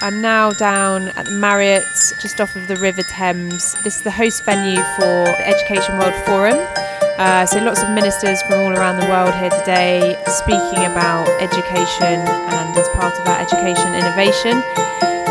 I'm 0.00 0.20
now 0.20 0.52
down 0.52 1.08
at 1.10 1.26
the 1.26 1.32
Marriott, 1.32 1.82
just 2.20 2.40
off 2.40 2.54
of 2.54 2.68
the 2.68 2.76
River 2.76 3.02
Thames. 3.02 3.74
This 3.82 3.96
is 3.96 4.02
the 4.02 4.12
host 4.12 4.44
venue 4.44 4.80
for 4.94 5.24
the 5.24 5.48
Education 5.48 5.98
World 5.98 6.14
Forum. 6.24 6.54
Uh, 7.18 7.44
so, 7.44 7.58
lots 7.64 7.82
of 7.82 7.90
ministers 7.90 8.40
from 8.42 8.60
all 8.60 8.72
around 8.72 9.00
the 9.00 9.06
world 9.06 9.34
here 9.34 9.50
today 9.50 10.16
speaking 10.28 10.86
about 10.86 11.26
education 11.42 12.20
and 12.22 12.78
as 12.78 12.88
part 12.90 13.18
of 13.18 13.26
our 13.26 13.40
education 13.40 13.92
innovation. 13.94 14.62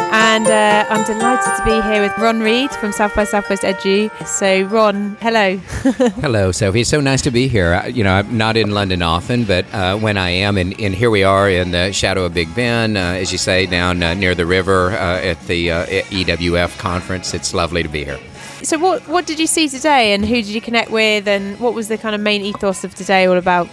And 0.09 0.47
uh, 0.47 0.85
I'm 0.89 1.03
delighted 1.05 1.57
to 1.57 1.65
be 1.65 1.81
here 1.89 2.01
with 2.01 2.17
Ron 2.17 2.39
Reed 2.39 2.71
from 2.71 2.93
South 2.93 3.13
by 3.13 3.25
Southwest 3.25 3.63
Edu. 3.63 4.09
So, 4.25 4.61
Ron, 4.63 5.17
hello. 5.19 5.57
hello, 6.21 6.51
Sophie. 6.53 6.81
It's 6.81 6.89
so 6.89 7.01
nice 7.01 7.21
to 7.23 7.31
be 7.31 7.49
here. 7.49 7.85
You 7.87 8.05
know, 8.05 8.13
I'm 8.13 8.37
not 8.37 8.55
in 8.55 8.71
London 8.71 9.01
often, 9.01 9.43
but 9.43 9.65
uh, 9.73 9.97
when 9.97 10.17
I 10.17 10.29
am, 10.29 10.57
and, 10.57 10.79
and, 10.79 10.95
here 10.95 11.09
we 11.09 11.23
are 11.23 11.49
in 11.49 11.71
the 11.71 11.91
shadow 11.91 12.23
of 12.23 12.33
Big 12.33 12.53
Ben, 12.55 12.95
uh, 12.95 12.99
as 12.99 13.33
you 13.33 13.37
say, 13.37 13.65
down 13.65 14.01
uh, 14.01 14.13
near 14.13 14.33
the 14.33 14.45
river 14.45 14.91
uh, 14.91 15.19
at 15.19 15.41
the 15.47 15.71
uh, 15.71 15.85
EWF 15.85 16.77
conference. 16.79 17.33
It's 17.33 17.53
lovely 17.53 17.83
to 17.83 17.89
be 17.89 18.05
here. 18.05 18.19
So, 18.63 18.79
what 18.79 19.07
what 19.07 19.25
did 19.25 19.39
you 19.39 19.47
see 19.47 19.67
today, 19.67 20.13
and 20.13 20.25
who 20.25 20.35
did 20.35 20.47
you 20.47 20.61
connect 20.61 20.89
with, 20.89 21.27
and 21.27 21.59
what 21.59 21.73
was 21.73 21.89
the 21.89 21.97
kind 21.97 22.15
of 22.15 22.21
main 22.21 22.41
ethos 22.41 22.83
of 22.83 22.95
today 22.95 23.25
all 23.25 23.37
about? 23.37 23.67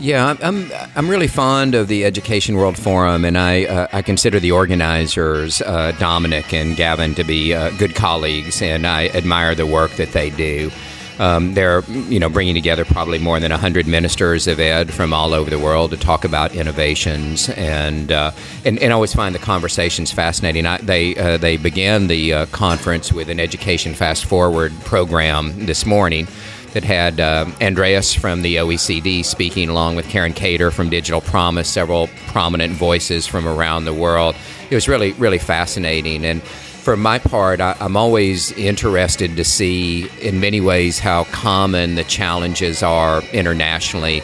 Yeah, 0.00 0.36
I'm, 0.40 0.70
I'm 0.94 1.08
really 1.08 1.26
fond 1.26 1.74
of 1.74 1.88
the 1.88 2.04
Education 2.04 2.54
World 2.54 2.78
Forum, 2.78 3.24
and 3.24 3.36
I 3.36 3.64
uh, 3.64 3.88
I 3.92 4.02
consider 4.02 4.38
the 4.38 4.52
organizers 4.52 5.60
uh, 5.60 5.90
Dominic 5.98 6.54
and 6.54 6.76
Gavin 6.76 7.16
to 7.16 7.24
be 7.24 7.52
uh, 7.52 7.70
good 7.78 7.96
colleagues, 7.96 8.62
and 8.62 8.86
I 8.86 9.08
admire 9.08 9.56
the 9.56 9.66
work 9.66 9.90
that 9.92 10.12
they 10.12 10.30
do. 10.30 10.70
Um, 11.18 11.54
they're 11.54 11.82
you 11.90 12.20
know 12.20 12.28
bringing 12.28 12.54
together 12.54 12.84
probably 12.84 13.18
more 13.18 13.40
than 13.40 13.50
hundred 13.50 13.88
ministers 13.88 14.46
of 14.46 14.60
ed 14.60 14.94
from 14.94 15.12
all 15.12 15.34
over 15.34 15.50
the 15.50 15.58
world 15.58 15.90
to 15.90 15.96
talk 15.96 16.24
about 16.24 16.54
innovations, 16.54 17.48
and 17.48 18.12
uh, 18.12 18.30
and, 18.64 18.78
and 18.78 18.92
I 18.92 18.94
always 18.94 19.12
find 19.12 19.34
the 19.34 19.40
conversations 19.40 20.12
fascinating. 20.12 20.64
I, 20.64 20.78
they 20.78 21.16
uh, 21.16 21.38
they 21.38 21.56
began 21.56 22.06
the 22.06 22.34
uh, 22.34 22.46
conference 22.46 23.12
with 23.12 23.28
an 23.30 23.40
Education 23.40 23.94
Fast 23.94 24.26
Forward 24.26 24.72
program 24.84 25.66
this 25.66 25.84
morning 25.84 26.28
that 26.72 26.84
had 26.84 27.20
uh, 27.20 27.46
Andreas 27.60 28.14
from 28.14 28.42
the 28.42 28.56
OECD 28.56 29.24
speaking, 29.24 29.68
along 29.68 29.96
with 29.96 30.08
Karen 30.08 30.32
Cator 30.32 30.72
from 30.72 30.90
Digital 30.90 31.20
Promise, 31.20 31.68
several 31.68 32.08
prominent 32.26 32.72
voices 32.74 33.26
from 33.26 33.46
around 33.46 33.84
the 33.84 33.94
world. 33.94 34.36
It 34.70 34.74
was 34.74 34.88
really, 34.88 35.12
really 35.12 35.38
fascinating. 35.38 36.24
And 36.24 36.42
for 36.42 36.96
my 36.96 37.18
part, 37.18 37.60
I, 37.60 37.76
am 37.80 37.96
always 37.96 38.52
interested 38.52 39.36
to 39.36 39.44
see, 39.44 40.08
in 40.20 40.40
many 40.40 40.60
ways, 40.60 40.98
how 40.98 41.24
common 41.24 41.96
the 41.96 42.04
challenges 42.04 42.82
are 42.82 43.22
internationally 43.32 44.22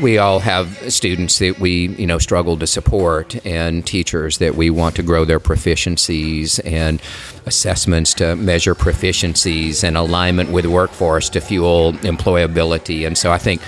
we 0.00 0.18
all 0.18 0.38
have 0.38 0.68
students 0.92 1.38
that 1.38 1.58
we 1.58 1.88
you 1.88 2.06
know 2.06 2.18
struggle 2.18 2.56
to 2.56 2.66
support 2.66 3.44
and 3.44 3.86
teachers 3.86 4.38
that 4.38 4.54
we 4.54 4.70
want 4.70 4.96
to 4.96 5.02
grow 5.02 5.24
their 5.24 5.40
proficiencies 5.40 6.60
and 6.64 7.00
assessments 7.46 8.14
to 8.14 8.36
measure 8.36 8.74
proficiencies 8.74 9.84
and 9.84 9.96
alignment 9.96 10.50
with 10.50 10.66
workforce 10.66 11.28
to 11.28 11.40
fuel 11.40 11.92
employability. 12.02 13.06
And 13.06 13.18
so 13.18 13.32
i 13.32 13.38
think 13.38 13.60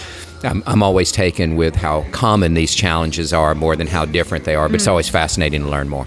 I'm, 0.43 0.63
I'm 0.67 0.83
always 0.83 1.11
taken 1.11 1.57
with 1.57 1.75
how 1.75 2.05
common 2.11 2.55
these 2.55 2.75
challenges 2.75 3.33
are 3.33 3.55
more 3.55 3.77
than 3.77 3.87
how 3.87 4.05
different 4.05 4.45
they 4.45 4.55
are 4.55 4.69
but 4.69 4.73
mm. 4.73 4.77
it's 4.77 4.87
always 4.87 5.09
fascinating 5.09 5.63
to 5.63 5.69
learn 5.69 5.89
more. 5.89 6.07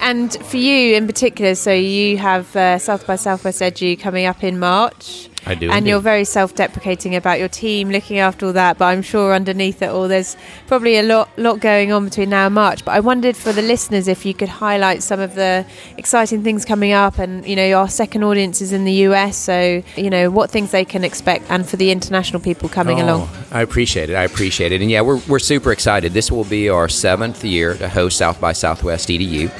And 0.00 0.32
for 0.46 0.56
you 0.56 0.94
in 0.94 1.06
particular 1.06 1.54
so 1.54 1.72
you 1.72 2.18
have 2.18 2.54
uh, 2.54 2.78
south 2.78 3.06
by 3.06 3.16
southwest 3.16 3.60
edu 3.60 3.98
coming 3.98 4.26
up 4.26 4.44
in 4.44 4.58
march 4.58 5.29
I 5.46 5.54
do. 5.54 5.68
And 5.68 5.78
indeed. 5.78 5.90
you're 5.90 6.00
very 6.00 6.24
self 6.24 6.54
deprecating 6.54 7.16
about 7.16 7.38
your 7.38 7.48
team, 7.48 7.90
looking 7.90 8.18
after 8.18 8.46
all 8.46 8.52
that. 8.52 8.78
But 8.78 8.86
I'm 8.86 9.02
sure 9.02 9.34
underneath 9.34 9.82
it 9.82 9.90
all, 9.90 10.08
there's 10.08 10.36
probably 10.66 10.96
a 10.96 11.02
lot, 11.02 11.30
lot 11.38 11.60
going 11.60 11.92
on 11.92 12.04
between 12.04 12.30
now 12.30 12.46
and 12.46 12.54
March. 12.54 12.84
But 12.84 12.92
I 12.92 13.00
wondered 13.00 13.36
for 13.36 13.52
the 13.52 13.62
listeners 13.62 14.08
if 14.08 14.26
you 14.26 14.34
could 14.34 14.48
highlight 14.48 15.02
some 15.02 15.20
of 15.20 15.34
the 15.34 15.64
exciting 15.96 16.42
things 16.42 16.64
coming 16.64 16.92
up. 16.92 17.18
And, 17.18 17.46
you 17.46 17.56
know, 17.56 17.72
our 17.72 17.88
second 17.88 18.22
audience 18.22 18.60
is 18.60 18.72
in 18.72 18.84
the 18.84 18.92
US. 19.08 19.36
So, 19.36 19.82
you 19.96 20.10
know, 20.10 20.30
what 20.30 20.50
things 20.50 20.70
they 20.70 20.84
can 20.84 21.04
expect 21.04 21.50
and 21.50 21.68
for 21.68 21.76
the 21.76 21.90
international 21.90 22.40
people 22.40 22.68
coming 22.68 23.00
oh, 23.00 23.04
along. 23.04 23.28
I 23.50 23.62
appreciate 23.62 24.10
it. 24.10 24.14
I 24.14 24.24
appreciate 24.24 24.72
it. 24.72 24.80
And 24.82 24.90
yeah, 24.90 25.00
we're, 25.00 25.20
we're 25.28 25.38
super 25.38 25.72
excited. 25.72 26.12
This 26.12 26.30
will 26.30 26.44
be 26.44 26.68
our 26.68 26.88
seventh 26.88 27.44
year 27.44 27.74
to 27.74 27.88
host 27.88 28.18
South 28.18 28.40
by 28.40 28.52
Southwest 28.52 29.08
EDU. 29.08 29.50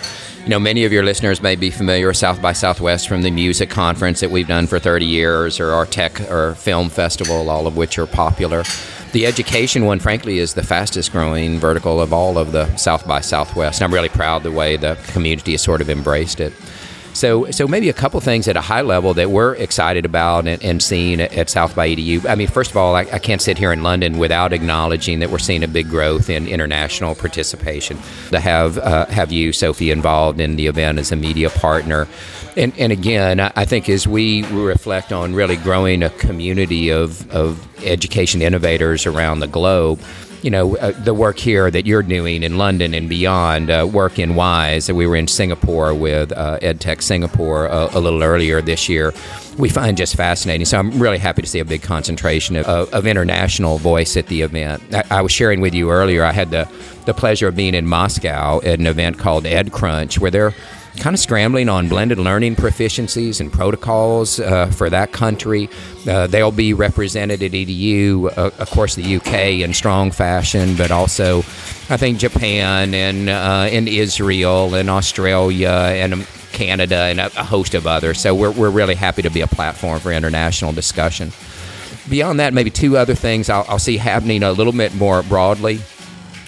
You 0.44 0.48
know, 0.48 0.58
many 0.58 0.84
of 0.84 0.92
your 0.92 1.02
listeners 1.02 1.42
may 1.42 1.54
be 1.54 1.70
familiar 1.70 2.06
with 2.06 2.16
South 2.16 2.40
by 2.40 2.54
Southwest 2.54 3.08
from 3.08 3.20
the 3.20 3.30
music 3.30 3.68
conference 3.68 4.20
that 4.20 4.30
we've 4.30 4.48
done 4.48 4.66
for 4.66 4.78
30 4.78 5.04
years, 5.04 5.60
or 5.60 5.72
our 5.72 5.84
tech 5.84 6.18
or 6.30 6.54
film 6.54 6.88
festival, 6.88 7.50
all 7.50 7.66
of 7.66 7.76
which 7.76 7.98
are 7.98 8.06
popular. 8.06 8.64
The 9.12 9.26
education 9.26 9.84
one, 9.84 10.00
frankly, 10.00 10.38
is 10.38 10.54
the 10.54 10.62
fastest 10.62 11.12
growing 11.12 11.58
vertical 11.58 12.00
of 12.00 12.14
all 12.14 12.38
of 12.38 12.52
the 12.52 12.74
South 12.76 13.06
by 13.06 13.20
Southwest. 13.20 13.80
And 13.80 13.84
I'm 13.84 13.94
really 13.94 14.08
proud 14.08 14.42
the 14.42 14.50
way 14.50 14.76
the 14.76 14.96
community 15.08 15.52
has 15.52 15.62
sort 15.62 15.82
of 15.82 15.90
embraced 15.90 16.40
it. 16.40 16.54
So, 17.12 17.50
so 17.50 17.66
maybe 17.66 17.88
a 17.88 17.92
couple 17.92 18.20
things 18.20 18.46
at 18.48 18.56
a 18.56 18.60
high 18.60 18.82
level 18.82 19.14
that 19.14 19.30
we're 19.30 19.54
excited 19.54 20.04
about 20.04 20.46
and, 20.46 20.62
and 20.62 20.82
seeing 20.82 21.20
at, 21.20 21.50
South 21.50 21.74
by 21.74 21.88
EDU. 21.88 22.26
I 22.26 22.36
mean, 22.36 22.46
first 22.46 22.70
of 22.70 22.76
all, 22.76 22.94
I, 22.94 23.00
I, 23.00 23.18
can't 23.18 23.42
sit 23.42 23.58
here 23.58 23.72
in 23.72 23.82
London 23.82 24.18
without 24.18 24.52
acknowledging 24.52 25.18
that 25.18 25.30
we're 25.30 25.38
seeing 25.38 25.64
a 25.64 25.68
big 25.68 25.88
growth 25.88 26.30
in 26.30 26.46
international 26.46 27.16
participation. 27.16 27.98
To 28.30 28.38
have 28.38 28.78
uh, 28.78 29.06
have 29.06 29.32
you, 29.32 29.52
Sophie, 29.52 29.90
involved 29.90 30.38
in 30.38 30.54
the 30.54 30.68
event 30.68 31.00
as 31.00 31.10
a 31.10 31.16
media 31.16 31.50
partner, 31.50 32.06
and 32.56 32.72
and 32.78 32.92
again, 32.92 33.40
I, 33.40 33.52
I 33.56 33.64
think 33.64 33.88
as 33.88 34.06
we 34.06 34.44
reflect 34.44 35.12
on 35.12 35.34
really 35.34 35.56
growing 35.56 36.04
a 36.04 36.10
community 36.10 36.90
of 36.90 37.28
of 37.32 37.66
education 37.84 38.42
innovators 38.42 39.06
around 39.06 39.40
the 39.40 39.48
globe 39.48 39.98
you 40.42 40.50
know, 40.50 40.76
uh, 40.76 40.92
the 40.92 41.14
work 41.14 41.38
here 41.38 41.70
that 41.70 41.86
you're 41.86 42.02
doing 42.02 42.42
in 42.42 42.56
London 42.56 42.94
and 42.94 43.08
beyond, 43.08 43.70
uh, 43.70 43.86
work 43.90 44.18
in 44.18 44.34
WISE. 44.34 44.90
We 44.90 45.06
were 45.06 45.16
in 45.16 45.28
Singapore 45.28 45.92
with 45.94 46.32
uh, 46.32 46.58
EdTech 46.60 47.02
Singapore 47.02 47.66
a, 47.66 47.90
a, 47.92 48.00
little 48.00 48.22
earlier 48.22 48.62
this 48.62 48.88
year. 48.88 49.12
We 49.58 49.68
find 49.68 49.96
just 49.96 50.16
fascinating. 50.16 50.64
So 50.64 50.78
I'm 50.78 50.98
really 50.98 51.18
happy 51.18 51.42
to 51.42 51.48
see 51.48 51.58
a 51.58 51.64
big 51.64 51.82
concentration 51.82 52.56
of, 52.56 52.66
of, 52.66 52.94
of 52.94 53.06
international 53.06 53.78
voice 53.78 54.16
at 54.16 54.28
the 54.28 54.42
event. 54.42 54.82
I, 54.92 55.04
I, 55.10 55.22
was 55.22 55.32
sharing 55.32 55.60
with 55.60 55.74
you 55.74 55.90
earlier, 55.90 56.24
I 56.24 56.32
had 56.32 56.50
the, 56.50 56.68
the 57.04 57.14
pleasure 57.14 57.48
of 57.48 57.56
being 57.56 57.74
in 57.74 57.86
Moscow 57.86 58.58
at 58.58 58.78
an 58.78 58.86
event 58.86 59.18
called 59.18 59.44
EdCrunch, 59.44 60.18
where 60.18 60.30
they're 60.30 60.54
kind 61.00 61.14
of 61.14 61.20
scrambling 61.20 61.68
on 61.68 61.88
blended 61.88 62.18
learning 62.18 62.54
proficiencies 62.54 63.40
and 63.40 63.52
protocols 63.52 64.38
uh, 64.38 64.66
for 64.66 64.90
that 64.90 65.12
country. 65.12 65.68
Uh, 66.06 66.26
they'll 66.26 66.52
be 66.52 66.74
represented 66.74 67.42
at 67.42 67.52
EDU, 67.52 68.26
uh, 68.36 68.50
of 68.58 68.70
course, 68.70 68.94
the 68.94 69.16
UK 69.16 69.62
in 69.64 69.72
strong 69.72 70.10
fashion, 70.10 70.76
but 70.76 70.90
also 70.90 71.38
I 71.88 71.96
think 71.96 72.18
Japan 72.18 72.94
and 72.94 73.28
uh, 73.28 73.68
and 73.70 73.88
Israel 73.88 74.74
and 74.74 74.90
Australia 74.90 75.70
and 75.70 76.26
Canada 76.52 76.96
and 76.96 77.18
a, 77.18 77.26
a 77.40 77.44
host 77.44 77.74
of 77.74 77.86
others. 77.86 78.20
So 78.20 78.34
we're, 78.34 78.50
we're 78.50 78.70
really 78.70 78.94
happy 78.94 79.22
to 79.22 79.30
be 79.30 79.40
a 79.40 79.46
platform 79.46 80.00
for 80.00 80.12
international 80.12 80.72
discussion. 80.72 81.32
Beyond 82.08 82.40
that, 82.40 82.52
maybe 82.52 82.70
two 82.70 82.96
other 82.96 83.14
things 83.14 83.48
I'll, 83.48 83.64
I'll 83.68 83.78
see 83.78 83.96
happening 83.96 84.42
a 84.42 84.52
little 84.52 84.72
bit 84.72 84.94
more 84.94 85.22
broadly. 85.22 85.80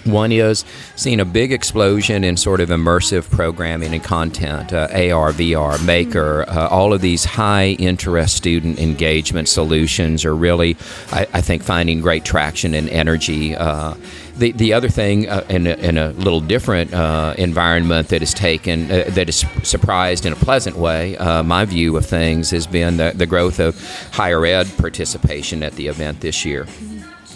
One 0.05 0.33
is 0.33 0.65
seeing 0.95 1.21
a 1.21 1.25
big 1.25 1.53
explosion 1.53 2.23
in 2.25 2.35
sort 2.35 2.59
of 2.59 2.69
immersive 2.69 3.29
programming 3.29 3.93
and 3.93 4.03
content, 4.03 4.73
uh, 4.73 4.87
AR, 4.91 5.31
VR, 5.31 5.83
Maker, 5.85 6.43
uh, 6.47 6.67
all 6.67 6.91
of 6.91 6.99
these 6.99 7.23
high 7.23 7.69
interest 7.79 8.35
student 8.35 8.79
engagement 8.79 9.47
solutions 9.47 10.25
are 10.25 10.35
really, 10.35 10.75
I, 11.11 11.25
I 11.33 11.41
think, 11.41 11.63
finding 11.63 12.01
great 12.01 12.25
traction 12.25 12.73
and 12.73 12.89
energy. 12.89 13.55
Uh, 13.55 13.93
the, 14.35 14.51
the 14.51 14.73
other 14.73 14.89
thing 14.89 15.29
uh, 15.29 15.45
in, 15.47 15.67
a, 15.67 15.75
in 15.75 15.97
a 15.97 16.09
little 16.09 16.41
different 16.41 16.93
uh, 16.93 17.33
environment 17.37 18.09
that 18.09 18.21
has 18.21 18.33
taken, 18.33 18.91
uh, 18.91 19.05
that 19.09 19.27
has 19.27 19.45
surprised 19.63 20.25
in 20.25 20.33
a 20.33 20.37
pleasant 20.37 20.75
way, 20.75 21.15
my 21.45 21.63
view 21.63 21.95
of 21.95 22.05
things 22.05 22.49
has 22.49 22.67
been 22.67 22.97
the, 22.97 23.13
the 23.15 23.25
growth 23.25 23.59
of 23.59 23.79
higher 24.11 24.45
ed 24.45 24.67
participation 24.77 25.63
at 25.63 25.73
the 25.73 25.87
event 25.87 26.19
this 26.19 26.43
year 26.43 26.67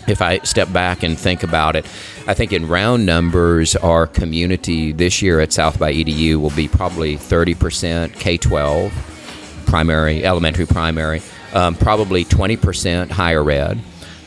if 0.07 0.21
I 0.21 0.39
step 0.39 0.71
back 0.71 1.03
and 1.03 1.17
think 1.17 1.43
about 1.43 1.75
it, 1.75 1.85
I 2.27 2.33
think 2.33 2.53
in 2.53 2.67
round 2.67 3.05
numbers, 3.05 3.75
our 3.75 4.07
community 4.07 4.91
this 4.91 5.21
year 5.21 5.39
at 5.39 5.53
South 5.53 5.77
by 5.77 5.93
EDU 5.93 6.37
will 6.37 6.51
be 6.51 6.67
probably 6.67 7.17
30% 7.17 8.13
K 8.13 8.37
12, 8.37 9.63
primary, 9.65 10.25
elementary, 10.25 10.65
primary, 10.65 11.21
um, 11.53 11.75
probably 11.75 12.25
20% 12.25 13.11
higher 13.11 13.49
ed, 13.51 13.79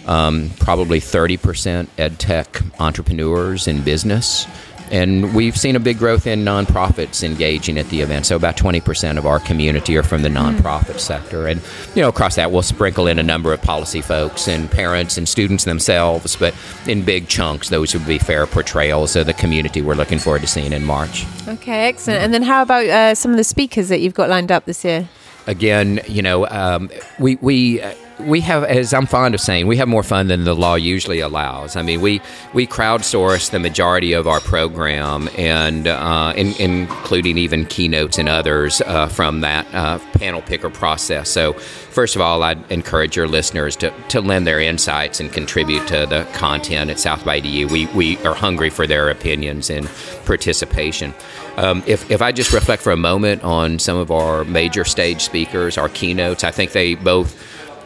um, 0.06 0.50
probably 0.61 1.00
30% 1.00 1.88
ed 1.99 2.19
tech 2.19 2.61
entrepreneurs 2.79 3.67
in 3.67 3.82
business. 3.82 4.47
And 4.90 5.34
we've 5.34 5.56
seen 5.56 5.76
a 5.76 5.81
big 5.81 5.98
growth 5.98 6.26
in 6.26 6.44
nonprofits 6.44 7.22
engaging 7.22 7.78
at 7.78 7.88
the 7.90 8.00
event. 8.00 8.26
So 8.26 8.37
about 8.37 8.56
20% 8.56 9.19
of 9.19 9.26
our 9.26 9.38
community 9.38 9.96
are 9.96 10.02
from 10.02 10.22
the 10.22 10.28
nonprofit 10.28 10.94
mm. 10.94 11.00
sector. 11.00 11.46
And, 11.46 11.60
you 11.94 12.02
know, 12.02 12.08
across 12.08 12.37
that, 12.37 12.50
we'll 12.50 12.62
sprinkle 12.62 13.06
in 13.06 13.19
a 13.19 13.22
number 13.22 13.52
of 13.52 13.62
policy 13.62 14.00
folks 14.00 14.48
and 14.48 14.70
parents 14.70 15.16
and 15.16 15.28
students 15.28 15.64
themselves. 15.64 16.34
But 16.37 16.54
in 16.87 17.04
big 17.04 17.28
chunks, 17.28 17.69
those 17.69 17.94
would 17.94 18.06
be 18.06 18.19
fair 18.19 18.46
portrayals 18.46 19.14
of 19.14 19.26
the 19.26 19.34
community 19.34 19.81
we're 19.81 19.94
looking 19.94 20.19
forward 20.19 20.42
to 20.42 20.48
seeing 20.48 20.72
in 20.72 20.84
March. 20.84 21.25
Okay, 21.46 21.88
excellent. 21.88 22.22
And 22.22 22.34
then 22.34 22.43
how 22.43 22.62
about 22.62 22.86
uh, 22.86 23.14
some 23.14 23.31
of 23.31 23.36
the 23.36 23.44
speakers 23.44 23.88
that 23.88 24.00
you've 24.00 24.14
got 24.14 24.28
lined 24.28 24.50
up 24.50 24.64
this 24.64 24.84
year? 24.84 25.08
Again, 25.46 26.00
you 26.06 26.22
know, 26.22 26.46
um, 26.48 26.90
we, 27.19 27.36
we 27.36 27.81
we 28.20 28.40
have, 28.43 28.64
as 28.64 28.93
I'm 28.94 29.06
fond 29.06 29.34
of 29.34 29.40
saying, 29.40 29.67
we 29.67 29.76
have 29.76 29.88
more 29.88 30.02
fun 30.02 30.28
than 30.28 30.44
the 30.44 30.55
law 30.55 30.75
usually 30.75 31.20
allows. 31.20 31.76
I 31.76 31.82
mean, 31.82 32.00
we 32.00 32.20
we 32.52 32.67
crowdsource 32.67 33.50
the 33.50 33.58
majority 33.58 34.12
of 34.12 34.26
our 34.26 34.40
program, 34.40 35.28
and 35.37 35.87
uh, 35.87 36.32
in, 36.37 36.55
including 36.61 37.38
even 37.38 37.67
keynotes 37.67 38.19
and 38.19 38.28
others 38.28 38.81
uh, 38.82 39.08
from 39.08 39.40
that 39.40 39.67
uh, 39.75 39.99
panel 40.12 40.43
picker 40.43 40.70
process. 40.70 41.31
So, 41.31 41.55
first 41.55 42.17
of 42.17 42.22
all, 42.22 42.43
I'd 42.43 42.70
encourage 42.70 43.17
your 43.17 43.28
listeners 43.28 43.76
to, 43.76 43.93
to 44.08 44.20
lend 44.20 44.46
their 44.46 44.61
insights 44.61 45.20
and 45.20 45.32
contribute 45.32 45.87
to 45.88 46.06
the 46.06 46.26
content 46.32 46.90
at 46.90 46.99
South 46.99 47.25
by 47.25 47.40
EDU. 47.40 47.70
We 47.70 47.87
we 47.87 48.19
are 48.26 48.34
hungry 48.34 48.70
for 48.70 48.87
their 48.87 49.11
opinions 49.11 49.70
and 49.70 49.88
participation. 50.25 51.14
Um, 51.56 51.82
if, 51.87 52.11
if 52.11 52.22
I 52.22 52.32
just 52.32 52.52
reflect 52.52 52.82
for 52.82 52.93
a 52.93 52.96
moment 52.96 53.43
on 53.43 53.78
some 53.78 53.96
of 53.96 54.11
our 54.11 54.44
major 54.44 54.84
stage 54.84 55.20
speakers, 55.20 55.76
our 55.76 55.88
keynotes, 55.88 56.44
I 56.44 56.50
think 56.50 56.72
they 56.72 56.94
both 56.94 57.37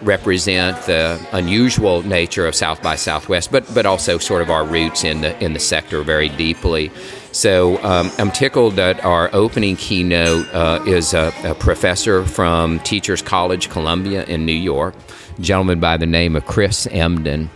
represent 0.04 0.80
the 0.82 1.20
unusual 1.32 2.02
nature 2.02 2.46
of 2.46 2.54
South 2.54 2.82
by 2.82 2.96
Southwest, 2.96 3.50
but 3.50 3.72
but 3.74 3.86
also 3.86 4.18
sort 4.18 4.42
of 4.42 4.50
our 4.50 4.64
roots 4.64 5.04
in 5.04 5.22
the 5.22 5.42
in 5.44 5.52
the 5.52 5.60
sector 5.60 6.02
very 6.02 6.28
deeply. 6.28 6.90
So 7.32 7.82
um, 7.82 8.10
I'm 8.18 8.30
tickled 8.30 8.74
that 8.74 9.04
our 9.04 9.28
opening 9.32 9.74
keynote 9.74 10.46
uh, 10.54 10.84
is 10.86 11.14
a, 11.14 11.32
a, 11.42 11.54
professor 11.56 12.24
from 12.24 12.78
Teachers 12.80 13.22
College, 13.22 13.70
Columbia 13.70 14.24
in 14.26 14.46
New 14.46 14.52
York, 14.52 14.94
gentleman 15.40 15.80
by 15.80 15.96
the 15.96 16.06
name 16.06 16.36
of 16.36 16.46
Chris 16.46 16.86
Emdin. 16.86 17.48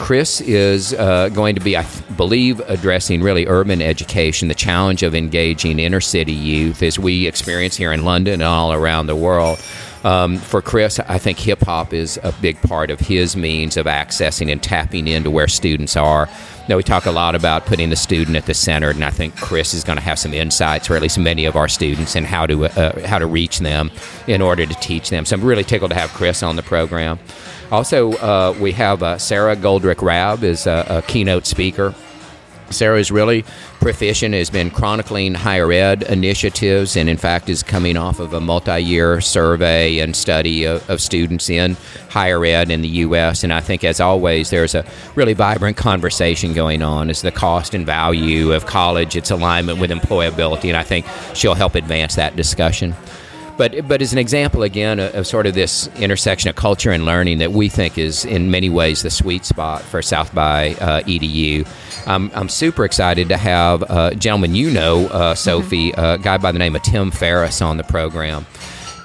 Chris 0.00 0.40
is 0.40 0.94
uh, 0.94 1.28
going 1.28 1.54
to 1.54 1.60
be, 1.60 1.76
I 1.76 1.86
believe, 2.16 2.58
addressing 2.60 3.20
really 3.20 3.46
urban 3.46 3.82
education, 3.82 4.48
the 4.48 4.54
challenge 4.54 5.02
of 5.02 5.14
engaging 5.14 5.78
inner 5.78 6.00
city 6.00 6.32
youth 6.32 6.82
as 6.82 6.98
we 6.98 7.26
experience 7.28 7.76
here 7.76 7.92
in 7.92 8.02
London 8.02 8.34
and 8.34 8.42
all 8.42 8.72
around 8.72 9.06
the 9.06 9.14
world. 9.14 9.60
Um, 10.02 10.38
for 10.38 10.62
Chris, 10.62 10.98
I 11.00 11.18
think 11.18 11.38
hip 11.38 11.60
hop 11.60 11.92
is 11.92 12.18
a 12.22 12.32
big 12.40 12.60
part 12.62 12.90
of 12.90 13.00
his 13.00 13.36
means 13.36 13.76
of 13.76 13.86
accessing 13.86 14.50
and 14.50 14.62
tapping 14.62 15.06
into 15.06 15.30
where 15.30 15.48
students 15.48 15.96
are. 15.96 16.28
Now, 16.68 16.76
we 16.76 16.82
talk 16.82 17.04
a 17.04 17.10
lot 17.10 17.34
about 17.34 17.66
putting 17.66 17.90
the 17.90 17.96
student 17.96 18.36
at 18.36 18.46
the 18.46 18.54
center, 18.54 18.90
and 18.90 19.04
I 19.04 19.10
think 19.10 19.36
Chris 19.36 19.74
is 19.74 19.84
going 19.84 19.98
to 19.98 20.02
have 20.02 20.18
some 20.18 20.32
insights, 20.32 20.88
or 20.88 20.96
at 20.96 21.02
least 21.02 21.18
many 21.18 21.44
of 21.44 21.56
our 21.56 21.68
students, 21.68 22.16
in 22.16 22.24
how 22.24 22.46
to 22.46 22.66
uh, 22.66 23.06
how 23.06 23.18
to 23.18 23.26
reach 23.26 23.58
them 23.58 23.90
in 24.26 24.40
order 24.40 24.64
to 24.64 24.74
teach 24.74 25.10
them. 25.10 25.24
So 25.24 25.36
I'm 25.36 25.42
really 25.42 25.64
tickled 25.64 25.90
to 25.90 25.96
have 25.96 26.10
Chris 26.10 26.42
on 26.42 26.56
the 26.56 26.62
program. 26.62 27.18
Also, 27.70 28.12
uh, 28.14 28.54
we 28.60 28.72
have 28.72 29.02
uh, 29.02 29.18
Sara 29.18 29.56
Goldrick 29.56 30.00
Rab 30.00 30.44
is 30.44 30.66
a, 30.66 30.86
a 30.88 31.02
keynote 31.02 31.46
speaker. 31.46 31.94
Sara 32.70 32.98
is 32.98 33.10
really 33.10 33.44
proficient, 33.80 34.34
has 34.34 34.50
been 34.50 34.70
chronicling 34.70 35.34
higher 35.34 35.70
ed 35.72 36.04
initiatives, 36.04 36.96
and 36.96 37.08
in 37.08 37.16
fact 37.16 37.48
is 37.48 37.62
coming 37.62 37.96
off 37.96 38.20
of 38.20 38.32
a 38.32 38.40
multi 38.40 38.80
year 38.80 39.20
survey 39.20 39.98
and 39.98 40.14
study 40.14 40.64
of, 40.64 40.88
of, 40.88 41.00
students 41.00 41.50
in 41.50 41.76
higher 42.08 42.44
ed 42.44 42.70
in 42.70 42.82
the 42.82 42.88
U.S. 42.88 43.42
And 43.42 43.52
I 43.52 43.60
think, 43.60 43.84
as 43.84 44.00
always, 44.00 44.50
there's 44.50 44.74
a 44.74 44.84
really 45.14 45.32
vibrant 45.32 45.76
conversation 45.76 46.52
going 46.52 46.82
on 46.82 47.10
as 47.10 47.22
the 47.22 47.32
cost 47.32 47.74
and 47.74 47.84
value 47.84 48.52
of 48.52 48.66
college, 48.66 49.16
its 49.16 49.30
alignment 49.30 49.80
with 49.80 49.90
employability, 49.90 50.68
and 50.68 50.76
I 50.76 50.84
think 50.84 51.06
she'll 51.34 51.54
help 51.54 51.74
advance 51.74 52.14
that 52.14 52.36
discussion. 52.36 52.94
But 53.60 53.86
but 53.86 54.00
as 54.00 54.14
an 54.14 54.18
example 54.18 54.62
again 54.62 54.98
of, 54.98 55.14
of 55.14 55.26
sort 55.26 55.44
of 55.44 55.52
this 55.52 55.86
intersection 55.98 56.48
of 56.48 56.56
culture 56.56 56.92
and 56.92 57.04
learning 57.04 57.40
that 57.40 57.52
we 57.52 57.68
think 57.68 57.98
is 57.98 58.24
in 58.24 58.50
many 58.50 58.70
ways 58.70 59.02
the 59.02 59.10
sweet 59.10 59.44
spot 59.44 59.82
for 59.82 60.00
South 60.00 60.34
by 60.34 60.70
uh, 60.76 61.02
EDU. 61.02 61.68
Um, 62.06 62.30
I'm 62.34 62.48
super 62.48 62.86
excited 62.86 63.28
to 63.28 63.36
have 63.36 63.82
a 63.82 64.14
gentleman 64.14 64.54
you 64.54 64.70
know, 64.70 65.08
uh, 65.08 65.34
Sophie, 65.34 65.92
mm-hmm. 65.92 66.00
a 66.00 66.16
guy 66.16 66.38
by 66.38 66.52
the 66.52 66.58
name 66.58 66.74
of 66.74 66.80
Tim 66.80 67.10
Ferriss 67.10 67.60
on 67.60 67.76
the 67.76 67.84
program. 67.84 68.46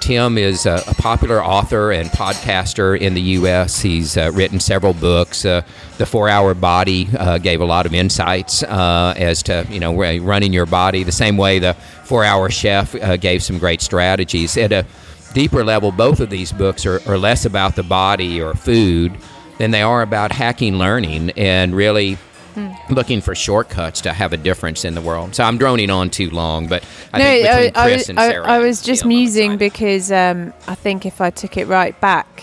Tim 0.06 0.38
is 0.38 0.66
a, 0.66 0.84
a, 0.86 0.94
popular 0.94 1.44
author 1.44 1.90
and 1.90 2.08
podcaster 2.10 2.96
in 2.96 3.14
the 3.14 3.20
U.S. 3.20 3.80
He's 3.80 4.16
uh, 4.16 4.30
written 4.32 4.60
several 4.60 4.94
books. 4.94 5.44
Uh, 5.44 5.62
the 5.98 6.06
Four 6.06 6.28
Hour 6.28 6.54
Body 6.54 7.08
uh, 7.18 7.38
gave 7.38 7.60
a 7.60 7.64
lot 7.64 7.86
of 7.86 7.92
insights 7.92 8.62
uh, 8.62 9.14
as 9.16 9.42
to 9.42 9.66
you 9.68 9.80
know 9.80 9.92
running 10.20 10.52
your 10.52 10.64
body. 10.64 11.02
The 11.02 11.10
same 11.10 11.36
way 11.36 11.58
the 11.58 11.74
Four 12.04 12.22
Hour 12.22 12.50
Chef 12.50 12.94
uh, 12.94 13.16
gave 13.16 13.42
some 13.42 13.58
great 13.58 13.80
strategies. 13.80 14.56
At 14.56 14.70
a 14.70 14.86
deeper 15.34 15.64
level, 15.64 15.90
both 15.90 16.20
of 16.20 16.30
these 16.30 16.52
books 16.52 16.86
are, 16.86 17.00
are 17.10 17.18
less 17.18 17.44
about 17.44 17.74
the 17.74 17.82
body 17.82 18.40
or 18.40 18.54
food 18.54 19.18
than 19.58 19.72
they 19.72 19.82
are 19.82 20.02
about 20.02 20.30
hacking 20.30 20.78
learning 20.78 21.30
and 21.30 21.74
really 21.74 22.16
mm. 22.56 22.90
looking 22.90 23.20
for 23.20 23.34
shortcuts 23.34 24.00
to 24.00 24.12
have 24.12 24.32
a 24.32 24.36
difference 24.36 24.84
in 24.84 24.94
the 24.94 25.00
world. 25.00 25.34
So 25.34 25.44
I'm 25.44 25.58
droning 25.58 25.90
on 25.90 26.10
too 26.10 26.30
long, 26.30 26.66
but 26.66 26.84
I 27.12 27.18
no, 27.18 27.24
think 27.24 27.46
between 27.46 27.72
I, 27.76 27.84
Chris 27.84 28.08
I, 28.08 28.12
and 28.12 28.18
Sara, 28.18 28.46
I, 28.46 28.56
I 28.56 28.58
was 28.58 28.82
just 28.82 29.04
musing 29.04 29.56
because 29.56 30.10
um, 30.10 30.52
I 30.66 30.74
think 30.74 31.06
if 31.06 31.20
I 31.20 31.30
took 31.30 31.56
it 31.56 31.66
right 31.66 31.98
back, 32.00 32.42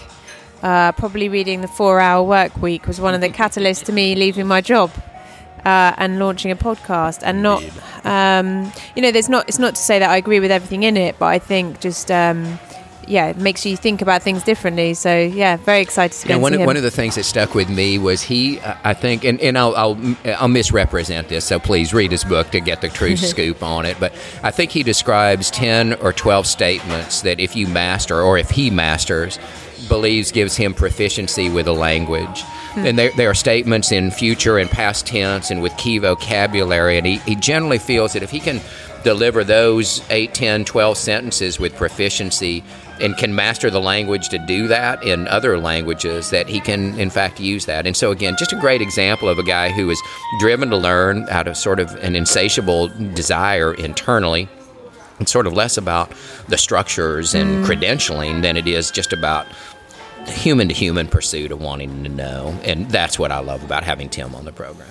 uh, 0.62 0.94
probably 0.94 1.28
reading 1.28 1.62
the 1.62 1.68
four-hour 1.68 2.24
work 2.24 2.56
week 2.62 2.88
was 2.88 3.02
one 3.02 3.14
of 3.14 3.22
the 3.22 3.30
catalysts 3.30 3.84
to 3.86 3.92
me 3.92 4.16
leaving 4.16 4.48
my 4.48 4.62
job. 4.62 4.92
Uh, 5.66 5.96
and 5.96 6.20
launching 6.20 6.52
a 6.52 6.58
podcast 6.58 7.22
and 7.24 7.42
not 7.42 7.64
um, 8.04 8.70
you 8.98 9.02
know 9.02 9.12
there's 9.14 9.30
not 9.30 9.48
it's 9.48 9.60
not 9.60 9.76
to 9.76 9.82
say 9.82 9.98
that 9.98 10.10
I 10.10 10.18
agree 10.18 10.42
with 10.42 10.52
everything 10.52 10.84
in 10.84 10.98
it 10.98 11.18
but 11.18 11.28
I 11.28 11.40
think 11.40 11.80
just 11.80 12.12
um, 12.12 12.60
yeah, 13.08 13.28
it 13.28 13.38
makes 13.38 13.66
you 13.66 13.78
think 13.78 14.02
about 14.02 14.22
things 14.22 14.44
differently. 14.44 14.94
So 14.94 15.18
yeah, 15.18 15.58
very 15.58 15.82
excited 15.82 16.20
to 16.22 16.28
go. 16.28 16.40
One, 16.40 16.54
of, 16.54 16.62
one 16.62 16.78
of 16.78 16.84
the 16.84 16.92
things 16.92 17.16
that 17.16 17.24
stuck 17.24 17.56
with 17.56 17.70
me 17.70 17.98
was 17.98 18.22
he, 18.22 18.60
I 18.62 18.94
think, 18.94 19.24
and, 19.24 19.40
and 19.40 19.58
I'll, 19.58 19.76
I'll, 19.76 20.16
I'll 20.38 20.48
misrepresent 20.48 21.30
this, 21.30 21.46
so 21.46 21.60
please 21.60 21.94
read 21.94 22.12
his 22.12 22.24
book 22.24 22.52
to 22.52 22.60
get 22.60 22.82
the 22.82 22.90
true 22.90 23.18
scoop 23.18 23.64
on 23.64 23.86
it. 23.86 24.00
But 24.00 24.14
I 24.44 24.52
think 24.52 24.72
he 24.72 24.84
describes 24.84 25.52
ten 25.52 25.94
or 25.94 26.14
twelve 26.14 26.48
statements 26.48 27.22
that 27.22 27.40
if 27.40 27.56
you 27.56 27.68
master, 27.68 28.22
or 28.22 28.38
if 28.38 28.50
he 28.50 28.70
masters, 28.70 29.40
believes 29.88 30.32
gives 30.32 30.56
him 30.56 30.74
proficiency 30.74 31.50
with 31.50 31.68
a 31.68 31.74
language. 31.74 32.42
Hmm. 32.74 32.86
And 32.86 32.98
there, 32.98 33.12
there 33.16 33.30
are 33.30 33.36
statements 33.36 33.92
in 33.92 34.12
future 34.12 34.58
and 34.58 34.70
past 34.70 35.06
tense 35.06 35.52
and 35.52 35.62
with 35.62 35.76
key 35.78 36.00
vocabulary. 36.00 36.98
And 36.98 37.06
he, 37.06 37.18
he 37.20 37.36
generally 37.36 37.78
feels 37.78 38.14
that 38.14 38.24
if 38.24 38.32
he 38.32 38.40
can 38.40 38.62
deliver 39.04 39.44
those 39.44 40.02
8, 40.10 40.34
10, 40.34 40.66
12 40.66 40.98
sentences 40.98 41.60
with 41.60 41.76
proficiency, 41.76 42.64
and 43.04 43.18
can 43.18 43.36
master 43.36 43.70
the 43.70 43.82
language 43.82 44.30
to 44.30 44.40
do 44.40 44.68
that 44.68 45.04
in 45.04 45.28
other 45.28 45.60
languages 45.60 46.30
that 46.30 46.48
he 46.48 46.60
can 46.60 46.98
in 47.00 47.10
fact 47.10 47.40
use 47.40 47.66
that. 47.66 47.86
And 47.86 47.96
so 47.96 48.12
again 48.12 48.36
just 48.38 48.54
a 48.54 48.60
great 48.60 48.82
example 48.82 49.30
of 49.30 49.38
a 49.38 49.44
guy 49.44 49.70
who 49.70 49.90
is 49.90 50.02
driven 50.40 50.70
to 50.70 50.78
learn 50.78 51.28
out 51.30 51.48
of 51.48 51.58
sort 51.58 51.80
of 51.80 51.94
an 52.04 52.16
insatiable 52.16 52.88
desire 53.14 53.74
internally 53.74 54.48
it's 55.20 55.32
sort 55.32 55.48
of 55.48 55.54
less 55.54 55.78
about 55.78 56.12
the 56.48 56.58
structures 56.58 57.34
and 57.34 57.64
mm. 57.64 57.66
credentialing 57.66 58.42
than 58.42 58.58
it 58.58 58.68
is 58.68 58.92
just 58.92 59.14
about 59.14 59.48
the 60.26 60.32
human 60.32 60.68
to 60.70 60.74
human 60.74 61.08
pursuit 61.08 61.52
of 61.52 61.62
wanting 61.62 62.04
to 62.04 62.10
know. 62.10 62.58
And 62.64 62.90
that's 62.90 63.20
what 63.20 63.32
i 63.32 63.40
love 63.40 63.64
about 63.64 63.84
having 63.84 64.10
tim 64.10 64.36
on 64.36 64.46
the 64.46 64.52
program. 64.52 64.90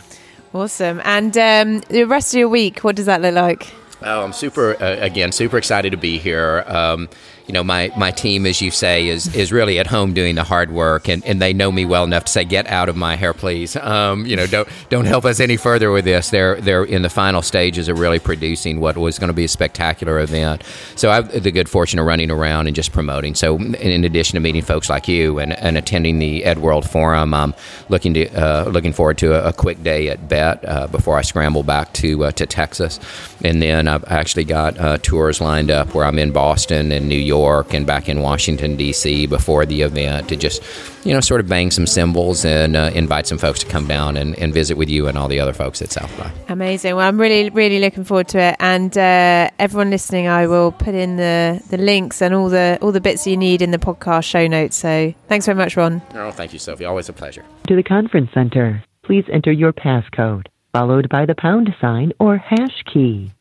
Awesome. 0.55 1.01
And 1.05 1.37
um, 1.39 1.81
the 1.89 2.05
rest 2.05 2.35
of 2.35 2.39
your 2.39 2.49
week 2.49 2.81
what 2.81 2.97
does 2.97 3.07
that 3.07 3.21
look 3.21 3.35
like? 3.35 3.73
Oh, 4.03 4.25
I'm 4.25 4.33
super 4.33 4.83
uh, 4.83 4.97
again 5.01 5.33
super 5.33 5.59
excited 5.59 5.91
to 5.91 5.99
be 5.99 6.19
here. 6.19 6.65
Um, 6.67 7.09
you 7.47 7.55
know, 7.55 7.65
my, 7.65 7.93
my 7.97 8.11
team, 8.11 8.47
as 8.47 8.63
you 8.63 8.71
say, 8.71 9.09
is 9.09 9.35
is 9.35 9.53
really 9.53 9.79
at 9.79 9.87
home 9.89 10.15
doing 10.15 10.37
the 10.37 10.45
hard 10.45 10.71
work, 10.71 11.09
and, 11.09 11.25
and 11.25 11.43
they 11.43 11.53
know 11.53 11.73
me 11.73 11.85
well 11.85 12.05
enough 12.05 12.25
to 12.27 12.33
say, 12.33 12.45
"Get 12.45 12.69
out 12.69 12.89
of 12.89 12.97
my 12.97 13.17
hair, 13.17 13.35
please." 13.35 13.75
Um, 13.77 14.27
you 14.27 14.37
know, 14.37 14.47
don't 14.47 14.69
don't 14.91 15.07
help 15.07 15.25
us 15.25 15.41
any 15.41 15.57
further 15.57 15.91
with 15.91 16.05
this. 16.05 16.31
They're 16.31 16.61
they're 16.61 16.85
in 16.85 17.03
the 17.03 17.11
final 17.11 17.43
stages 17.43 17.89
of 17.89 17.99
really 17.99 18.21
producing 18.21 18.79
what 18.79 18.97
was 18.97 19.19
going 19.19 19.29
to 19.29 19.35
be 19.35 19.45
a 19.45 19.49
spectacular 19.49 20.21
event. 20.21 20.63
So 20.95 21.11
I 21.11 21.17
have 21.17 21.43
the 21.43 21.51
good 21.51 21.69
fortune 21.69 21.99
of 21.99 22.07
running 22.07 22.31
around 22.31 22.69
and 22.69 22.77
just 22.77 22.93
promoting. 22.93 23.35
So 23.35 23.57
in 23.57 24.05
addition 24.05 24.37
to 24.37 24.41
meeting 24.41 24.63
folks 24.63 24.89
like 24.89 25.09
you 25.09 25.39
and, 25.39 25.53
and 25.53 25.77
attending 25.77 26.21
the 26.21 26.45
Ed 26.45 26.59
World 26.59 26.89
Forum, 26.89 27.35
I'm 27.35 27.55
looking 27.89 28.15
to 28.15 28.29
uh, 28.35 28.69
looking 28.71 28.93
forward 28.93 29.19
to 29.19 29.35
a, 29.35 29.49
a, 29.49 29.53
quick 29.53 29.83
day 29.83 30.09
at 30.09 30.29
Bett 30.29 30.65
uh, 30.65 30.87
before 30.87 31.19
I 31.19 31.23
scramble 31.23 31.63
back 31.63 31.93
to 31.95 32.25
uh, 32.25 32.31
to 32.33 32.47
Texas, 32.47 33.01
and 33.43 33.61
then 33.61 33.89
I've 33.89 34.05
actually 34.05 34.45
got 34.45 34.79
uh, 34.79 34.99
tours 34.99 35.41
lined 35.41 35.71
up 35.71 35.95
where 35.95 36.05
I'm 36.05 36.19
in 36.19 36.31
Boston 36.31 36.93
and 36.93 37.09
New 37.09 37.17
York 37.17 37.32
York 37.33 37.73
and 37.73 37.87
back 37.87 38.09
in 38.09 38.21
Washington, 38.21 38.77
D.C. 38.77 39.27
before 39.27 39.65
the 39.65 39.83
event 39.83 40.29
to 40.29 40.37
just, 40.37 40.63
you 41.05 41.15
know, 41.15 41.21
sort 41.21 41.41
of 41.41 41.49
bang 41.49 41.71
some 41.71 41.87
cymbals 41.87 42.45
and 42.45 42.77
uh, 42.77 42.91
invite 42.95 43.27
some 43.27 43.39
folks 43.39 43.61
to 43.61 43.67
come 43.67 43.87
down 43.87 44.17
and, 44.17 44.39
and 44.39 44.53
visit 44.53 44.77
with 44.77 44.91
you 44.91 45.09
and 45.09 45.17
all 45.17 45.29
the 45.29 45.41
other 45.41 45.55
folks 45.55 45.81
at 45.81 45.91
South 45.91 46.13
by. 46.19 46.31
Amazing. 46.49 46.95
Well, 46.97 47.09
I'm 47.09 47.21
really, 47.21 47.49
really 47.51 47.79
looking 47.81 48.05
forward 48.05 48.29
to 48.29 48.39
it. 48.39 48.57
And 48.61 48.97
uh, 48.99 49.51
everyone 49.59 49.91
listening, 49.91 50.29
I 50.29 50.47
will 50.47 50.73
put 50.73 50.95
in 50.95 51.17
the, 51.17 51.63
the 51.71 51.79
links 51.79 52.21
and 52.21 52.35
all 52.35 52.49
the 52.49 52.79
all 52.83 52.93
the 52.93 53.01
bits 53.01 53.27
you 53.27 53.37
need 53.37 53.63
in 53.63 53.71
the 53.71 53.79
podcast 53.79 54.25
show 54.25 54.47
notes. 54.47 54.77
So 54.77 55.15
thanks 55.29 55.47
very 55.47 55.57
much, 55.57 55.77
Ron. 55.77 56.03
Oh, 56.15 56.31
thank 56.31 56.53
you, 56.53 56.59
Sophie. 56.59 56.85
Always 56.85 57.09
a 57.09 57.13
pleasure. 57.13 57.45
To 57.69 57.77
the 57.77 57.83
conference 57.83 58.31
center, 58.35 58.85
please 59.03 59.25
enter 59.33 59.53
your 59.53 59.73
passcode, 59.73 60.47
followed 60.73 61.09
by 61.09 61.27
the 61.27 61.35
pound 61.35 61.75
sign 61.81 62.13
or 62.19 62.37
hash 62.37 62.83
key. 62.93 63.33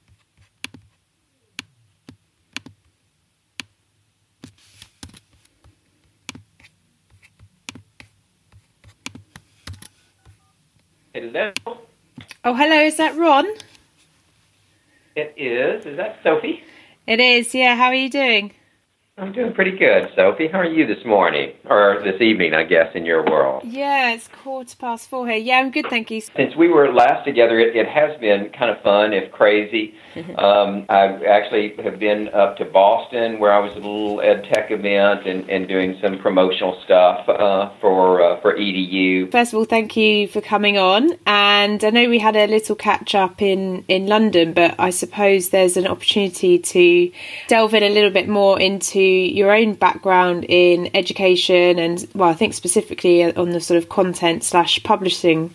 Hello. 11.13 11.51
Oh, 12.45 12.53
hello. 12.55 12.83
Is 12.83 12.95
that 12.95 13.17
Ron? 13.17 13.45
It 15.13 15.33
is. 15.35 15.85
Is 15.85 15.97
that 15.97 16.19
Sophie? 16.23 16.63
It 17.05 17.19
is. 17.19 17.53
Yeah. 17.53 17.75
How 17.75 17.87
are 17.87 17.95
you 17.95 18.09
doing? 18.09 18.53
I'm 19.17 19.33
doing 19.33 19.53
pretty 19.53 19.77
good, 19.77 20.09
Sophie. 20.15 20.47
How 20.47 20.59
are 20.59 20.65
you 20.65 20.87
this 20.87 21.05
morning? 21.05 21.51
Or 21.69 22.01
this 22.01 22.21
evening, 22.21 22.53
I 22.53 22.63
guess, 22.63 22.95
in 22.95 23.05
your 23.05 23.25
world? 23.25 23.61
Yeah, 23.65 24.13
it's 24.13 24.29
quarter 24.29 24.73
past 24.77 25.09
four 25.09 25.27
here. 25.27 25.35
Yeah, 25.35 25.57
I'm 25.57 25.69
good, 25.69 25.85
thank 25.89 26.09
you. 26.09 26.21
Since 26.21 26.55
we 26.55 26.69
were 26.69 26.93
last 26.93 27.25
together, 27.25 27.59
it, 27.59 27.75
it 27.75 27.89
has 27.89 28.17
been 28.21 28.49
kind 28.57 28.71
of 28.71 28.81
fun, 28.81 29.11
if 29.11 29.29
crazy. 29.33 29.95
um, 30.37 30.85
I 30.87 31.23
actually 31.25 31.75
have 31.83 31.99
been 31.99 32.29
up 32.29 32.55
to 32.57 32.65
Boston 32.65 33.37
where 33.39 33.51
I 33.51 33.59
was 33.59 33.73
at 33.73 33.83
a 33.83 33.85
little 33.85 34.21
ed 34.21 34.45
tech 34.45 34.71
event 34.71 35.27
and, 35.27 35.47
and 35.49 35.67
doing 35.67 35.99
some 36.01 36.17
promotional 36.19 36.81
stuff 36.85 37.27
uh, 37.27 37.69
for 37.81 38.21
uh, 38.21 38.41
for 38.41 38.55
EDU. 38.55 39.29
First 39.29 39.51
of 39.53 39.59
all, 39.59 39.65
thank 39.65 39.97
you 39.97 40.29
for 40.29 40.39
coming 40.39 40.77
on. 40.77 41.17
And 41.27 41.83
I 41.83 41.89
know 41.89 42.09
we 42.09 42.19
had 42.19 42.37
a 42.37 42.47
little 42.47 42.75
catch 42.75 43.13
up 43.13 43.41
in, 43.41 43.83
in 43.89 44.07
London, 44.07 44.53
but 44.53 44.73
I 44.79 44.89
suppose 44.89 45.49
there's 45.49 45.75
an 45.75 45.85
opportunity 45.85 46.59
to 46.59 47.11
delve 47.49 47.73
in 47.73 47.83
a 47.83 47.89
little 47.89 48.09
bit 48.09 48.29
more 48.29 48.59
into 48.59 49.00
your 49.01 49.51
own 49.51 49.73
background 49.73 50.45
in 50.47 50.89
education 50.93 51.79
and, 51.79 52.07
well, 52.13 52.29
I 52.29 52.33
think 52.33 52.53
specifically 52.53 53.23
on 53.23 53.49
the 53.51 53.61
sort 53.61 53.77
of 53.77 53.89
content 53.89 54.43
slash 54.43 54.81
publishing 54.83 55.53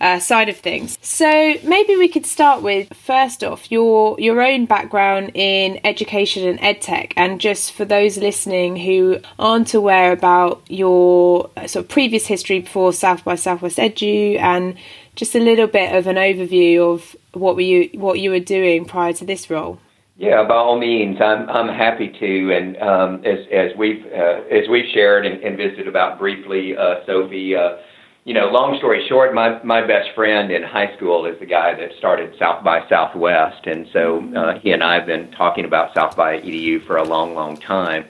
uh, 0.00 0.18
side 0.18 0.48
of 0.48 0.56
things. 0.56 0.98
So 1.00 1.54
maybe 1.64 1.96
we 1.96 2.08
could 2.08 2.26
start 2.26 2.62
with 2.62 2.92
first 2.94 3.42
off 3.42 3.70
your 3.70 4.18
your 4.20 4.42
own 4.42 4.66
background 4.66 5.32
in 5.34 5.80
education 5.84 6.46
and 6.46 6.58
edtech, 6.60 7.12
and 7.16 7.40
just 7.40 7.72
for 7.72 7.84
those 7.84 8.18
listening 8.18 8.76
who 8.76 9.18
aren't 9.38 9.74
aware 9.74 10.12
about 10.12 10.62
your 10.68 11.50
uh, 11.56 11.66
sort 11.66 11.84
of 11.84 11.88
previous 11.88 12.26
history 12.26 12.60
before 12.60 12.92
South 12.92 13.24
by 13.24 13.36
Southwest 13.36 13.78
Edu, 13.78 14.38
and 14.38 14.76
just 15.14 15.34
a 15.34 15.40
little 15.40 15.66
bit 15.66 15.94
of 15.94 16.06
an 16.06 16.16
overview 16.16 16.92
of 16.92 17.16
what 17.32 17.54
were 17.54 17.62
you 17.62 17.88
what 17.94 18.20
you 18.20 18.30
were 18.30 18.40
doing 18.40 18.84
prior 18.84 19.12
to 19.14 19.24
this 19.24 19.48
role. 19.48 19.78
Yeah, 20.18 20.44
by 20.48 20.54
all 20.54 20.78
means, 20.78 21.20
I'm 21.20 21.48
I'm 21.50 21.68
happy 21.68 22.08
to, 22.08 22.56
and 22.56 22.76
um, 22.78 23.24
as 23.26 23.38
as 23.52 23.76
we've 23.76 24.02
uh, 24.06 24.40
as 24.50 24.66
we've 24.70 24.90
shared 24.94 25.26
and, 25.26 25.42
and 25.42 25.58
visited 25.58 25.88
about 25.88 26.18
briefly, 26.18 26.74
uh, 26.76 27.04
Sophie. 27.04 27.54
Uh, 27.54 27.76
you 28.24 28.34
know, 28.34 28.46
long 28.46 28.76
story 28.78 29.06
short, 29.08 29.34
my 29.34 29.62
my 29.62 29.86
best 29.86 30.08
friend 30.14 30.50
in 30.50 30.62
high 30.62 30.96
school 30.96 31.26
is 31.26 31.38
the 31.38 31.46
guy 31.46 31.74
that 31.74 31.90
started 31.98 32.34
South 32.38 32.64
by 32.64 32.88
Southwest, 32.88 33.66
and 33.66 33.86
so 33.92 34.26
uh, 34.34 34.58
he 34.58 34.72
and 34.72 34.82
I 34.82 34.94
have 34.94 35.06
been 35.06 35.30
talking 35.32 35.66
about 35.66 35.94
South 35.94 36.16
by 36.16 36.40
EDU 36.40 36.86
for 36.86 36.96
a 36.96 37.04
long, 37.04 37.34
long 37.34 37.58
time, 37.58 38.06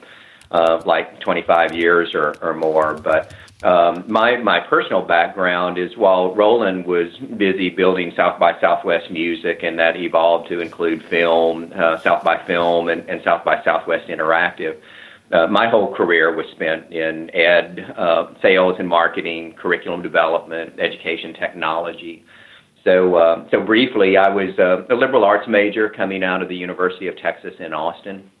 uh, 0.49 0.81
like 0.85 1.19
25 1.19 1.75
years 1.75 2.15
or, 2.15 2.35
or 2.41 2.55
more. 2.55 2.95
But 2.95 3.35
um, 3.63 4.03
my 4.07 4.37
my 4.37 4.59
personal 4.59 5.01
background 5.01 5.79
is 5.79 5.97
while 5.97 6.35
Roland 6.35 6.85
was 6.85 7.07
busy 7.37 7.69
building 7.69 8.13
South 8.15 8.39
by 8.39 8.59
Southwest 8.61 9.09
music, 9.09 9.63
and 9.63 9.79
that 9.79 9.97
evolved 9.97 10.49
to 10.49 10.59
include 10.59 11.03
film, 11.03 11.71
uh, 11.75 11.97
South 11.99 12.23
by 12.23 12.37
Film, 12.45 12.89
and, 12.89 13.09
and 13.09 13.21
South 13.23 13.43
by 13.43 13.63
Southwest 13.63 14.09
Interactive. 14.09 14.79
Uh, 15.31 15.47
my 15.47 15.67
whole 15.67 15.93
career 15.93 16.35
was 16.35 16.45
spent 16.51 16.91
in 16.93 17.33
ed, 17.35 17.93
uh, 17.97 18.27
sales 18.41 18.75
and 18.79 18.87
marketing, 18.87 19.53
curriculum 19.53 20.01
development, 20.01 20.79
education 20.79 21.33
technology. 21.33 22.23
So, 22.83 23.15
uh, 23.15 23.49
so 23.49 23.59
briefly, 23.65 24.15
I 24.15 24.29
was 24.29 24.57
a, 24.59 24.85
a 24.89 24.95
liberal 24.95 25.25
arts 25.25 25.47
major 25.47 25.89
coming 25.89 26.23
out 26.23 26.41
of 26.41 26.47
the 26.47 26.55
University 26.55 27.07
of 27.07 27.17
Texas 27.17 27.55
in 27.59 27.73
Austin. 27.73 28.31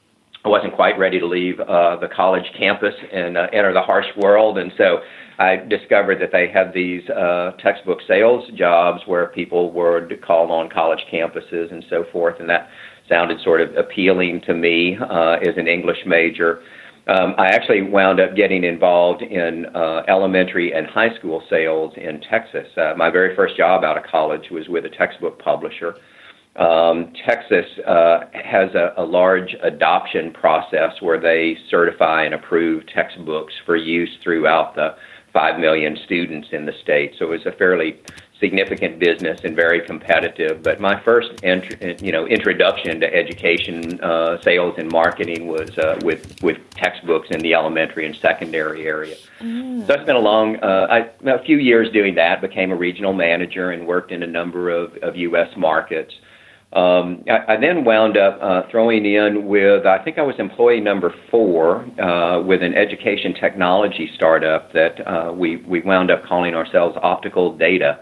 I 0.45 0.49
wasn't 0.49 0.75
quite 0.75 0.97
ready 0.97 1.19
to 1.19 1.25
leave 1.25 1.59
uh, 1.59 1.97
the 1.97 2.07
college 2.07 2.45
campus 2.57 2.93
and 3.11 3.37
uh, 3.37 3.47
enter 3.51 3.73
the 3.73 3.81
harsh 3.81 4.07
world, 4.15 4.57
and 4.57 4.71
so 4.77 4.99
I 5.39 5.57
discovered 5.57 6.19
that 6.21 6.31
they 6.31 6.49
had 6.49 6.73
these 6.73 7.07
uh, 7.09 7.51
textbook 7.61 7.99
sales 8.07 8.49
jobs 8.55 9.01
where 9.05 9.27
people 9.27 9.71
would 9.71 10.21
call 10.21 10.51
on 10.51 10.69
college 10.69 11.03
campuses 11.11 11.71
and 11.71 11.85
so 11.89 12.05
forth, 12.11 12.39
and 12.39 12.49
that 12.49 12.69
sounded 13.09 13.39
sort 13.41 13.61
of 13.61 13.75
appealing 13.75 14.41
to 14.41 14.53
me 14.53 14.97
uh, 14.97 15.37
as 15.41 15.57
an 15.57 15.67
English 15.67 15.99
major. 16.05 16.61
Um, 17.07 17.35
I 17.37 17.47
actually 17.47 17.83
wound 17.83 18.19
up 18.19 18.35
getting 18.35 18.65
involved 18.65 19.21
in 19.21 19.65
uh, 19.73 20.03
elementary 20.09 20.73
and 20.73 20.85
high 20.87 21.15
school 21.15 21.41
sales 21.49 21.93
in 21.95 22.19
Texas. 22.19 22.67
Uh, 22.75 22.93
my 22.97 23.09
very 23.09 23.33
first 23.35 23.55
job 23.55 23.85
out 23.85 23.97
of 23.97 24.03
college 24.03 24.49
was 24.51 24.67
with 24.67 24.85
a 24.85 24.89
textbook 24.89 25.39
publisher. 25.39 25.95
Um, 26.57 27.13
Texas 27.25 27.65
uh, 27.85 28.21
has 28.33 28.73
a, 28.73 28.93
a 28.97 29.03
large 29.03 29.55
adoption 29.61 30.31
process 30.31 31.01
where 31.01 31.19
they 31.19 31.57
certify 31.69 32.23
and 32.23 32.33
approve 32.33 32.87
textbooks 32.87 33.53
for 33.65 33.75
use 33.75 34.09
throughout 34.23 34.75
the 34.75 34.95
5 35.33 35.59
million 35.59 35.97
students 36.05 36.47
in 36.51 36.65
the 36.65 36.73
state. 36.81 37.13
So 37.19 37.25
it 37.25 37.29
was 37.29 37.45
a 37.45 37.51
fairly 37.51 37.99
significant 38.39 38.99
business 38.99 39.39
and 39.43 39.55
very 39.55 39.81
competitive. 39.81 40.63
But 40.63 40.79
my 40.79 40.99
first, 41.01 41.29
int- 41.43 42.01
you 42.01 42.11
know, 42.11 42.25
introduction 42.25 42.99
to 43.01 43.13
education, 43.13 43.99
uh, 44.01 44.41
sales, 44.41 44.75
and 44.77 44.91
marketing 44.91 45.47
was 45.47 45.69
uh, 45.77 45.99
with 46.03 46.41
with 46.41 46.57
textbooks 46.71 47.27
in 47.31 47.41
the 47.41 47.53
elementary 47.53 48.05
and 48.05 48.15
secondary 48.15 48.87
area. 48.87 49.15
Mm. 49.39 49.85
So 49.87 49.93
I 49.93 50.03
spent 50.03 50.17
a 50.17 50.21
long, 50.21 50.57
uh, 50.57 50.87
I, 50.89 51.29
a 51.29 51.43
few 51.43 51.57
years 51.57 51.91
doing 51.91 52.15
that. 52.15 52.41
Became 52.41 52.71
a 52.71 52.75
regional 52.75 53.13
manager 53.13 53.71
and 53.71 53.87
worked 53.87 54.11
in 54.11 54.23
a 54.23 54.27
number 54.27 54.69
of, 54.69 54.95
of 54.97 55.15
U.S. 55.15 55.49
markets. 55.55 56.13
Um, 56.73 57.23
I, 57.29 57.53
I, 57.53 57.57
then 57.57 57.85
wound 57.85 58.17
up 58.17 58.39
uh, 58.41 58.63
throwing 58.69 59.05
in 59.05 59.45
with, 59.45 59.85
I 59.85 60.03
think 60.03 60.17
I 60.17 60.21
was 60.21 60.35
employee 60.37 60.81
number 60.81 61.15
four 61.31 61.85
uh, 61.97 62.41
with 62.41 62.61
an 62.61 62.75
education 62.75 63.33
technology 63.33 64.11
startup 64.15 64.73
that 64.73 65.07
uh, 65.07 65.31
we, 65.31 65.57
we 65.57 65.79
wound 65.79 66.11
up 66.11 66.25
calling 66.25 66.55
ourselves 66.55 66.97
Optical 67.01 67.57
Data. 67.57 68.01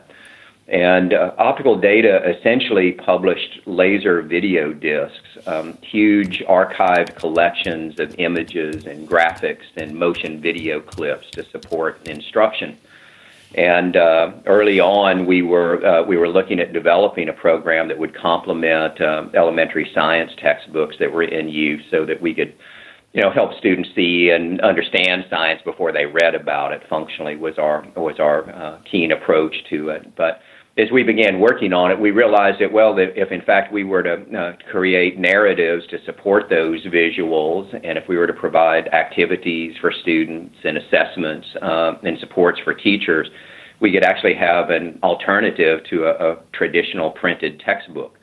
And 0.68 1.14
uh, 1.14 1.34
Optical 1.38 1.80
Data 1.80 2.28
essentially 2.28 2.94
published 2.94 3.62
laser 3.68 4.24
video 4.24 4.74
discs, 4.74 5.38
um, 5.46 5.78
huge 5.84 6.40
archived 6.50 7.14
collections 7.14 8.00
of 8.00 8.16
images 8.18 8.88
and 8.88 9.08
graphics 9.08 9.66
and 9.78 9.94
motion 9.94 10.42
video 10.42 10.82
clips 10.82 11.30
to 11.32 11.46
support 11.52 12.08
instruction. 12.08 12.80
And 13.56 13.96
uh, 13.96 14.34
early 14.46 14.82
on, 14.82 15.26
we 15.26 15.42
were 15.42 15.84
uh, 15.86 16.04
we 16.04 16.18
were 16.18 16.28
looking 16.28 16.60
at 16.60 16.74
developing 16.74 17.30
a 17.30 17.34
program 17.34 17.88
that 17.88 17.98
would 17.98 18.14
complement 18.14 19.00
uh, 19.00 19.30
elementary 19.34 19.90
science 19.96 20.32
textbooks 20.38 20.98
that 21.00 21.12
were 21.12 21.24
in 21.24 21.48
use, 21.48 21.82
so 21.90 22.06
that 22.06 22.22
we 22.22 22.34
could, 22.34 22.54
you 23.14 23.22
know, 23.22 23.32
help 23.32 23.58
students 23.58 23.90
see 23.96 24.30
and 24.30 24.60
understand 24.60 25.26
science 25.30 25.62
before 25.64 25.94
they 25.94 26.06
read 26.06 26.36
about 26.36 26.74
it. 26.74 26.84
Functionally, 26.90 27.38
was 27.38 27.58
our 27.58 27.88
was 27.96 28.20
our 28.20 28.50
uh, 28.50 28.80
keen 28.92 29.14
approach 29.14 29.56
to 29.70 29.88
it. 29.88 30.14
But 30.18 30.42
as 30.78 30.92
we 30.92 31.04
began 31.04 31.40
working 31.40 31.72
on 31.72 31.90
it, 31.90 32.00
we 32.00 32.12
realized 32.12 32.60
that 32.60 32.72
well, 32.72 32.94
that 32.96 33.14
if 33.16 33.32
in 33.32 33.42
fact 33.42 33.72
we 33.72 33.84
were 33.86 34.04
to 34.04 34.38
uh, 34.38 34.54
create 34.70 35.18
narratives 35.18 35.88
to 35.88 35.98
support 36.06 36.50
those 36.50 36.86
visuals, 36.88 37.74
and 37.74 37.98
if 37.98 38.04
we 38.10 38.18
were 38.18 38.28
to 38.28 38.34
provide 38.34 38.90
activities 38.90 39.74
for 39.80 39.94
students 40.02 40.56
and 40.66 40.78
assessments 40.78 41.48
uh, 41.62 41.94
and 42.04 42.20
supports 42.20 42.60
for 42.64 42.74
teachers, 42.74 43.28
we 43.80 43.92
could 43.92 44.04
actually 44.04 44.36
have 44.36 44.70
an 44.70 45.00
alternative 45.02 45.80
to 45.90 46.06
a, 46.06 46.32
a 46.32 46.38
traditional 46.52 47.12
printed 47.12 47.62
textbook. 47.66 48.18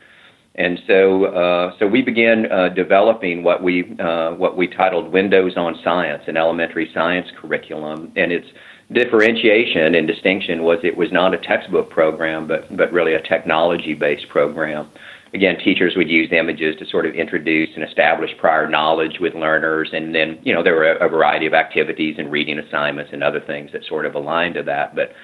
And 0.55 0.79
so, 0.87 1.25
uh, 1.25 1.73
so 1.79 1.87
we 1.87 2.03
began 2.03 2.53
uh, 2.53 2.69
developing 2.69 3.43
what 3.43 3.63
we 3.63 3.97
uh, 3.99 4.33
what 4.33 4.59
we 4.59 4.69
titled 4.69 5.11
Windows 5.11 5.55
on 5.57 5.81
Science, 5.83 6.25
an 6.27 6.37
elementary 6.37 6.91
science 6.93 7.27
curriculum, 7.41 8.13
and 8.17 8.31
it's 8.31 8.47
differentiation 8.91 9.95
and 9.95 10.07
distinction 10.07 10.63
was 10.63 10.79
it 10.83 10.97
was 10.97 11.13
not 11.13 11.35
a 11.35 11.39
textbook 11.39 11.91
program, 11.91 12.47
but, 12.47 12.75
but 12.77 12.93
really 12.93 13.15
a 13.15 13.23
technology 13.23 13.95
based 13.95 14.29
program. 14.29 14.89
Again, 15.35 15.59
teachers 15.59 15.95
would 15.97 16.11
use 16.11 16.31
images 16.31 16.77
to 16.77 16.87
sort 16.87 17.07
of 17.07 17.15
introduce 17.15 17.71
and 17.75 17.83
establish 17.85 18.31
prior 18.37 18.69
knowledge 18.69 19.19
with 19.19 19.35
learners, 19.35 19.89
and 19.93 20.15
then 20.15 20.39
you 20.43 20.53
know 20.53 20.63
there 20.63 20.75
were 20.75 20.93
a, 20.93 21.07
a 21.07 21.09
variety 21.09 21.47
of 21.47 21.55
activities 21.55 22.17
and 22.19 22.31
reading 22.31 22.59
assignments 22.59 23.13
and 23.15 23.23
other 23.23 23.41
things 23.41 23.73
that 23.73 23.85
sort 23.87 24.05
of 24.05 24.15
aligned 24.15 24.55
to 24.57 24.63
that. 24.65 24.95
But 24.95 25.15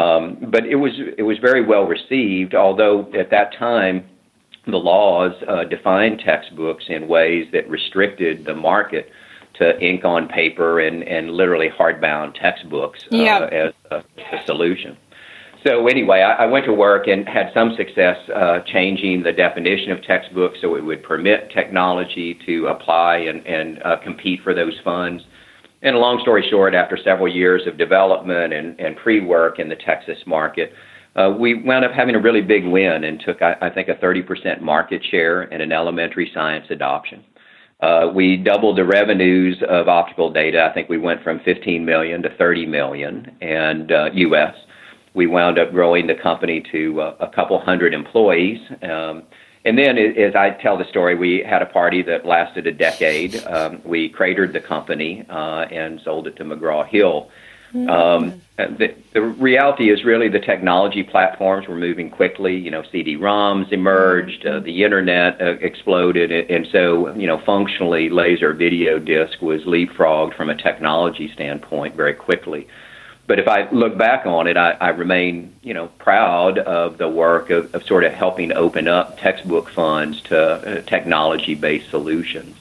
um, 0.00 0.36
but 0.50 0.66
it 0.66 0.76
was 0.76 0.92
it 1.18 1.22
was 1.22 1.38
very 1.38 1.64
well 1.64 1.84
received, 1.84 2.54
although 2.54 3.10
at 3.18 3.30
that 3.30 3.54
time 3.58 4.04
the 4.66 4.76
laws 4.76 5.32
uh, 5.48 5.64
defined 5.64 6.20
textbooks 6.24 6.84
in 6.88 7.08
ways 7.08 7.46
that 7.52 7.68
restricted 7.68 8.44
the 8.44 8.54
market 8.54 9.10
to 9.58 9.78
ink 9.80 10.04
on 10.04 10.28
paper 10.28 10.80
and, 10.80 11.02
and 11.04 11.30
literally 11.30 11.68
hardbound 11.68 12.34
textbooks 12.40 13.00
uh, 13.12 13.16
yep. 13.16 13.52
as 13.52 13.72
a, 13.90 13.96
a, 13.96 14.46
solution. 14.46 14.96
So 15.66 15.88
anyway, 15.88 16.20
I, 16.20 16.44
I, 16.44 16.46
went 16.46 16.64
to 16.66 16.72
work 16.72 17.08
and 17.08 17.28
had 17.28 17.50
some 17.52 17.74
success 17.76 18.16
uh, 18.34 18.60
changing 18.66 19.22
the 19.22 19.32
definition 19.32 19.90
of 19.90 20.02
textbooks 20.02 20.58
so 20.60 20.76
it 20.76 20.84
would 20.84 21.02
permit 21.02 21.50
technology 21.50 22.38
to 22.46 22.66
apply 22.68 23.16
and, 23.16 23.44
and 23.46 23.82
uh, 23.82 23.96
compete 23.96 24.42
for 24.44 24.54
those 24.54 24.74
funds. 24.84 25.24
And 25.82 25.96
a 25.96 25.98
long 25.98 26.20
story 26.20 26.46
short, 26.48 26.74
after 26.74 26.96
several 26.96 27.28
years 27.28 27.66
of 27.66 27.78
development 27.78 28.52
and, 28.52 28.78
and 28.78 28.96
pre-work 28.96 29.58
in 29.58 29.68
the 29.68 29.76
Texas 29.76 30.18
market, 30.26 30.72
uh, 31.16 31.34
we 31.36 31.54
wound 31.54 31.84
up 31.84 31.92
having 31.92 32.14
a 32.14 32.20
really 32.20 32.42
big 32.42 32.64
win 32.64 33.04
and 33.04 33.20
took, 33.20 33.40
I, 33.42 33.56
I 33.60 33.70
think, 33.70 33.88
a 33.88 33.94
30% 33.94 34.60
market 34.60 35.02
share 35.10 35.44
in 35.44 35.60
an 35.60 35.72
elementary 35.72 36.30
science 36.32 36.66
adoption. 36.70 37.24
Uh, 37.80 38.10
we 38.14 38.36
doubled 38.36 38.78
the 38.78 38.84
revenues 38.84 39.62
of 39.68 39.88
optical 39.88 40.32
data. 40.32 40.66
I 40.68 40.72
think 40.72 40.88
we 40.88 40.98
went 40.98 41.22
from 41.22 41.40
15 41.40 41.84
million 41.84 42.22
to 42.22 42.30
30 42.36 42.66
million, 42.66 43.36
and 43.40 43.92
uh, 43.92 44.10
U.S. 44.14 44.54
We 45.14 45.26
wound 45.26 45.58
up 45.58 45.72
growing 45.72 46.06
the 46.06 46.14
company 46.14 46.64
to 46.72 47.00
uh, 47.00 47.16
a 47.20 47.28
couple 47.28 47.58
hundred 47.60 47.92
employees, 47.92 48.60
um, 48.82 49.24
and 49.66 49.76
then, 49.76 49.98
as 49.98 50.36
I 50.36 50.50
tell 50.50 50.78
the 50.78 50.84
story, 50.84 51.16
we 51.16 51.42
had 51.44 51.60
a 51.60 51.66
party 51.66 52.00
that 52.02 52.24
lasted 52.24 52.68
a 52.68 52.72
decade. 52.72 53.34
Um, 53.46 53.82
we 53.84 54.08
cratered 54.08 54.52
the 54.52 54.60
company 54.60 55.26
uh, 55.28 55.66
and 55.72 56.00
sold 56.04 56.28
it 56.28 56.36
to 56.36 56.44
McGraw 56.44 56.86
Hill. 56.86 57.28
Um, 57.74 58.40
the, 58.56 58.94
the 59.12 59.20
reality 59.20 59.90
is 59.90 60.04
really 60.04 60.28
the 60.28 60.40
technology 60.40 61.02
platforms 61.02 61.68
were 61.68 61.76
moving 61.76 62.10
quickly. 62.10 62.56
You 62.56 62.70
know, 62.70 62.82
CD-ROMs 62.90 63.70
emerged, 63.70 64.46
uh, 64.46 64.60
the 64.60 64.82
internet 64.82 65.40
uh, 65.40 65.56
exploded, 65.60 66.32
and 66.32 66.66
so 66.72 67.14
you 67.14 67.26
know, 67.26 67.38
functionally, 67.38 68.08
laser 68.08 68.54
video 68.54 68.98
disc 68.98 69.42
was 69.42 69.62
leapfrogged 69.64 70.34
from 70.34 70.48
a 70.48 70.54
technology 70.54 71.30
standpoint 71.32 71.96
very 71.96 72.14
quickly. 72.14 72.66
But 73.26 73.40
if 73.40 73.48
I 73.48 73.68
look 73.70 73.98
back 73.98 74.24
on 74.24 74.46
it, 74.46 74.56
I, 74.56 74.70
I 74.80 74.88
remain, 74.90 75.54
you 75.62 75.74
know, 75.74 75.88
proud 75.98 76.58
of 76.58 76.96
the 76.96 77.08
work 77.08 77.50
of, 77.50 77.74
of 77.74 77.82
sort 77.82 78.04
of 78.04 78.12
helping 78.12 78.52
open 78.52 78.88
up 78.88 79.18
textbook 79.18 79.68
funds 79.68 80.22
to 80.22 80.38
uh, 80.38 80.82
technology-based 80.82 81.90
solutions. 81.90 82.56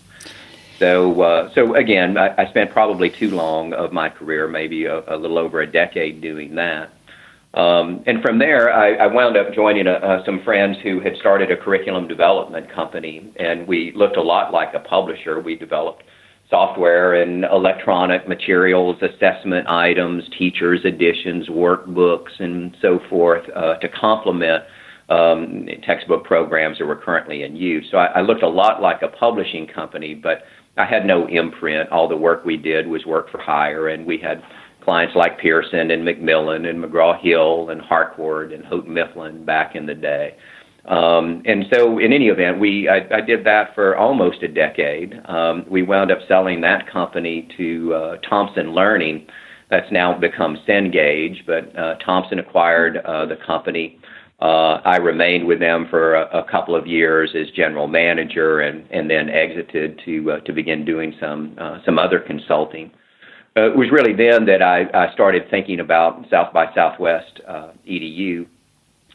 So, 0.79 1.22
uh, 1.22 1.53
so 1.53 1.75
again, 1.75 2.17
I, 2.17 2.44
I 2.44 2.50
spent 2.50 2.72
probably 2.72 3.10
too 3.10 3.32
long 3.32 3.74
of 3.74 3.94
my 3.94 4.10
career, 4.10 4.48
maybe 4.48 4.86
a, 4.86 5.03
a 5.08 5.15
little 5.15 5.38
over 5.38 5.62
a 5.62 5.72
decade, 5.72 6.22
doing 6.22 6.55
that. 6.55 6.91
Um, 7.53 8.03
and 8.05 8.22
from 8.22 8.38
there, 8.39 8.74
I, 8.74 8.96
I 8.96 9.08
wound 9.08 9.38
up 9.38 9.53
joining 9.53 9.88
a, 9.88 9.94
uh, 9.94 10.25
some 10.25 10.44
friends 10.44 10.77
who 10.84 11.00
had 11.00 11.15
started 11.15 11.51
a 11.51 11.58
curriculum 11.58 12.08
development 12.08 12.70
company, 12.70 13.32
and 13.38 13.65
we 13.65 13.94
looked 13.96 14.17
a 14.17 14.22
lot 14.22 14.51
like 14.51 14.74
a 14.74 14.79
publisher. 14.79 15.39
We 15.39 15.55
developed 15.55 16.03
software 16.50 17.13
and 17.13 17.46
electronic 17.46 18.27
materials, 18.27 19.01
assessment 19.01 19.67
items, 19.70 20.25
teachers' 20.38 20.84
editions, 20.84 21.48
workbooks, 21.48 22.39
and 22.39 22.75
so 22.82 23.00
forth 23.10 23.50
uh, 23.55 23.75
to 23.77 23.88
complement 23.88 24.65
um, 25.08 25.67
textbook 25.86 26.25
programs 26.25 26.77
that 26.79 26.86
were 26.86 26.96
currently 26.96 27.44
in 27.44 27.55
use. 27.55 27.88
So 27.89 27.98
I, 27.98 28.08
I 28.20 28.22
looked 28.22 28.44
a 28.44 28.50
lot 28.50 28.82
like 28.82 29.01
a 29.01 29.08
publishing 29.08 29.65
company, 29.65 30.13
but 30.13 30.44
I 30.77 30.86
had 30.86 31.05
no 31.05 31.27
imprint. 31.27 31.89
All 31.89 32.08
the 32.08 32.17
work 32.17 32.46
we 32.46 32.58
did 32.58 32.88
was 32.88 33.05
work 33.05 33.32
for 33.32 33.39
hire, 33.39 33.88
and 33.88 34.05
we 34.05 34.17
had 34.17 34.44
clients 34.84 35.15
like 35.15 35.39
Pearson 35.39 35.91
and 35.91 36.05
Macmillan 36.05 36.65
and 36.65 36.84
McGraw 36.84 37.20
Hill 37.20 37.70
and 37.70 37.82
Harcourt 37.82 38.53
and 38.53 38.63
Houghton 38.65 38.94
Mifflin 38.94 39.46
back 39.46 39.75
in 39.75 39.86
the 39.86 39.96
day. 39.96 40.36
Um, 40.86 41.41
and 41.46 41.65
so, 41.74 41.98
in 41.98 42.13
any 42.13 42.27
event, 42.27 42.60
we 42.60 42.88
I, 42.88 43.17
I 43.17 43.22
did 43.22 43.44
that 43.46 43.74
for 43.74 43.98
almost 43.98 44.44
a 44.44 44.48
decade. 44.48 45.20
Um, 45.25 45.65
we 45.67 45.82
wound 45.82 46.12
up 46.12 46.20
selling 46.27 46.62
that 46.62 46.88
company 46.91 47.50
to 47.58 47.94
uh, 47.94 48.17
Thomson 48.29 48.74
Learning. 48.74 49.25
That's 49.72 49.91
now 49.91 50.15
become 50.17 50.58
Cengage, 50.67 51.44
but 51.48 51.75
uh, 51.77 51.96
Thomson 52.05 52.38
acquired 52.38 52.98
uh, 52.98 53.25
the 53.25 53.38
company. 53.48 54.00
Uh, 54.42 54.82
I 54.84 54.98
remained 54.98 55.48
with 55.48 55.60
them 55.60 55.88
for 55.89 56.15
a, 56.15 56.39
a, 56.39 56.44
couple 56.44 56.75
of 56.75 56.86
years 56.86 57.34
as 57.36 57.50
general 57.56 57.88
manager, 57.88 58.60
and, 58.60 58.86
and 58.92 59.10
then 59.10 59.30
exited 59.30 60.01
to 60.04 60.32
uh, 60.32 60.39
to 60.42 60.51
begin 60.51 60.84
doing 60.84 61.15
some 61.22 61.56
uh, 61.58 61.80
some 61.86 61.98
other 61.98 62.20
consulting. 62.20 62.92
it 63.56 63.77
was 63.77 63.89
really 63.92 64.13
then 64.13 64.46
that 64.48 64.62
I, 64.62 64.88
I 64.94 65.13
started 65.13 65.50
thinking 65.50 65.80
about 65.80 66.25
South 66.30 66.51
by 66.51 66.74
Southwest 66.75 67.39
EDU 67.88 68.46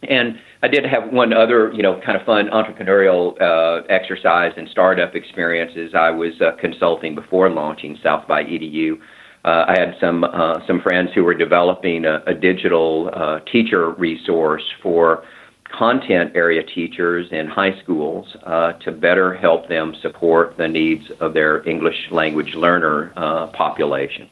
and 0.08 0.38
I 0.62 0.68
did 0.68 0.84
have 0.86 1.12
one 1.12 1.32
other, 1.32 1.72
you 1.72 1.82
know, 1.82 2.00
kind 2.04 2.18
of 2.18 2.24
fun 2.24 2.48
entrepreneurial 2.48 3.40
uh, 3.40 3.84
exercise 3.88 4.52
and 4.56 4.68
startup 4.70 5.14
experiences. 5.14 5.92
I 5.94 6.10
was 6.10 6.32
uh, 6.40 6.52
consulting 6.58 7.14
before 7.14 7.50
launching 7.50 7.98
South 8.02 8.26
by 8.26 8.44
EDU. 8.44 8.98
Uh, 9.44 9.64
I 9.68 9.78
had 9.78 9.96
some 10.00 10.24
uh, 10.24 10.60
some 10.66 10.80
friends 10.80 11.10
who 11.14 11.24
were 11.24 11.34
developing 11.34 12.04
a, 12.04 12.22
a 12.26 12.34
digital 12.34 13.10
uh, 13.12 13.40
teacher 13.50 13.90
resource 13.90 14.64
for 14.82 15.24
content 15.70 16.32
area 16.34 16.62
teachers 16.62 17.28
in 17.30 17.46
high 17.46 17.80
schools 17.82 18.36
uh, 18.44 18.72
to 18.72 18.90
better 18.92 19.34
help 19.34 19.68
them 19.68 19.94
support 20.02 20.56
the 20.56 20.66
needs 20.66 21.04
of 21.20 21.32
their 21.32 21.66
English 21.68 22.08
language 22.10 22.54
learner 22.54 23.12
population. 23.54 24.28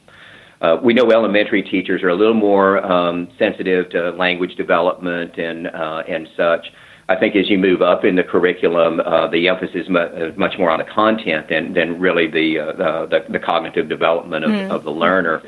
Uh, 0.61 0.77
we 0.83 0.93
know 0.93 1.09
elementary 1.11 1.63
teachers 1.63 2.03
are 2.03 2.09
a 2.09 2.15
little 2.15 2.33
more 2.33 2.85
um, 2.85 3.29
sensitive 3.37 3.89
to 3.89 4.11
language 4.11 4.55
development 4.55 5.37
and 5.37 5.67
uh, 5.67 6.03
and 6.07 6.27
such. 6.35 6.67
I 7.09 7.15
think 7.15 7.35
as 7.35 7.49
you 7.49 7.57
move 7.57 7.81
up 7.81 8.05
in 8.05 8.15
the 8.15 8.23
curriculum, 8.23 8.99
uh, 8.99 9.27
the 9.27 9.47
emphasis 9.47 9.87
is 9.87 10.37
much 10.37 10.59
more 10.59 10.69
on 10.69 10.77
the 10.77 10.85
content 10.85 11.49
than 11.49 11.73
than 11.73 11.99
really 11.99 12.27
the 12.27 12.59
uh, 12.59 13.05
the, 13.07 13.25
the, 13.27 13.39
cognitive 13.39 13.89
development 13.89 14.45
of, 14.45 14.51
mm. 14.51 14.69
of 14.69 14.83
the 14.83 14.91
learner. 14.91 15.41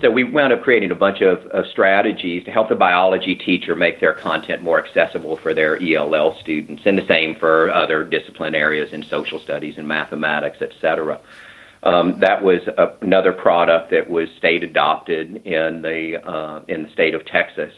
So 0.00 0.10
we 0.10 0.24
wound 0.24 0.52
up 0.52 0.62
creating 0.62 0.90
a 0.90 0.96
bunch 0.96 1.20
of, 1.20 1.46
of 1.46 1.66
strategies 1.68 2.44
to 2.46 2.50
help 2.50 2.68
the 2.68 2.74
biology 2.74 3.36
teacher 3.36 3.76
make 3.76 4.00
their 4.00 4.14
content 4.14 4.62
more 4.62 4.84
accessible 4.84 5.36
for 5.36 5.54
their 5.54 5.80
ELL 5.80 6.36
students, 6.40 6.82
and 6.84 6.98
the 6.98 7.06
same 7.06 7.36
for 7.36 7.72
other 7.72 8.02
discipline 8.02 8.56
areas 8.56 8.92
in 8.92 9.04
social 9.04 9.38
studies 9.38 9.78
and 9.78 9.86
mathematics, 9.86 10.58
et 10.60 10.72
cetera. 10.80 11.20
Um, 11.84 12.18
that 12.18 12.42
was 12.42 12.62
a, 12.66 12.94
another 13.00 13.32
product 13.32 13.92
that 13.92 14.10
was 14.10 14.28
state 14.38 14.64
adopted 14.64 15.46
in 15.46 15.82
the 15.82 16.20
uh, 16.28 16.62
in 16.66 16.82
the 16.82 16.90
state 16.90 17.14
of 17.14 17.24
Texas. 17.26 17.72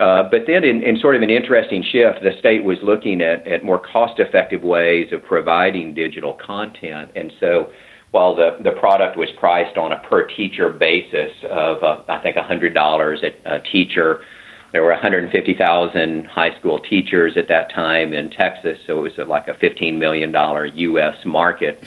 Uh, 0.00 0.22
but 0.30 0.46
then, 0.46 0.64
in, 0.64 0.82
in, 0.82 0.98
sort 0.98 1.14
of 1.14 1.20
an 1.20 1.28
interesting 1.28 1.82
shift, 1.82 2.22
the 2.22 2.34
state 2.38 2.64
was 2.64 2.78
looking 2.82 3.20
at, 3.20 3.46
at 3.46 3.62
more 3.62 3.78
cost-effective 3.78 4.62
ways 4.62 5.12
of 5.12 5.22
providing 5.22 5.92
digital 5.92 6.32
content, 6.32 7.10
and 7.14 7.30
so 7.38 7.70
while 8.10 8.34
the, 8.34 8.56
the 8.64 8.72
product 8.72 9.18
was 9.18 9.28
priced 9.38 9.76
on 9.76 9.92
a 9.92 9.98
per 9.98 10.26
teacher 10.26 10.70
basis 10.70 11.32
of 11.48 11.82
uh, 11.82 12.02
I 12.08 12.18
think 12.18 12.36
$100 12.36 13.22
a, 13.22 13.54
a 13.56 13.60
teacher, 13.60 14.22
there 14.72 14.82
were 14.82 14.90
150,000 14.90 16.24
high 16.26 16.58
school 16.58 16.78
teachers 16.78 17.36
at 17.36 17.48
that 17.48 17.70
time 17.70 18.12
in 18.12 18.30
Texas, 18.30 18.78
so 18.86 19.04
it 19.04 19.18
was 19.18 19.28
like 19.28 19.48
a 19.48 19.54
$15 19.54 19.98
million 19.98 20.32
U.S. 20.76 21.24
market. 21.24 21.84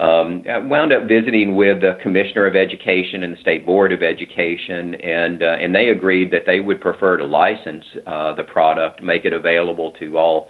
Um, 0.00 0.44
I 0.48 0.56
wound 0.56 0.94
up 0.94 1.06
visiting 1.06 1.56
with 1.56 1.82
the 1.82 1.98
Commissioner 2.02 2.46
of 2.46 2.56
Education 2.56 3.22
and 3.22 3.36
the 3.36 3.40
State 3.40 3.66
Board 3.66 3.92
of 3.92 4.02
Education, 4.02 4.94
and 4.94 5.42
uh, 5.42 5.58
and 5.60 5.74
they 5.74 5.90
agreed 5.90 6.30
that 6.30 6.46
they 6.46 6.60
would 6.60 6.80
prefer 6.80 7.18
to 7.18 7.26
license 7.26 7.84
uh, 8.06 8.34
the 8.34 8.44
product, 8.44 9.02
make 9.02 9.26
it 9.26 9.34
available 9.34 9.92
to 10.00 10.16
all 10.16 10.48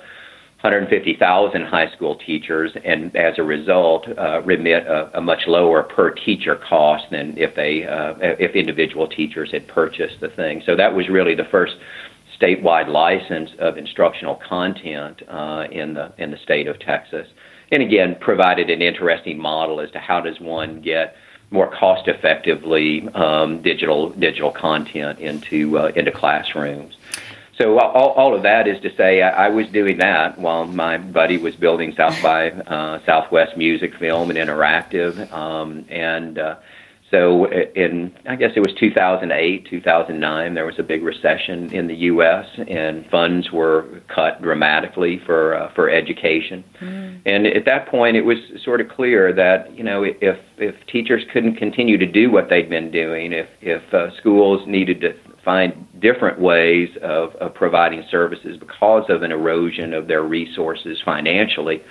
150,000 0.61 1.65
high 1.65 1.91
school 1.97 2.15
teachers, 2.15 2.71
and 2.85 3.17
as 3.17 3.39
a 3.39 3.43
result, 3.43 4.07
uh, 4.17 4.41
remit 4.43 4.87
a, 4.87 5.19
a, 5.19 5.21
much 5.21 5.41
lower 5.49 5.83
per 5.83 6.11
teacher 6.11 6.55
cost 6.55 7.07
than 7.11 7.37
if 7.37 7.57
they 7.57 7.85
uh, 7.85 8.15
if 8.39 8.55
individual 8.55 9.09
teachers 9.09 9.51
had 9.51 9.67
purchased 9.67 10.21
the 10.21 10.29
thing. 10.29 10.63
So 10.65 10.77
that 10.77 10.95
was 10.95 11.09
really 11.09 11.35
the 11.35 11.49
first 11.51 11.75
statewide 12.41 12.87
license 12.87 13.51
of 13.59 13.79
instructional 13.79 14.39
content 14.49 15.23
uh, 15.29 15.65
in 15.73 15.95
the 15.95 16.13
in 16.19 16.31
the 16.31 16.39
state 16.45 16.69
of 16.69 16.79
Texas 16.79 17.27
and 17.71 17.83
again 17.83 18.17
provided 18.21 18.71
an 18.71 18.83
interesting 18.83 19.39
model 19.39 19.81
as 19.81 19.91
to 19.93 19.99
how 19.99 20.21
does 20.21 20.41
one 20.41 20.81
get 20.81 21.17
more 21.51 21.71
cost 21.71 22.09
effectively 22.09 23.09
um, 23.15 23.61
digital 23.63 24.11
digital 24.11 24.51
content 24.51 25.19
into 25.19 25.79
uh, 25.79 25.93
into 25.97 26.13
classrooms. 26.13 26.97
So 27.61 27.79
all, 27.79 28.13
all 28.13 28.35
of 28.35 28.43
that 28.45 28.67
is 28.67 28.81
to 28.81 28.95
say, 28.97 29.21
I, 29.21 29.47
I 29.47 29.49
was 29.51 29.67
doing 29.69 29.99
that 29.99 30.39
while 30.39 30.65
my 30.67 30.97
buddy 30.97 31.37
was 31.37 31.55
building 31.57 31.93
South 31.95 32.23
by 32.23 32.53
uh, 32.53 33.05
Southwest 33.05 33.55
Music, 33.55 33.95
Film, 33.97 34.31
and 34.31 34.39
Interactive, 34.39 35.31
um, 35.31 35.85
and 35.91 36.39
uh, 36.39 36.57
so 37.11 37.47
in, 37.51 38.13
I 38.29 38.37
guess 38.37 38.53
it 38.55 38.61
was 38.61 38.73
2008, 38.79 39.67
2009, 39.69 40.55
there 40.55 40.65
was 40.65 40.79
a 40.79 40.83
big 40.85 41.03
recession 41.03 41.73
in 41.73 41.89
the 41.89 41.95
U.S. 41.97 42.47
and 42.69 43.05
funds 43.11 43.51
were 43.51 44.01
cut 44.07 44.41
dramatically 44.41 45.21
for 45.27 45.57
uh, 45.57 45.73
for 45.75 45.91
education. 45.91 46.63
Mm. 46.81 47.21
And 47.27 47.47
at 47.49 47.65
that 47.65 47.89
point, 47.89 48.17
it 48.17 48.25
was 48.25 48.39
sort 48.65 48.81
of 48.81 48.89
clear 48.89 49.33
that 49.33 49.77
you 49.77 49.83
know 49.83 50.05
if 50.05 50.39
if 50.59 50.75
teachers 50.87 51.25
couldn't 51.33 51.57
continue 51.57 51.99
to 51.99 52.07
do 52.07 52.31
what 52.31 52.49
they'd 52.49 52.71
been 52.71 52.93
doing, 52.93 53.33
if 53.33 53.49
if 53.61 53.83
uh, 53.93 54.17
schools 54.19 54.67
needed 54.69 55.01
to 55.01 55.15
find 55.45 55.87
different 56.01 56.39
ways 56.39 56.91
of, 57.03 57.35
of 57.37 57.55
providing 57.55 58.05
services 58.11 58.59
because 58.59 59.05
of 59.09 59.23
an 59.23 59.33
erosion 59.33 59.95
of 59.95 60.07
their 60.07 60.23
resources 60.23 61.01
financially, 61.05 61.83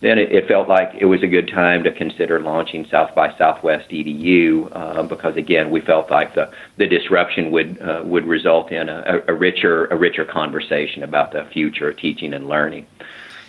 then 0.00 0.18
it, 0.18 0.30
it, 0.30 0.46
felt 0.46 0.68
like 0.68 0.90
it 0.98 1.06
was 1.06 1.22
a 1.22 1.26
good 1.26 1.48
time 1.48 1.82
to 1.84 1.92
consider 1.92 2.38
launching 2.38 2.86
South 2.90 3.14
by 3.14 3.36
Southwest 3.38 3.88
EDU 3.90 4.68
uh, 4.72 5.02
because 5.04 5.36
again 5.36 5.70
we 5.70 5.80
felt 5.80 6.10
like 6.10 6.34
the, 6.34 6.52
the 6.76 6.86
disruption 6.86 7.50
would 7.50 7.80
uh, 7.80 8.02
would 8.04 8.26
result 8.26 8.72
in 8.72 8.88
a, 8.88 9.22
a, 9.26 9.34
richer 9.34 9.86
a 9.86 9.96
richer 9.96 10.24
conversation 10.24 11.02
about 11.02 11.32
the 11.32 11.46
future 11.52 11.88
of 11.88 11.96
teaching 11.96 12.34
and 12.34 12.46
learning. 12.46 12.86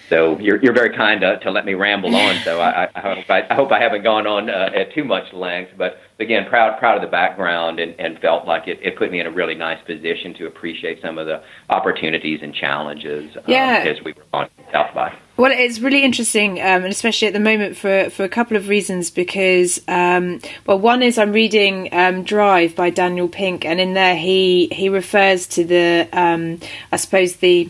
So 0.10 0.40
you're 0.40 0.64
you're 0.64 0.74
very 0.74 0.96
kind 0.96 1.20
to, 1.20 1.38
to 1.40 1.52
let 1.52 1.66
me 1.66 1.74
ramble 1.74 2.16
on. 2.16 2.38
So 2.46 2.62
I, 2.62 2.88
I 2.96 3.02
hope 3.02 3.30
I, 3.30 3.46
I 3.50 3.54
hope 3.54 3.72
I 3.74 3.82
haven't 3.82 4.04
gone 4.04 4.26
on 4.26 4.50
uh, 4.50 4.70
at 4.74 4.94
too 4.94 5.04
much 5.04 5.34
length. 5.34 5.72
But 5.78 6.00
again, 6.18 6.48
proud 6.48 6.80
proud 6.80 6.96
of 6.96 7.02
the 7.02 7.12
background 7.12 7.82
and, 7.82 7.94
and 8.00 8.18
felt 8.20 8.48
like 8.48 8.70
it, 8.70 8.80
it 8.82 8.96
put 8.96 9.12
me 9.12 9.20
in 9.20 9.28
a 9.28 9.32
really 9.32 9.56
nice 9.56 9.84
position 9.86 10.34
to 10.36 10.48
appreciate 10.48 11.02
some 11.02 11.18
of 11.18 11.26
the 11.26 11.44
opportunities 11.70 12.40
and 12.42 12.54
challenges 12.54 13.36
um, 13.36 13.44
yeah. 13.48 13.84
as 13.86 14.02
we 14.06 14.14
were 14.14 14.24
on 14.32 14.50
South 14.72 14.94
by. 14.96 15.14
Well, 15.38 15.52
it's 15.52 15.80
really 15.80 16.04
interesting, 16.04 16.60
um, 16.60 16.84
and 16.84 16.88
especially 16.88 17.28
at 17.28 17.34
the 17.36 17.40
moment 17.40 17.78
for, 17.78 18.10
for 18.10 18.24
a 18.24 18.30
couple 18.30 18.58
of 18.58 18.70
reasons. 18.70 19.12
Because, 19.12 19.80
um, 19.88 20.40
well, 20.66 20.80
one 20.80 21.04
is 21.04 21.20
I'm 21.20 21.32
reading 21.32 21.90
um, 21.92 22.24
Drive 22.24 22.76
by 22.76 22.90
Daniel 22.90 23.28
Pink, 23.28 23.64
and 23.64 23.80
in 23.80 23.94
there 23.94 24.16
he 24.16 24.68
he 24.72 24.90
refers 24.90 25.46
to 25.50 25.64
the, 25.64 26.10
um, 26.12 26.60
I 26.92 26.96
suppose 26.96 27.36
the 27.36 27.70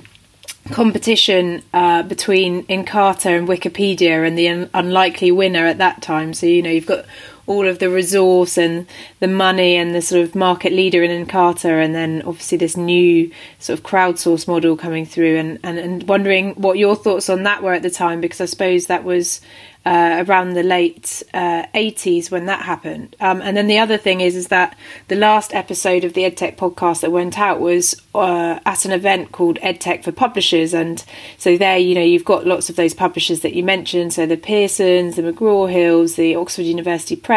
competition 0.71 1.61
uh, 1.73 2.03
between 2.03 2.65
Encarta 2.67 3.37
and 3.37 3.47
Wikipedia 3.47 4.25
and 4.25 4.37
the 4.37 4.47
un- 4.47 4.69
unlikely 4.73 5.31
winner 5.31 5.65
at 5.67 5.77
that 5.79 6.01
time. 6.01 6.33
So, 6.33 6.45
you 6.45 6.61
know, 6.61 6.69
you've 6.69 6.85
got 6.85 7.05
all 7.47 7.67
of 7.67 7.79
the 7.79 7.89
resource 7.89 8.57
and 8.57 8.85
the 9.19 9.27
money 9.27 9.75
and 9.75 9.95
the 9.95 10.01
sort 10.01 10.21
of 10.21 10.35
market 10.35 10.71
leader 10.73 11.01
in 11.01 11.25
Encarta, 11.25 11.83
and 11.83 11.95
then 11.95 12.21
obviously 12.25 12.57
this 12.57 12.77
new 12.77 13.31
sort 13.59 13.79
of 13.79 13.85
crowdsource 13.85 14.47
model 14.47 14.77
coming 14.77 15.05
through, 15.05 15.37
and, 15.37 15.59
and, 15.63 15.79
and 15.79 16.07
wondering 16.07 16.53
what 16.55 16.77
your 16.77 16.95
thoughts 16.95 17.29
on 17.29 17.43
that 17.43 17.63
were 17.63 17.73
at 17.73 17.81
the 17.81 17.89
time, 17.89 18.21
because 18.21 18.41
I 18.41 18.45
suppose 18.45 18.87
that 18.87 19.03
was 19.03 19.41
uh, 19.87 20.25
around 20.27 20.53
the 20.53 20.63
late 20.63 21.23
uh, 21.33 21.65
80s 21.73 22.29
when 22.29 22.45
that 22.47 22.63
happened. 22.63 23.15
Um, 23.21 23.41
and 23.41 23.55
then 23.55 23.67
the 23.67 23.79
other 23.79 23.97
thing 23.97 24.19
is 24.19 24.35
is 24.35 24.49
that 24.49 24.77
the 25.07 25.15
last 25.15 25.53
episode 25.53 26.03
of 26.03 26.11
the 26.11 26.23
EdTech 26.23 26.57
podcast 26.57 27.01
that 27.01 27.11
went 27.11 27.39
out 27.39 27.61
was 27.61 27.95
uh, 28.13 28.59
at 28.65 28.83
an 28.83 28.91
event 28.91 29.31
called 29.31 29.57
EdTech 29.59 30.03
for 30.03 30.11
Publishers, 30.11 30.73
and 30.73 31.05
so 31.37 31.57
there 31.57 31.77
you 31.77 31.95
know 31.95 32.01
you've 32.01 32.25
got 32.25 32.45
lots 32.45 32.69
of 32.69 32.75
those 32.75 32.93
publishers 32.93 33.39
that 33.41 33.53
you 33.53 33.63
mentioned, 33.63 34.11
so 34.11 34.25
the 34.25 34.35
Pearsons, 34.35 35.15
the 35.15 35.21
McGraw 35.21 35.71
Hills, 35.71 36.15
the 36.15 36.35
Oxford 36.35 36.63
University 36.63 37.15
Press, 37.15 37.36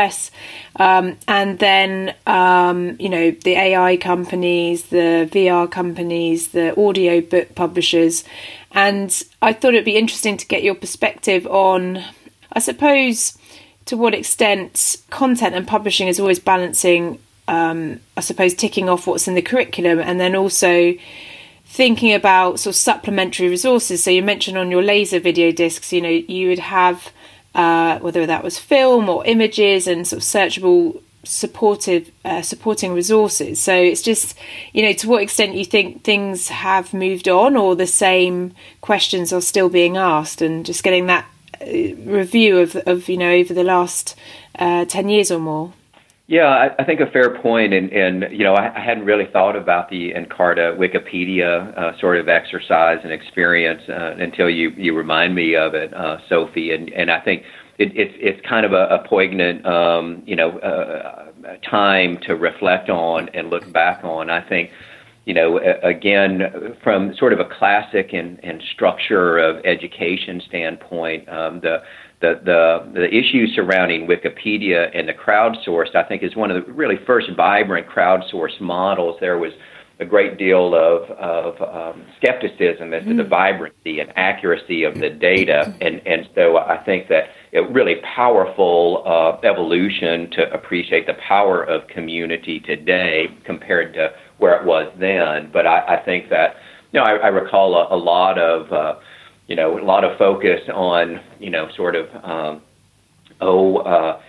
um, 0.77 1.17
and 1.29 1.59
then 1.59 2.15
um, 2.27 2.97
you 2.99 3.09
know 3.09 3.31
the 3.31 3.53
AI 3.53 3.97
companies, 3.97 4.85
the 4.85 5.29
VR 5.31 5.71
companies, 5.71 6.49
the 6.49 6.79
audio 6.81 7.21
book 7.21 7.55
publishers. 7.55 8.25
And 8.73 9.11
I 9.43 9.53
thought 9.53 9.75
it'd 9.75 9.85
be 9.85 9.97
interesting 9.97 10.37
to 10.37 10.47
get 10.47 10.63
your 10.63 10.77
perspective 10.77 11.47
on 11.47 12.05
I 12.53 12.59
suppose 12.61 13.37
to 13.87 13.97
what 13.97 14.15
extent 14.15 14.97
content 15.11 15.55
and 15.55 15.67
publishing 15.67 16.09
is 16.09 16.21
always 16.21 16.39
balancing, 16.39 17.19
um, 17.49 18.01
I 18.17 18.21
suppose, 18.21 18.55
ticking 18.55 18.89
off 18.89 19.07
what's 19.07 19.29
in 19.29 19.35
the 19.35 19.43
curriculum 19.43 19.99
and 19.99 20.21
then 20.21 20.37
also 20.37 20.95
thinking 21.65 22.13
about 22.15 22.59
sort 22.59 22.75
of 22.75 22.79
supplementary 22.79 23.49
resources. 23.49 24.03
So 24.03 24.11
you 24.11 24.23
mentioned 24.23 24.59
on 24.59 24.71
your 24.71 24.83
laser 24.83 25.21
video 25.21 25.53
discs, 25.53 25.93
you 25.93 26.01
know, 26.01 26.09
you 26.09 26.49
would 26.49 26.59
have 26.59 27.13
uh, 27.55 27.99
whether 27.99 28.27
that 28.27 28.45
was 28.45 28.59
film 28.59 29.09
or 29.09 29.25
images 29.27 29.87
and 29.87 30.07
sort 30.07 30.23
of 30.23 30.25
searchable 30.25 31.03
supportive 31.23 32.11
uh, 32.25 32.41
supporting 32.41 32.95
resources 32.95 33.61
so 33.61 33.75
it's 33.75 34.01
just 34.01 34.35
you 34.73 34.83
know 34.83 34.93
to 34.93 35.07
what 35.07 35.23
extent 35.23 35.55
you 35.55 35.67
think 35.67 36.03
things 36.03 36.49
have 36.49 36.95
moved 36.95 37.29
on 37.29 37.57
or 37.57 37.77
the 37.77 37.87
same 37.87 38.55
questions 38.81 39.31
are 39.31 39.43
still 39.43 39.69
being 39.69 39.99
asked 39.99 40.41
and 40.41 40.65
just 40.65 40.83
getting 40.83 41.07
that 41.07 41.27
review 41.61 42.59
of, 42.59 42.77
of 42.87 43.09
you 43.09 43.17
know 43.17 43.31
over 43.31 43.53
the 43.55 43.65
last 43.65 44.17
uh, 44.59 44.85
ten 44.87 45.09
years 45.09 45.31
or 45.31 45.39
more. 45.39 45.73
Yeah, 46.31 46.47
I, 46.47 46.71
I 46.81 46.85
think 46.85 47.01
a 47.01 47.11
fair 47.11 47.37
point, 47.43 47.75
and, 47.75 47.93
and 47.93 48.29
you 48.31 48.45
know, 48.45 48.55
I, 48.55 48.73
I 48.77 48.79
hadn't 48.79 49.05
really 49.05 49.27
thought 49.33 49.57
about 49.57 49.91
the 49.91 50.13
Encarta 50.13 50.79
Wikipedia 50.79 51.77
uh, 51.77 51.99
sort 51.99 52.19
of 52.19 52.29
exercise 52.29 52.99
and 53.03 53.13
experience 53.13 53.83
uh, 53.89 54.15
until 54.17 54.49
you 54.49 54.71
you 54.77 54.97
remind 54.97 55.35
me 55.35 55.57
of 55.57 55.75
it, 55.75 55.93
uh, 55.93 56.19
Sophie, 56.29 56.71
and 56.73 56.89
and 56.93 57.11
I 57.11 57.19
think 57.19 57.43
it, 57.79 57.91
it's 57.97 58.15
it's 58.17 58.47
kind 58.49 58.65
of 58.65 58.73
a, 58.73 58.87
a 59.03 59.09
poignant 59.09 59.67
um, 59.67 60.23
you 60.25 60.37
know 60.37 60.57
uh, 60.61 61.33
time 61.69 62.17
to 62.29 62.37
reflect 62.37 62.89
on 62.91 63.29
and 63.31 63.51
look 63.51 63.73
back 63.73 64.05
on. 64.05 64.31
I 64.31 64.41
think 64.49 64.71
you 65.25 65.35
know, 65.35 65.59
again, 65.83 66.77
from 66.83 67.15
sort 67.17 67.33
of 67.33 67.41
a 67.41 67.45
classic 67.45 68.13
and, 68.13 68.39
and 68.43 68.63
structure 68.73 69.39
of 69.39 69.65
education 69.65 70.41
standpoint, 70.49 71.29
um, 71.29 71.61
the, 71.61 71.83
the, 72.21 72.41
the, 72.45 72.93
the 72.93 73.09
issues 73.09 73.53
surrounding 73.55 74.07
Wikipedia 74.07 74.91
and 74.95 75.09
the 75.09 75.15
crowdsourced, 75.15 75.95
I 75.95 76.03
think, 76.03 76.23
is 76.23 76.37
one 76.37 76.51
of 76.51 76.65
the 76.65 76.73
really 76.73 76.99
first 77.07 77.31
vibrant 77.37 77.89
crowdsourced 77.89 78.61
models. 78.61 79.17
There 79.21 79.39
was 79.39 79.53
a 80.01 80.05
great 80.05 80.39
deal 80.39 80.75
of, 80.75 81.11
of 81.11 81.61
um, 81.61 82.05
skepticism 82.17 82.95
as 82.95 83.05
to 83.05 83.15
the 83.15 83.23
mm. 83.23 83.29
vibrancy 83.29 84.01
and 84.01 84.11
accuracy 84.17 84.85
of 84.85 84.95
the 84.95 85.11
data. 85.11 85.75
And, 85.81 86.01
and 86.07 86.29
so 86.35 86.57
I 86.57 86.83
think 86.85 87.09
that 87.09 87.29
a 87.53 87.63
really 87.63 87.97
powerful 88.15 89.03
uh, 89.07 89.47
evolution 89.47 90.31
to 90.33 90.51
appreciate 90.53 91.07
the 91.07 91.17
power 91.27 91.63
of 91.63 91.87
community 91.89 92.61
today 92.61 93.27
compared 93.45 93.93
to 93.95 94.13
where 94.39 94.59
it 94.59 94.65
was 94.65 94.91
then. 94.99 95.51
But 95.53 95.67
I, 95.67 95.97
I 95.97 96.05
think 96.05 96.31
that 96.31 96.57
you 96.93 97.01
know 97.01 97.05
I, 97.05 97.17
I 97.17 97.29
recall 97.29 97.75
a, 97.75 97.95
a 97.95 97.99
lot 97.99 98.39
of 98.39 98.73
uh, 98.73 98.95
you 99.51 99.57
know 99.57 99.79
a 99.79 99.85
lot 99.85 100.05
of 100.05 100.17
focus 100.17 100.63
on 100.73 101.21
you 101.39 101.51
know 101.51 101.69
sort 101.73 101.97
of 101.97 102.25
um, 102.25 102.63
oh. 103.43 103.79
Uh, 103.79 104.21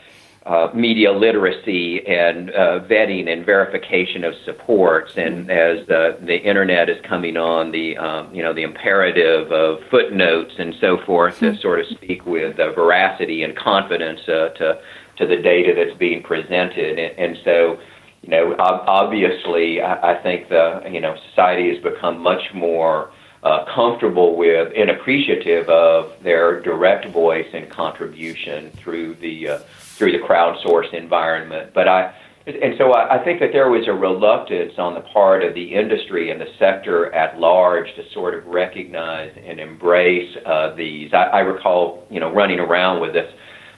uh, 0.43 0.71
media 0.73 1.11
literacy 1.11 2.03
and 2.07 2.49
uh, 2.49 2.79
vetting 2.79 3.31
and 3.31 3.45
verification 3.45 4.23
of 4.23 4.33
supports, 4.43 5.15
and 5.15 5.51
as 5.51 5.85
the 5.85 6.17
the 6.21 6.35
internet 6.35 6.89
is 6.89 6.99
coming 7.03 7.37
on, 7.37 7.69
the 7.69 7.95
um, 7.95 8.33
you 8.33 8.41
know 8.41 8.51
the 8.51 8.63
imperative 8.63 9.51
of 9.51 9.83
footnotes 9.91 10.55
and 10.57 10.73
so 10.81 10.97
forth 11.05 11.37
to 11.37 11.55
sort 11.57 11.79
of 11.79 11.85
speak 11.89 12.25
with 12.25 12.59
uh, 12.59 12.71
veracity 12.71 13.43
and 13.43 13.55
confidence 13.55 14.19
uh, 14.27 14.49
to 14.55 14.81
to 15.17 15.27
the 15.27 15.37
data 15.37 15.75
that's 15.75 15.95
being 15.99 16.23
presented, 16.23 16.97
and, 16.97 17.19
and 17.19 17.37
so 17.45 17.79
you 18.23 18.29
know, 18.29 18.55
obviously, 18.57 19.81
I, 19.81 20.13
I 20.13 20.23
think 20.23 20.49
the 20.49 20.81
you 20.91 21.01
know 21.01 21.15
society 21.29 21.71
has 21.73 21.83
become 21.83 22.19
much 22.19 22.51
more 22.51 23.11
uh, 23.43 23.65
comfortable 23.73 24.35
with 24.35 24.71
and 24.75 24.89
appreciative 24.89 25.67
of 25.69 26.13
their 26.21 26.61
direct 26.61 27.07
voice 27.07 27.47
and 27.53 27.69
contribution 27.69 28.71
through 28.71 29.15
the 29.15 29.49
uh, 29.49 29.57
through 29.97 30.11
the 30.11 30.19
crowdsourced 30.19 30.93
environment. 30.93 31.71
But 31.73 31.87
I 31.87 32.13
and 32.47 32.75
so 32.77 32.91
I, 32.91 33.19
I 33.19 33.23
think 33.23 33.39
that 33.39 33.51
there 33.51 33.69
was 33.69 33.87
a 33.87 33.93
reluctance 33.93 34.73
on 34.77 34.95
the 34.95 35.01
part 35.01 35.43
of 35.43 35.53
the 35.53 35.73
industry 35.75 36.31
and 36.31 36.41
the 36.41 36.47
sector 36.57 37.13
at 37.13 37.39
large 37.39 37.93
to 37.95 38.09
sort 38.11 38.33
of 38.33 38.45
recognize 38.47 39.31
and 39.45 39.59
embrace 39.59 40.35
uh, 40.45 40.73
these. 40.75 41.13
I, 41.13 41.23
I 41.25 41.39
recall, 41.41 42.05
you 42.09 42.19
know, 42.19 42.31
running 42.31 42.59
around 42.59 42.99
with 42.99 43.13
this 43.13 43.31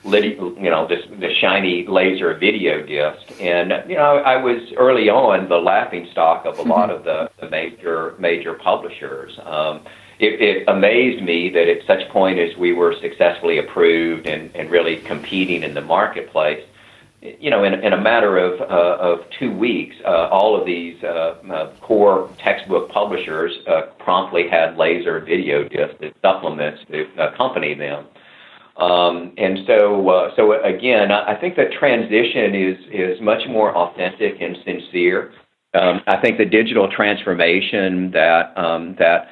you 0.04 0.70
know, 0.70 0.86
this 0.86 1.04
the 1.18 1.34
shiny 1.40 1.86
laser 1.86 2.34
video 2.34 2.84
disc. 2.84 3.40
And 3.40 3.72
you 3.88 3.96
know, 3.96 4.18
I 4.18 4.36
was 4.36 4.72
early 4.76 5.08
on 5.08 5.48
the 5.48 5.56
laughing 5.56 6.08
stock 6.12 6.44
of 6.44 6.58
a 6.58 6.62
lot 6.62 6.90
of 6.90 7.04
the, 7.04 7.30
the 7.40 7.48
major 7.48 8.14
major 8.18 8.54
publishers. 8.54 9.38
Um, 9.42 9.80
it, 10.18 10.40
it 10.40 10.68
amazed 10.68 11.22
me 11.24 11.50
that 11.50 11.68
at 11.68 11.86
such 11.86 12.08
point 12.10 12.38
as 12.38 12.56
we 12.56 12.72
were 12.72 12.94
successfully 13.00 13.58
approved 13.58 14.26
and, 14.26 14.54
and 14.54 14.70
really 14.70 14.96
competing 14.98 15.62
in 15.64 15.74
the 15.74 15.80
marketplace, 15.80 16.64
you 17.20 17.50
know, 17.50 17.64
in, 17.64 17.74
in 17.74 17.92
a 17.92 18.00
matter 18.00 18.38
of, 18.38 18.60
uh, 18.60 18.96
of 19.00 19.28
two 19.38 19.50
weeks, 19.50 19.96
uh, 20.04 20.28
all 20.28 20.58
of 20.58 20.66
these 20.66 21.02
uh, 21.02 21.36
uh, 21.50 21.72
core 21.80 22.28
textbook 22.38 22.90
publishers 22.90 23.52
uh, 23.66 23.82
promptly 23.98 24.48
had 24.48 24.76
laser 24.76 25.18
video 25.20 25.66
discs 25.66 25.96
as 26.00 26.12
supplements 26.22 26.82
to 26.90 27.08
accompany 27.18 27.74
them. 27.74 28.06
Um, 28.76 29.32
and 29.36 29.58
so, 29.66 30.08
uh, 30.08 30.30
so 30.34 30.60
again, 30.64 31.12
I 31.12 31.36
think 31.40 31.54
the 31.54 31.66
transition 31.78 32.54
is 32.54 32.78
is 32.92 33.20
much 33.20 33.42
more 33.48 33.76
authentic 33.76 34.40
and 34.40 34.56
sincere. 34.64 35.32
Um, 35.74 36.00
I 36.06 36.20
think 36.20 36.38
the 36.38 36.44
digital 36.44 36.88
transformation 36.90 38.10
that 38.12 38.56
um, 38.58 38.96
that 38.98 39.28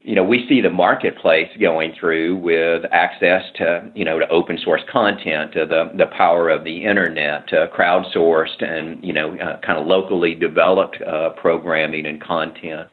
you 0.00 0.14
know 0.14 0.24
we 0.24 0.46
see 0.48 0.62
the 0.62 0.70
marketplace 0.70 1.48
going 1.60 1.94
through 2.00 2.38
with 2.38 2.84
access 2.90 3.42
to 3.56 3.90
you 3.94 4.06
know 4.06 4.18
to 4.18 4.28
open 4.30 4.58
source 4.64 4.82
content, 4.90 5.52
to 5.52 5.66
the 5.66 5.90
the 5.94 6.06
power 6.06 6.48
of 6.48 6.64
the 6.64 6.84
internet, 6.84 7.46
to 7.48 7.68
crowdsourced 7.76 8.64
and 8.64 9.04
you 9.04 9.12
know 9.12 9.36
uh, 9.36 9.60
kind 9.60 9.78
of 9.78 9.86
locally 9.86 10.34
developed 10.34 10.96
uh, 11.02 11.30
programming 11.40 12.06
and 12.06 12.22
content 12.22 12.88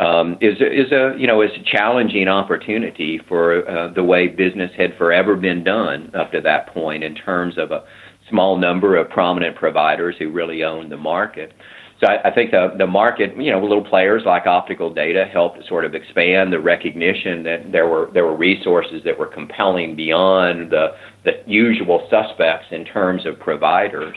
um, 0.00 0.38
is 0.40 0.56
is 0.60 0.90
a 0.92 1.14
you 1.18 1.26
know 1.26 1.42
is 1.42 1.50
a 1.52 1.62
challenging 1.62 2.26
opportunity 2.26 3.20
for 3.28 3.68
uh, 3.68 3.92
the 3.92 4.02
way 4.02 4.28
business 4.28 4.72
had 4.76 4.96
forever 4.96 5.36
been 5.36 5.62
done 5.62 6.10
up 6.14 6.32
to 6.32 6.40
that 6.40 6.68
point 6.68 7.04
in 7.04 7.14
terms 7.14 7.58
of 7.58 7.70
a 7.70 7.84
small 8.28 8.56
number 8.56 8.96
of 8.96 9.10
prominent 9.10 9.56
providers 9.56 10.16
who 10.18 10.30
really 10.30 10.64
own 10.64 10.88
the 10.88 10.96
market. 10.96 11.52
So 12.00 12.06
I, 12.06 12.30
I 12.30 12.34
think 12.34 12.50
the 12.50 12.74
the 12.78 12.86
market, 12.86 13.36
you 13.36 13.52
know, 13.52 13.60
little 13.60 13.84
players 13.84 14.22
like 14.24 14.46
optical 14.46 14.92
data 14.92 15.26
helped 15.30 15.66
sort 15.68 15.84
of 15.84 15.94
expand 15.94 16.50
the 16.50 16.60
recognition 16.60 17.42
that 17.42 17.70
there 17.70 17.86
were 17.86 18.10
there 18.14 18.24
were 18.24 18.36
resources 18.36 19.02
that 19.04 19.18
were 19.18 19.26
compelling 19.26 19.96
beyond 19.96 20.70
the 20.70 20.94
the 21.24 21.42
usual 21.46 22.08
suspects 22.08 22.68
in 22.70 22.86
terms 22.86 23.26
of 23.26 23.38
providers. 23.38 24.16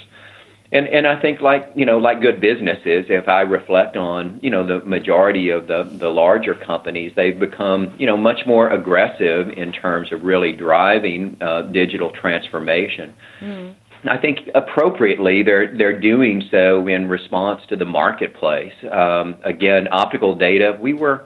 And 0.74 0.88
and 0.88 1.06
I 1.06 1.22
think 1.22 1.40
like 1.40 1.72
you 1.76 1.86
know 1.86 2.00
like 2.00 2.20
good 2.20 2.42
businesses, 2.42 3.06
if 3.08 3.30
I 3.30 3.42
reflect 3.42 3.96
on 3.96 4.40
you 4.42 4.50
know 4.50 4.66
the 4.66 4.84
majority 4.84 5.50
of 5.50 5.68
the 5.68 5.84
the 5.84 6.10
larger 6.10 6.56
companies, 6.56 7.14
they've 7.16 7.40
become 7.40 7.94
you 8.00 8.08
know 8.08 8.18
much 8.18 8.48
more 8.48 8.72
aggressive 8.72 9.50
in 9.50 9.72
terms 9.72 10.12
of 10.12 10.24
really 10.24 10.52
driving 10.52 11.38
uh, 11.42 11.62
digital 11.62 12.10
transformation. 12.10 13.14
Mm. 13.40 13.76
I 14.06 14.18
think 14.18 14.50
appropriately 14.56 15.44
they're 15.44 15.78
they're 15.78 16.00
doing 16.00 16.44
so 16.50 16.88
in 16.88 17.08
response 17.08 17.62
to 17.70 17.76
the 17.76 17.86
marketplace. 17.86 18.74
Um, 18.92 19.36
again, 19.44 19.88
optical 19.92 20.36
data, 20.36 20.76
we 20.82 20.94
were 20.94 21.26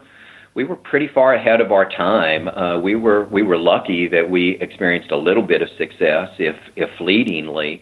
we 0.55 0.65
were 0.65 0.75
pretty 0.75 1.07
far 1.07 1.33
ahead 1.33 1.61
of 1.61 1.71
our 1.71 1.89
time. 1.89 2.49
Uh, 2.49 2.79
we 2.79 2.95
were 2.95 3.23
we 3.25 3.43
were 3.43 3.57
lucky 3.57 4.09
that 4.09 4.29
we 4.29 4.57
experienced 4.59 5.11
a 5.11 5.17
little 5.17 5.43
bit 5.43 5.61
of 5.61 5.69
success, 5.77 6.31
if 6.37 6.57
if 6.75 6.89
fleetingly, 6.97 7.81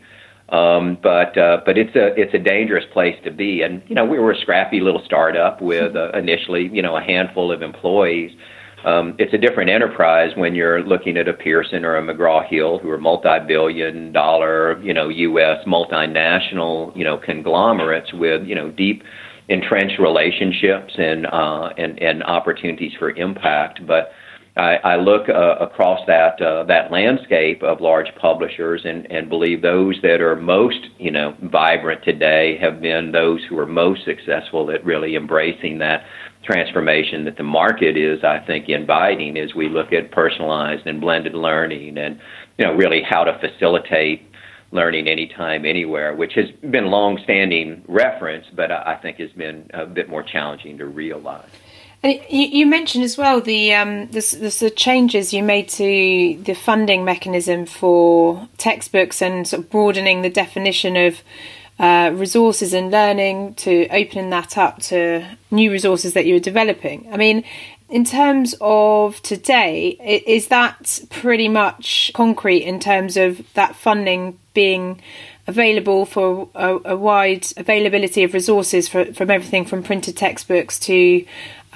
Um, 0.50 0.98
but 1.02 1.38
uh, 1.38 1.62
but 1.66 1.78
it's 1.78 1.96
a 1.96 2.14
it's 2.20 2.34
a 2.36 2.40
dangerous 2.40 2.86
place 2.94 3.16
to 3.24 3.32
be, 3.32 3.64
and 3.64 3.82
you 3.88 3.96
know 3.96 4.06
we 4.06 4.20
were 4.20 4.32
a 4.32 4.40
scrappy 4.40 4.80
little 4.80 5.02
startup 5.04 5.60
with 5.60 5.96
uh, 5.96 6.12
initially 6.12 6.70
you 6.72 6.84
know 6.84 6.96
a 6.96 7.02
handful 7.02 7.52
of 7.52 7.64
employees. 7.64 8.32
Um, 8.86 9.16
it's 9.18 9.34
a 9.34 9.40
different 9.40 9.72
enterprise 9.72 10.34
when 10.36 10.54
you're 10.54 10.84
looking 10.84 11.18
at 11.18 11.28
a 11.28 11.34
Pearson 11.34 11.84
or 11.84 11.98
a 11.98 12.04
McGraw 12.04 12.48
Hill, 12.48 12.78
who 12.78 12.92
are 12.92 13.00
multi-billion 13.00 14.12
dollar, 14.12 14.80
you 14.84 14.94
know, 14.94 15.10
U.S. 15.10 15.66
multinational, 15.66 16.96
you 16.96 17.04
know, 17.04 17.18
conglomerates 17.18 18.14
with, 18.14 18.46
you 18.46 18.54
know, 18.54 18.70
deep 18.70 19.04
entrenched 19.48 19.98
relationships 20.00 20.94
and 20.98 21.26
uh, 21.26 21.70
and 21.78 22.00
and 22.00 22.24
opportunities 22.24 22.94
for 23.00 23.10
impact. 23.12 23.86
But 23.88 24.12
I, 24.58 24.76
I 24.76 24.96
look 24.96 25.28
uh, 25.28 25.58
across 25.60 26.00
that 26.08 26.42
uh, 26.42 26.64
that 26.66 26.90
landscape 26.90 27.62
of 27.62 27.82
large 27.82 28.08
publishers 28.16 28.84
and, 28.86 29.10
and 29.12 29.28
believe 29.28 29.62
those 29.62 30.00
that 30.02 30.22
are 30.22 30.36
most 30.38 30.80
you 30.98 31.12
know 31.12 31.36
vibrant 31.44 32.04
today 32.04 32.58
have 32.62 32.80
been 32.80 33.12
those 33.12 33.44
who 33.50 33.60
are 33.60 33.66
most 33.66 34.06
successful 34.06 34.72
at 34.72 34.86
really 34.86 35.16
embracing 35.18 35.80
that 35.80 36.06
transformation 36.44 37.26
that 37.26 37.36
the 37.36 37.44
market 37.44 37.98
is 37.98 38.24
I 38.24 38.40
think 38.40 38.70
inviting 38.70 39.38
as 39.38 39.54
we 39.54 39.68
look 39.68 39.92
at 39.92 40.12
personalized 40.12 40.88
and 40.88 41.02
blended 41.02 41.34
learning 41.34 41.98
and 41.98 42.22
you 42.58 42.66
know 42.66 42.74
really 42.76 43.02
how 43.02 43.26
to 43.26 43.38
facilitate 43.40 44.32
learning 44.72 45.10
anytime 45.10 45.66
anywhere 45.66 46.16
which 46.16 46.34
has 46.36 46.50
been 46.72 46.86
long-standing 46.86 47.84
reference 47.90 48.46
but 48.56 48.72
I 48.72 48.98
think 49.02 49.18
has 49.18 49.32
been 49.32 49.70
a 49.74 49.86
bit 49.86 50.08
more 50.08 50.24
challenging 50.24 50.78
to 50.78 50.86
realize. 50.86 51.50
You, 52.06 52.20
you 52.30 52.66
mentioned 52.68 53.04
as 53.04 53.18
well 53.18 53.42
the, 53.42 53.74
um, 53.74 54.08
the, 54.08 54.20
the 54.40 54.58
the 54.60 54.70
changes 54.70 55.34
you 55.34 55.42
made 55.42 55.70
to 55.70 56.40
the 56.44 56.54
funding 56.54 57.04
mechanism 57.04 57.66
for 57.66 58.48
textbooks 58.58 59.24
and 59.24 59.48
sort 59.48 59.64
of 59.64 59.72
broadening 59.72 60.22
the 60.22 60.30
definition 60.30 60.96
of 60.98 61.22
uh, 61.80 62.12
resources 62.14 62.74
and 62.74 62.92
learning 62.92 63.56
to 63.56 63.88
opening 63.90 64.30
that 64.30 64.56
up 64.56 64.80
to 64.84 65.26
new 65.50 65.72
resources 65.72 66.14
that 66.14 66.28
you 66.28 66.36
were 66.36 66.40
developing. 66.40 67.12
I 67.12 67.18
mean, 67.18 67.44
in 67.90 68.06
terms 68.06 68.56
of 68.62 69.22
today, 69.24 69.90
is 70.28 70.48
that 70.50 71.02
pretty 71.10 71.50
much 71.50 72.12
concrete 72.14 72.64
in 72.64 72.80
terms 72.80 73.18
of 73.18 73.42
that 73.56 73.76
funding 73.76 74.38
being 74.54 75.02
available 75.48 76.06
for 76.06 76.50
a, 76.56 76.80
a 76.86 76.98
wide 76.98 77.46
availability 77.58 78.24
of 78.24 78.34
resources 78.34 78.88
for, 78.88 79.06
from 79.14 79.30
everything 79.30 79.66
from 79.66 79.84
printed 79.84 80.18
textbooks 80.18 80.80
to 80.80 81.26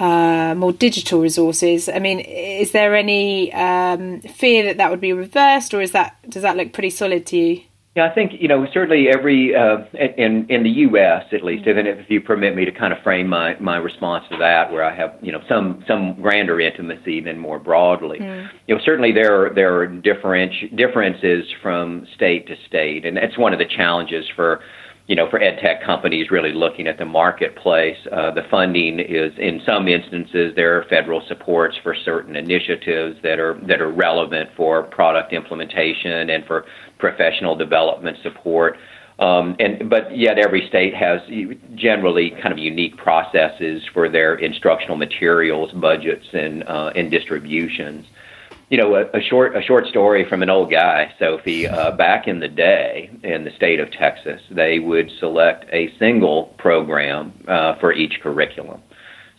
uh, 0.00 0.54
more 0.56 0.72
digital 0.72 1.20
resources. 1.20 1.88
I 1.88 1.98
mean, 1.98 2.20
is 2.20 2.72
there 2.72 2.96
any 2.96 3.52
um, 3.52 4.20
fear 4.22 4.64
that 4.64 4.78
that 4.78 4.90
would 4.90 5.00
be 5.00 5.12
reversed, 5.12 5.74
or 5.74 5.80
is 5.80 5.92
that 5.92 6.16
does 6.28 6.42
that 6.42 6.56
look 6.56 6.72
pretty 6.72 6.90
solid 6.90 7.26
to 7.26 7.36
you? 7.36 7.62
Yeah, 7.96 8.08
I 8.08 8.14
think 8.14 8.32
you 8.40 8.48
know 8.48 8.66
certainly 8.72 9.08
every 9.08 9.54
uh, 9.54 9.78
in 10.16 10.46
in 10.48 10.62
the 10.62 10.70
U.S. 10.88 11.24
at 11.32 11.44
least, 11.44 11.66
even 11.66 11.86
if 11.86 12.08
you 12.08 12.20
permit 12.20 12.56
me 12.56 12.64
to 12.64 12.72
kind 12.72 12.92
of 12.92 13.02
frame 13.02 13.28
my 13.28 13.58
my 13.58 13.76
response 13.76 14.24
to 14.30 14.38
that, 14.38 14.72
where 14.72 14.84
I 14.84 14.94
have 14.94 15.16
you 15.20 15.32
know 15.32 15.42
some 15.48 15.84
some 15.86 16.14
grander 16.22 16.60
intimacy 16.60 17.20
than 17.20 17.38
more 17.38 17.58
broadly. 17.58 18.20
Mm. 18.20 18.48
You 18.68 18.76
know, 18.76 18.80
certainly 18.84 19.12
there 19.12 19.44
are 19.44 19.54
there 19.54 19.76
are 19.76 19.86
different 19.86 20.76
differences 20.76 21.44
from 21.60 22.06
state 22.14 22.46
to 22.46 22.54
state, 22.66 23.04
and 23.04 23.16
that's 23.16 23.36
one 23.36 23.52
of 23.52 23.58
the 23.58 23.66
challenges 23.66 24.24
for 24.34 24.60
you 25.10 25.16
know, 25.16 25.28
for 25.28 25.42
ed 25.42 25.58
tech 25.60 25.82
companies 25.82 26.30
really 26.30 26.52
looking 26.52 26.86
at 26.86 26.96
the 26.96 27.04
marketplace. 27.04 27.98
Uh, 28.12 28.30
the 28.30 28.44
funding 28.48 29.00
is, 29.00 29.36
in 29.38 29.60
some 29.66 29.88
instances, 29.88 30.54
there 30.54 30.78
are 30.78 30.84
federal 30.84 31.20
supports 31.26 31.76
for 31.82 31.96
certain 31.96 32.36
initiatives 32.36 33.20
that 33.24 33.40
are 33.40 33.54
that 33.66 33.80
are 33.80 33.90
relevant 33.90 34.50
for 34.56 34.84
product 34.84 35.32
implementation 35.32 36.30
and 36.30 36.46
for 36.46 36.64
professional 36.98 37.56
development 37.56 38.18
support. 38.22 38.78
Um, 39.18 39.56
and 39.58 39.90
but 39.90 40.16
yet 40.16 40.38
every 40.38 40.68
state 40.68 40.94
has 40.94 41.20
generally 41.74 42.30
kind 42.30 42.52
of 42.52 42.58
unique 42.58 42.96
processes 42.96 43.82
for 43.92 44.08
their 44.08 44.36
instructional 44.36 44.96
materials, 44.96 45.72
budgets, 45.72 46.26
and 46.32 46.62
uh, 46.68 46.92
and 46.94 47.10
distributions 47.10 48.06
you 48.70 48.78
know, 48.78 48.94
a, 48.94 49.18
a, 49.18 49.20
short 49.20 49.56
a 49.56 49.62
short 49.62 49.86
story 49.88 50.24
from 50.28 50.42
an 50.42 50.48
old 50.48 50.70
guy, 50.70 51.12
Sophie. 51.18 51.66
Uh, 51.66 51.90
back 51.90 52.28
in 52.28 52.38
the 52.38 52.48
day, 52.48 53.10
in 53.24 53.44
the 53.44 53.50
state 53.56 53.80
of 53.80 53.90
Texas, 53.90 54.40
they 54.48 54.78
would 54.78 55.10
select 55.18 55.64
a 55.72 55.92
single 55.98 56.54
program 56.56 57.32
uh, 57.48 57.74
for 57.80 57.92
each 57.92 58.20
curriculum. 58.22 58.80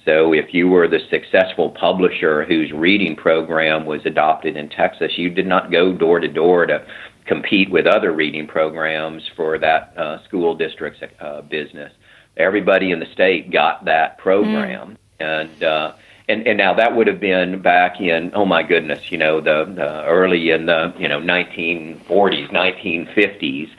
So, 0.03 0.33
if 0.33 0.53
you 0.53 0.67
were 0.67 0.87
the 0.87 0.99
successful 1.09 1.69
publisher 1.69 2.43
whose 2.43 2.71
reading 2.73 3.15
program 3.15 3.85
was 3.85 4.01
adopted 4.05 4.57
in 4.57 4.67
Texas, 4.67 5.13
you 5.17 5.29
did 5.29 5.47
not 5.47 5.71
go 5.71 5.93
door 5.93 6.19
to 6.19 6.27
door 6.27 6.65
to 6.65 6.85
compete 7.25 7.71
with 7.71 7.85
other 7.85 8.11
reading 8.11 8.47
programs 8.47 9.23
for 9.37 9.57
that 9.59 9.93
uh, 9.95 10.21
school 10.25 10.55
district's 10.55 11.01
uh, 11.21 11.41
business. 11.43 11.93
Everybody 12.35 12.91
in 12.91 12.99
the 12.99 13.05
state 13.13 13.51
got 13.51 13.85
that 13.85 14.17
program, 14.17 14.97
mm. 15.19 15.25
and 15.25 15.63
uh, 15.63 15.93
and 16.31 16.47
and 16.47 16.57
now 16.57 16.73
that 16.73 16.95
would 16.95 17.07
have 17.07 17.19
been 17.19 17.61
back 17.61 17.99
in 17.99 18.31
oh 18.33 18.45
my 18.45 18.63
goodness 18.63 19.11
you 19.11 19.17
know 19.17 19.41
the, 19.41 19.71
the 19.75 20.03
early 20.05 20.51
in 20.51 20.65
the 20.65 20.93
you 20.97 21.07
know 21.07 21.19
1940s 21.19 22.49
1950s 22.51 23.69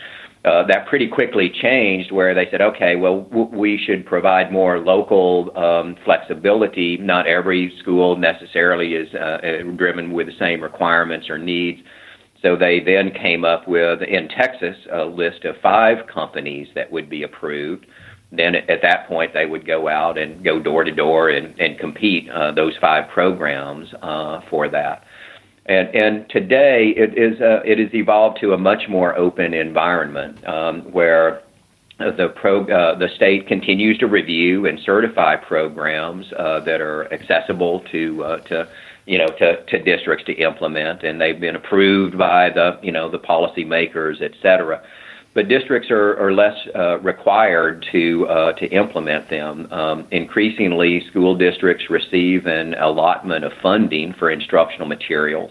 uh, 0.44 0.64
that 0.66 0.86
pretty 0.86 1.06
quickly 1.06 1.48
changed 1.48 2.10
where 2.12 2.34
they 2.34 2.48
said 2.50 2.60
okay 2.60 2.96
well 2.96 3.22
w- 3.22 3.48
we 3.52 3.78
should 3.78 4.04
provide 4.04 4.52
more 4.52 4.78
local 4.78 5.56
um, 5.56 5.96
flexibility. 6.04 6.96
Not 6.96 7.26
every 7.26 7.76
school 7.78 8.16
necessarily 8.16 8.94
is 8.94 9.14
uh, 9.14 9.18
uh 9.18 9.62
driven 9.76 10.12
with 10.12 10.26
the 10.26 10.36
same 10.38 10.60
requirements 10.60 11.30
or 11.30 11.38
needs. 11.38 11.80
So 12.42 12.56
they 12.56 12.80
then 12.80 13.12
came 13.12 13.44
up 13.44 13.68
with 13.68 14.02
in 14.02 14.28
Texas 14.28 14.76
a 14.90 15.04
list 15.04 15.44
of 15.44 15.56
five 15.62 16.08
companies 16.08 16.66
that 16.74 16.90
would 16.90 17.08
be 17.08 17.22
approved 17.22 17.86
then 18.32 18.54
at 18.56 18.80
that 18.82 19.06
point 19.06 19.34
they 19.34 19.46
would 19.46 19.66
go 19.66 19.88
out 19.88 20.16
and 20.16 20.42
go 20.42 20.58
door 20.58 20.84
to 20.84 20.90
door 20.90 21.28
and, 21.28 21.58
and 21.60 21.78
compete 21.78 22.28
uh, 22.30 22.50
those 22.52 22.74
five 22.80 23.08
programs 23.10 23.92
uh, 24.00 24.40
for 24.48 24.68
that. 24.68 25.04
And, 25.66 25.88
and 25.94 26.28
today 26.30 26.92
it 26.96 27.16
is 27.16 27.40
uh, 27.40 27.60
it 27.64 27.78
has 27.78 27.94
evolved 27.94 28.40
to 28.40 28.52
a 28.52 28.58
much 28.58 28.88
more 28.88 29.16
open 29.16 29.54
environment 29.54 30.44
um, 30.48 30.80
where 30.92 31.42
the 31.98 32.32
pro 32.34 32.64
uh, 32.64 32.98
the 32.98 33.08
state 33.14 33.46
continues 33.46 33.98
to 33.98 34.06
review 34.06 34.66
and 34.66 34.80
certify 34.80 35.36
programs 35.36 36.32
uh, 36.32 36.60
that 36.60 36.80
are 36.80 37.12
accessible 37.12 37.80
to 37.92 38.24
uh, 38.24 38.36
to 38.38 38.68
you 39.06 39.18
know 39.18 39.28
to, 39.38 39.62
to 39.66 39.78
districts 39.82 40.24
to 40.26 40.32
implement, 40.32 41.04
and 41.04 41.20
they've 41.20 41.38
been 41.38 41.54
approved 41.54 42.18
by 42.18 42.50
the 42.50 42.80
you 42.82 42.90
know 42.90 43.08
the 43.08 43.20
policymakers, 43.20 44.20
et 44.20 44.32
cetera 44.42 44.82
but 45.34 45.48
districts 45.48 45.90
are, 45.90 46.18
are 46.18 46.32
less 46.32 46.56
uh, 46.74 46.98
required 47.00 47.86
to 47.92 48.26
uh, 48.28 48.52
to 48.54 48.66
implement 48.66 49.30
them. 49.30 49.70
Um, 49.72 50.06
increasingly, 50.10 51.04
school 51.10 51.36
districts 51.36 51.88
receive 51.88 52.46
an 52.46 52.74
allotment 52.74 53.44
of 53.44 53.52
funding 53.62 54.14
for 54.18 54.30
instructional 54.30 54.86
materials. 54.86 55.50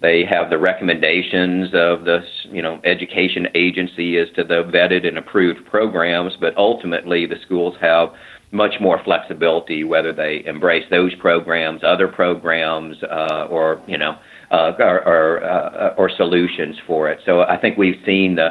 They 0.00 0.24
have 0.24 0.50
the 0.50 0.58
recommendations 0.58 1.68
of 1.68 2.04
the 2.04 2.20
you 2.50 2.60
know 2.60 2.80
education 2.84 3.48
agency 3.54 4.18
as 4.18 4.28
to 4.36 4.44
the 4.44 4.64
vetted 4.64 5.06
and 5.06 5.16
approved 5.16 5.64
programs, 5.66 6.34
but 6.38 6.56
ultimately 6.56 7.24
the 7.26 7.36
schools 7.46 7.74
have 7.80 8.10
much 8.50 8.74
more 8.80 9.02
flexibility 9.02 9.82
whether 9.82 10.12
they 10.12 10.44
embrace 10.44 10.84
those 10.90 11.14
programs, 11.14 11.82
other 11.82 12.06
programs, 12.06 13.02
uh, 13.04 13.46
or 13.48 13.80
you 13.86 13.96
know, 13.96 14.18
uh, 14.50 14.72
or 14.78 15.08
or, 15.08 15.44
uh, 15.44 15.94
or 15.96 16.10
solutions 16.10 16.76
for 16.86 17.10
it. 17.10 17.20
So 17.24 17.42
I 17.42 17.56
think 17.56 17.78
we've 17.78 18.00
seen 18.04 18.34
the 18.34 18.50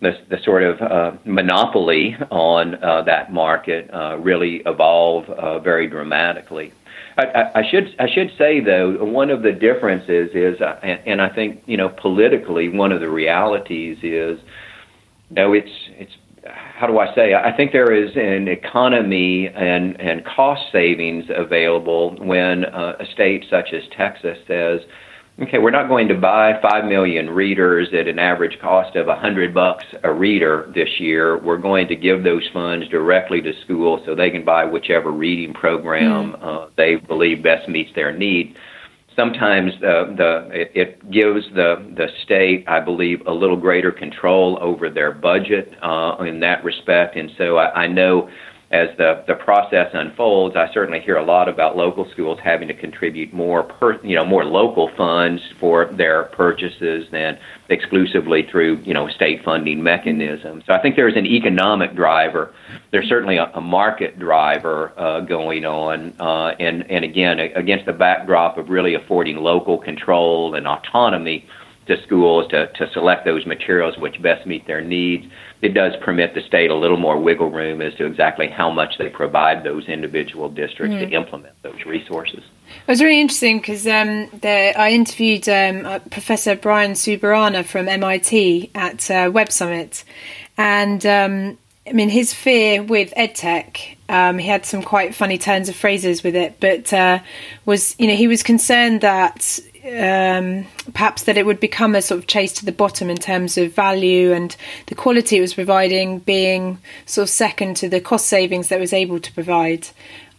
the, 0.00 0.12
the 0.28 0.38
sort 0.44 0.62
of 0.62 0.80
uh, 0.80 1.16
monopoly 1.24 2.16
on 2.30 2.74
uh, 2.82 3.02
that 3.02 3.32
market 3.32 3.92
uh, 3.92 4.16
really 4.18 4.62
evolve 4.66 5.28
uh, 5.30 5.58
very 5.60 5.86
dramatically. 5.86 6.72
I, 7.16 7.24
I, 7.24 7.60
I, 7.60 7.70
should 7.70 7.94
I 7.98 8.08
should 8.12 8.32
say 8.36 8.60
though 8.60 9.04
one 9.04 9.30
of 9.30 9.42
the 9.42 9.52
differences 9.52 10.30
is, 10.34 10.60
uh, 10.60 10.78
and, 10.82 11.00
and, 11.06 11.22
I 11.22 11.28
think 11.28 11.62
you 11.66 11.76
know 11.76 11.88
politically 11.88 12.68
one 12.68 12.92
of 12.92 13.00
the 13.00 13.08
realities 13.08 13.98
is, 13.98 14.38
you 15.30 15.36
know, 15.36 15.52
it's 15.52 15.70
it's 15.90 16.12
how 16.44 16.86
do 16.86 16.98
I 16.98 17.14
say? 17.14 17.34
I 17.34 17.56
think 17.56 17.72
there 17.72 17.92
is 17.92 18.16
an 18.16 18.48
economy 18.48 19.48
and 19.48 19.98
and 20.00 20.24
cost 20.24 20.70
savings 20.72 21.24
available 21.34 22.16
when 22.16 22.64
uh, 22.64 22.96
a 22.98 23.06
state 23.06 23.46
such 23.48 23.72
as 23.72 23.82
Texas 23.96 24.38
says 24.46 24.80
Okay, 25.42 25.58
we're 25.58 25.72
not 25.72 25.88
going 25.88 26.06
to 26.08 26.14
buy 26.14 26.60
5 26.62 26.84
million 26.84 27.28
readers 27.28 27.88
at 27.92 28.06
an 28.06 28.20
average 28.20 28.56
cost 28.60 28.94
of 28.94 29.08
100 29.08 29.52
bucks 29.52 29.84
a 30.04 30.12
reader 30.12 30.70
this 30.72 31.00
year. 31.00 31.38
We're 31.38 31.58
going 31.58 31.88
to 31.88 31.96
give 31.96 32.22
those 32.22 32.48
funds 32.52 32.88
directly 32.88 33.42
to 33.42 33.52
schools 33.64 34.00
so 34.06 34.14
they 34.14 34.30
can 34.30 34.44
buy 34.44 34.64
whichever 34.64 35.10
reading 35.10 35.52
program 35.52 36.34
mm-hmm. 36.34 36.44
uh, 36.44 36.66
they 36.76 36.96
believe 36.96 37.42
best 37.42 37.68
meets 37.68 37.90
their 37.96 38.16
need. 38.16 38.54
Sometimes 39.16 39.72
uh, 39.76 40.14
the 40.16 40.48
it, 40.52 40.70
it 40.74 41.10
gives 41.10 41.44
the 41.54 41.92
the 41.96 42.08
state, 42.24 42.64
I 42.68 42.78
believe, 42.78 43.26
a 43.26 43.32
little 43.32 43.56
greater 43.56 43.90
control 43.90 44.58
over 44.60 44.88
their 44.88 45.10
budget 45.10 45.72
uh, 45.82 46.16
in 46.20 46.38
that 46.40 46.62
respect. 46.62 47.16
And 47.16 47.30
so 47.38 47.56
I, 47.56 47.82
I 47.82 47.86
know 47.88 48.28
as 48.74 48.88
the, 48.98 49.22
the 49.28 49.36
process 49.36 49.90
unfolds, 49.94 50.56
I 50.56 50.68
certainly 50.74 50.98
hear 50.98 51.16
a 51.16 51.24
lot 51.24 51.48
about 51.48 51.76
local 51.76 52.10
schools 52.10 52.40
having 52.42 52.66
to 52.66 52.74
contribute 52.74 53.32
more 53.32 53.62
per, 53.62 54.02
you 54.02 54.16
know 54.16 54.24
more 54.24 54.44
local 54.44 54.90
funds 54.96 55.40
for 55.60 55.86
their 55.86 56.24
purchases 56.24 57.06
than 57.12 57.38
exclusively 57.68 58.42
through 58.50 58.80
you 58.84 58.92
know 58.92 59.08
state 59.08 59.44
funding 59.44 59.80
mechanisms. 59.80 60.64
So 60.66 60.72
I 60.72 60.82
think 60.82 60.96
there's 60.96 61.16
an 61.16 61.24
economic 61.24 61.94
driver. 61.94 62.52
There's 62.90 63.08
certainly 63.08 63.36
a, 63.36 63.44
a 63.54 63.60
market 63.60 64.18
driver 64.18 64.92
uh, 64.98 65.20
going 65.20 65.64
on, 65.64 66.12
uh, 66.18 66.56
and 66.58 66.90
and 66.90 67.04
again 67.04 67.38
against 67.38 67.86
the 67.86 67.92
backdrop 67.92 68.58
of 68.58 68.70
really 68.70 68.94
affording 68.94 69.36
local 69.36 69.78
control 69.78 70.56
and 70.56 70.66
autonomy 70.66 71.46
to 71.86 72.02
schools 72.02 72.48
to, 72.50 72.66
to 72.72 72.90
select 72.92 73.24
those 73.24 73.46
materials 73.46 73.96
which 73.98 74.20
best 74.22 74.46
meet 74.46 74.66
their 74.66 74.80
needs. 74.80 75.26
It 75.64 75.72
does 75.72 75.96
permit 76.02 76.34
the 76.34 76.42
state 76.42 76.70
a 76.70 76.74
little 76.74 76.98
more 76.98 77.18
wiggle 77.18 77.50
room 77.50 77.80
as 77.80 77.94
to 77.94 78.04
exactly 78.04 78.48
how 78.48 78.70
much 78.70 78.98
they 78.98 79.08
provide 79.08 79.64
those 79.64 79.88
individual 79.88 80.50
districts 80.50 80.94
mm. 80.94 81.00
to 81.00 81.16
implement 81.16 81.54
those 81.62 81.86
resources. 81.86 82.44
It 82.86 82.86
was 82.86 83.02
really 83.02 83.18
interesting 83.18 83.60
because 83.60 83.86
um, 83.86 84.28
I 84.42 84.90
interviewed 84.92 85.48
um, 85.48 85.86
uh, 85.86 86.00
Professor 86.10 86.54
Brian 86.54 86.92
Subirana 86.92 87.64
from 87.64 87.88
MIT 87.88 88.72
at 88.74 89.10
uh, 89.10 89.30
Web 89.32 89.50
Summit, 89.50 90.04
and 90.58 91.06
um, 91.06 91.58
I 91.86 91.92
mean 91.92 92.10
his 92.10 92.34
fear 92.34 92.82
with 92.82 93.14
EdTech. 93.16 93.96
Um, 94.10 94.36
he 94.36 94.46
had 94.46 94.66
some 94.66 94.82
quite 94.82 95.14
funny 95.14 95.38
turns 95.38 95.70
of 95.70 95.76
phrases 95.76 96.22
with 96.22 96.36
it, 96.36 96.60
but 96.60 96.92
uh, 96.92 97.20
was 97.64 97.96
you 97.98 98.06
know 98.06 98.16
he 98.16 98.28
was 98.28 98.42
concerned 98.42 99.00
that 99.00 99.58
um, 99.84 100.66
perhaps 100.94 101.24
that 101.24 101.36
it 101.36 101.44
would 101.44 101.60
become 101.60 101.94
a 101.94 102.00
sort 102.00 102.18
of 102.18 102.26
chase 102.26 102.52
to 102.54 102.64
the 102.64 102.72
bottom 102.72 103.10
in 103.10 103.16
terms 103.16 103.58
of 103.58 103.74
value 103.74 104.32
and 104.32 104.56
the 104.86 104.94
quality 104.94 105.36
it 105.36 105.40
was 105.42 105.54
providing 105.54 106.20
being 106.20 106.78
sort 107.04 107.24
of 107.24 107.30
second 107.30 107.76
to 107.76 107.88
the 107.88 108.00
cost 108.00 108.26
savings 108.26 108.68
that 108.68 108.76
it 108.76 108.80
was 108.80 108.94
able 108.94 109.20
to 109.20 109.32
provide. 109.32 109.88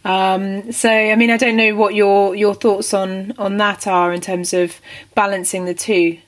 Um, 0.04 0.72
so, 0.72 0.90
I 0.90 1.14
mean, 1.16 1.30
I 1.30 1.36
don't 1.36 1.56
know 1.56 1.74
what 1.74 1.94
your 1.94 2.34
your 2.34 2.54
thoughts 2.54 2.94
on 2.94 3.32
on 3.38 3.56
that 3.58 3.86
are 3.86 4.12
in 4.12 4.20
terms 4.20 4.52
of 4.52 4.80
balancing 5.14 5.64
the 5.64 5.74
two. 5.74 6.18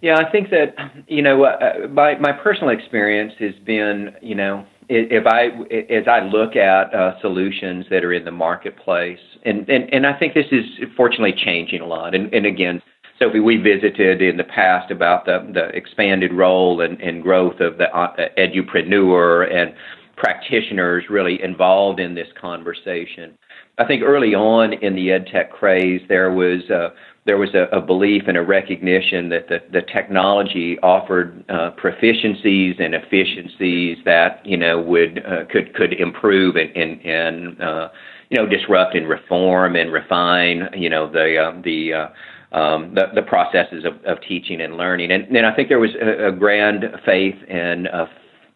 Yeah, 0.00 0.18
I 0.18 0.30
think 0.30 0.50
that 0.50 0.74
you 1.08 1.22
know 1.22 1.44
uh, 1.44 1.88
my 1.88 2.16
my 2.18 2.32
personal 2.32 2.70
experience 2.70 3.32
has 3.38 3.54
been 3.64 4.14
you 4.20 4.34
know 4.34 4.66
if 4.88 5.26
I 5.26 5.46
as 5.90 6.06
I 6.06 6.20
look 6.20 6.56
at 6.56 6.94
uh, 6.94 7.18
solutions 7.20 7.86
that 7.88 8.04
are 8.04 8.12
in 8.12 8.24
the 8.24 8.30
marketplace, 8.30 9.20
and, 9.44 9.68
and 9.68 9.92
and 9.92 10.06
I 10.06 10.18
think 10.18 10.34
this 10.34 10.46
is 10.50 10.64
fortunately 10.96 11.34
changing 11.36 11.80
a 11.80 11.86
lot. 11.86 12.14
And, 12.14 12.32
and 12.32 12.46
again, 12.46 12.82
Sophie, 13.18 13.40
we 13.40 13.56
visited 13.56 14.22
in 14.22 14.36
the 14.36 14.44
past 14.44 14.90
about 14.90 15.24
the 15.26 15.46
the 15.52 15.68
expanded 15.68 16.32
role 16.32 16.80
and, 16.80 17.00
and 17.00 17.22
growth 17.22 17.60
of 17.60 17.78
the 17.78 17.94
uh, 17.96 18.14
edupreneur 18.38 19.52
and 19.52 19.74
practitioners 20.16 21.04
really 21.10 21.42
involved 21.42 22.00
in 22.00 22.14
this 22.14 22.28
conversation. 22.40 23.36
I 23.78 23.84
think 23.84 24.02
early 24.02 24.34
on 24.34 24.72
in 24.74 24.94
the 24.94 25.08
edtech 25.08 25.50
craze, 25.50 26.00
there 26.08 26.32
was 26.32 26.70
uh, 26.70 26.90
there 27.26 27.38
was 27.38 27.54
a, 27.54 27.64
a, 27.76 27.80
belief 27.80 28.24
and 28.28 28.36
a 28.36 28.42
recognition 28.42 29.30
that 29.30 29.48
the, 29.48 29.60
the 29.72 29.80
technology 29.80 30.78
offered 30.80 31.42
uh, 31.48 31.70
proficiencies 31.82 32.80
and 32.80 32.94
efficiencies 32.94 33.98
that 34.04 34.44
you 34.44 34.56
know 34.56 34.80
would 34.80 35.24
uh, 35.24 35.44
could 35.50 35.74
could 35.74 35.94
improve 35.94 36.56
and 36.56 36.76
and, 36.76 37.00
and 37.04 37.62
uh, 37.62 37.88
you 38.34 38.42
know 38.42 38.48
disrupt 38.48 38.96
and 38.96 39.08
reform 39.08 39.76
and 39.76 39.92
refine 39.92 40.68
you 40.74 40.90
know 40.90 41.10
the 41.10 41.36
uh, 41.38 41.62
the 41.62 41.92
uh, 41.92 42.08
um, 42.56 42.94
the, 42.94 43.06
the 43.14 43.22
processes 43.22 43.84
of, 43.84 44.04
of 44.04 44.20
teaching 44.22 44.60
and 44.60 44.76
learning 44.76 45.12
and, 45.12 45.24
and 45.36 45.46
I 45.46 45.54
think 45.54 45.68
there 45.68 45.78
was 45.78 45.94
a, 46.00 46.28
a 46.28 46.32
grand 46.32 46.84
faith 47.04 47.36
and 47.48 47.88
uh, 47.88 48.06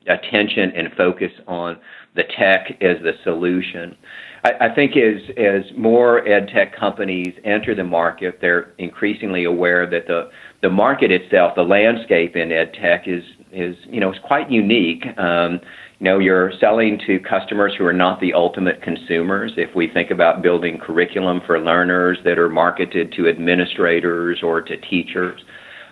attention 0.08 0.72
and 0.74 0.88
focus 0.96 1.30
on 1.46 1.78
the 2.16 2.24
tech 2.36 2.70
as 2.80 2.96
the 3.02 3.12
solution. 3.22 3.96
I, 4.44 4.68
I 4.68 4.74
think 4.74 4.96
as 4.96 5.20
as 5.36 5.62
more 5.76 6.26
ed 6.26 6.48
tech 6.52 6.74
companies 6.76 7.34
enter 7.44 7.74
the 7.74 7.84
market, 7.84 8.38
they're 8.40 8.72
increasingly 8.78 9.44
aware 9.44 9.88
that 9.88 10.06
the 10.08 10.30
the 10.60 10.70
market 10.70 11.12
itself, 11.12 11.54
the 11.54 11.62
landscape 11.62 12.34
in 12.34 12.50
ed 12.50 12.74
tech 12.74 13.06
is 13.06 13.22
is 13.52 13.76
you 13.86 14.00
know 14.00 14.12
is 14.12 14.18
quite 14.24 14.50
unique. 14.50 15.04
Um, 15.18 15.60
know, 16.04 16.18
you're 16.18 16.52
selling 16.60 17.00
to 17.06 17.18
customers 17.20 17.74
who 17.76 17.84
are 17.84 17.92
not 17.92 18.20
the 18.20 18.32
ultimate 18.34 18.82
consumers. 18.82 19.52
If 19.56 19.74
we 19.74 19.88
think 19.88 20.10
about 20.10 20.42
building 20.42 20.78
curriculum 20.78 21.40
for 21.46 21.60
learners 21.60 22.18
that 22.24 22.38
are 22.38 22.48
marketed 22.48 23.12
to 23.16 23.28
administrators 23.28 24.40
or 24.42 24.62
to 24.62 24.76
teachers, 24.76 25.40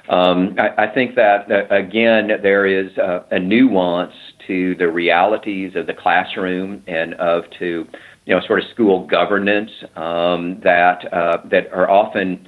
um, 0.08 0.54
I, 0.58 0.84
I, 0.84 0.94
think 0.94 1.16
that 1.16 1.50
uh, 1.50 1.74
again 1.74 2.28
there 2.40 2.64
is 2.64 2.96
a, 2.96 3.24
a 3.32 3.40
nuance 3.40 4.14
to 4.46 4.76
the 4.76 4.86
realities 4.86 5.74
of 5.74 5.88
the 5.88 5.94
classroom 5.94 6.84
and 6.86 7.14
of 7.14 7.42
to 7.58 7.88
you 8.26 8.34
know, 8.34 8.40
sort 8.46 8.58
of 8.58 8.68
school 8.74 9.06
governance 9.06 9.70
um, 9.94 10.60
that 10.62 11.12
uh, 11.12 11.38
that 11.48 11.72
are 11.72 11.88
often, 11.88 12.46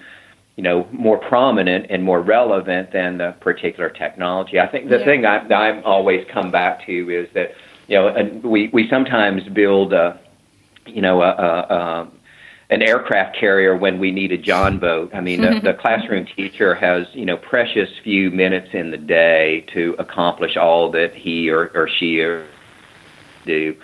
you 0.58 0.64
know, 0.64 0.88
more 0.90 1.18
prominent 1.18 1.86
and 1.88 2.02
more 2.02 2.20
relevant 2.20 2.90
than 2.90 3.18
the 3.18 3.30
particular 3.38 3.88
technology. 3.88 4.58
I 4.58 4.66
think 4.66 4.88
the 4.88 4.98
yeah. 4.98 5.04
thing 5.04 5.24
I, 5.24 5.36
I 5.54 5.80
always 5.82 6.26
come 6.28 6.50
back 6.50 6.84
to 6.86 7.10
is 7.10 7.28
that, 7.34 7.54
you 7.86 7.96
know, 7.96 8.40
we 8.42 8.66
we 8.72 8.88
sometimes 8.88 9.44
build 9.50 9.92
a, 9.92 10.18
you 10.84 11.00
know, 11.00 11.22
a, 11.22 11.30
a, 11.30 11.74
a 11.74 12.08
an 12.70 12.82
aircraft 12.82 13.36
carrier 13.36 13.76
when 13.76 14.00
we 14.00 14.10
need 14.10 14.32
a 14.32 14.36
John 14.36 14.80
boat. 14.80 15.14
I 15.14 15.20
mean, 15.20 15.42
the, 15.42 15.46
mm-hmm. 15.46 15.64
the 15.64 15.74
classroom 15.74 16.26
teacher 16.26 16.74
has, 16.74 17.06
you 17.12 17.24
know, 17.24 17.36
precious 17.36 17.88
few 18.02 18.32
minutes 18.32 18.70
in 18.72 18.90
the 18.90 18.98
day 18.98 19.64
to 19.74 19.94
accomplish 20.00 20.56
all 20.56 20.90
that 20.90 21.14
he 21.14 21.50
or, 21.50 21.70
or 21.72 21.88
she 21.88 22.18
or 22.18 22.44
do 23.46 23.76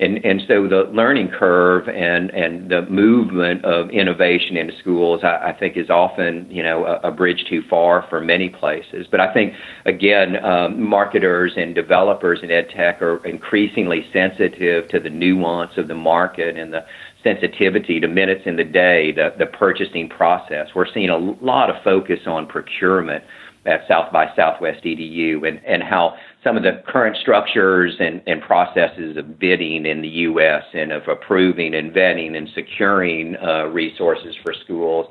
and 0.00 0.24
and 0.24 0.42
so 0.48 0.66
the 0.66 0.90
learning 0.92 1.28
curve 1.28 1.88
and 1.88 2.30
and 2.30 2.70
the 2.70 2.82
movement 2.82 3.64
of 3.64 3.90
innovation 3.90 4.56
into 4.56 4.76
schools, 4.78 5.20
I, 5.22 5.50
I 5.50 5.56
think, 5.58 5.76
is 5.76 5.90
often 5.90 6.46
you 6.50 6.62
know 6.62 6.84
a, 6.84 7.08
a, 7.08 7.12
bridge 7.12 7.44
too 7.48 7.62
far 7.68 8.06
for 8.08 8.20
many 8.20 8.48
places. 8.48 9.06
But 9.10 9.20
I 9.20 9.32
think 9.32 9.54
again, 9.84 10.42
um, 10.44 10.82
marketers 10.82 11.52
and 11.56 11.74
developers 11.74 12.40
in 12.42 12.50
ed 12.50 12.68
tech 12.74 13.02
are 13.02 13.24
increasingly 13.26 14.06
sensitive 14.12 14.88
to 14.88 15.00
the 15.00 15.10
nuance 15.10 15.76
of 15.76 15.86
the 15.88 15.94
market 15.94 16.56
and 16.56 16.72
the 16.72 16.84
sensitivity 17.22 18.00
to 18.00 18.08
minutes 18.08 18.42
in 18.46 18.56
the 18.56 18.64
day, 18.64 19.12
the 19.12 19.34
the 19.38 19.46
purchasing 19.46 20.08
process. 20.08 20.68
We're 20.74 20.92
seeing 20.92 21.10
a 21.10 21.18
lot 21.18 21.68
of 21.68 21.82
focus 21.84 22.20
on 22.26 22.46
procurement 22.46 23.22
at 23.66 23.86
South 23.86 24.12
by 24.12 24.34
Southwest 24.34 24.84
EDU 24.84 25.46
and, 25.46 25.60
and 25.66 25.82
how 25.82 26.14
some 26.42 26.56
of 26.56 26.62
the 26.62 26.82
current 26.86 27.16
structures 27.20 27.94
and, 28.00 28.22
and 28.26 28.40
processes 28.40 29.16
of 29.16 29.38
bidding 29.38 29.84
in 29.86 30.00
the 30.00 30.08
U.S. 30.08 30.62
and 30.72 30.90
of 30.90 31.02
approving 31.08 31.74
and 31.74 31.92
vetting 31.92 32.36
and 32.36 32.48
securing 32.54 33.36
uh, 33.36 33.64
resources 33.66 34.34
for 34.42 34.54
schools 34.64 35.06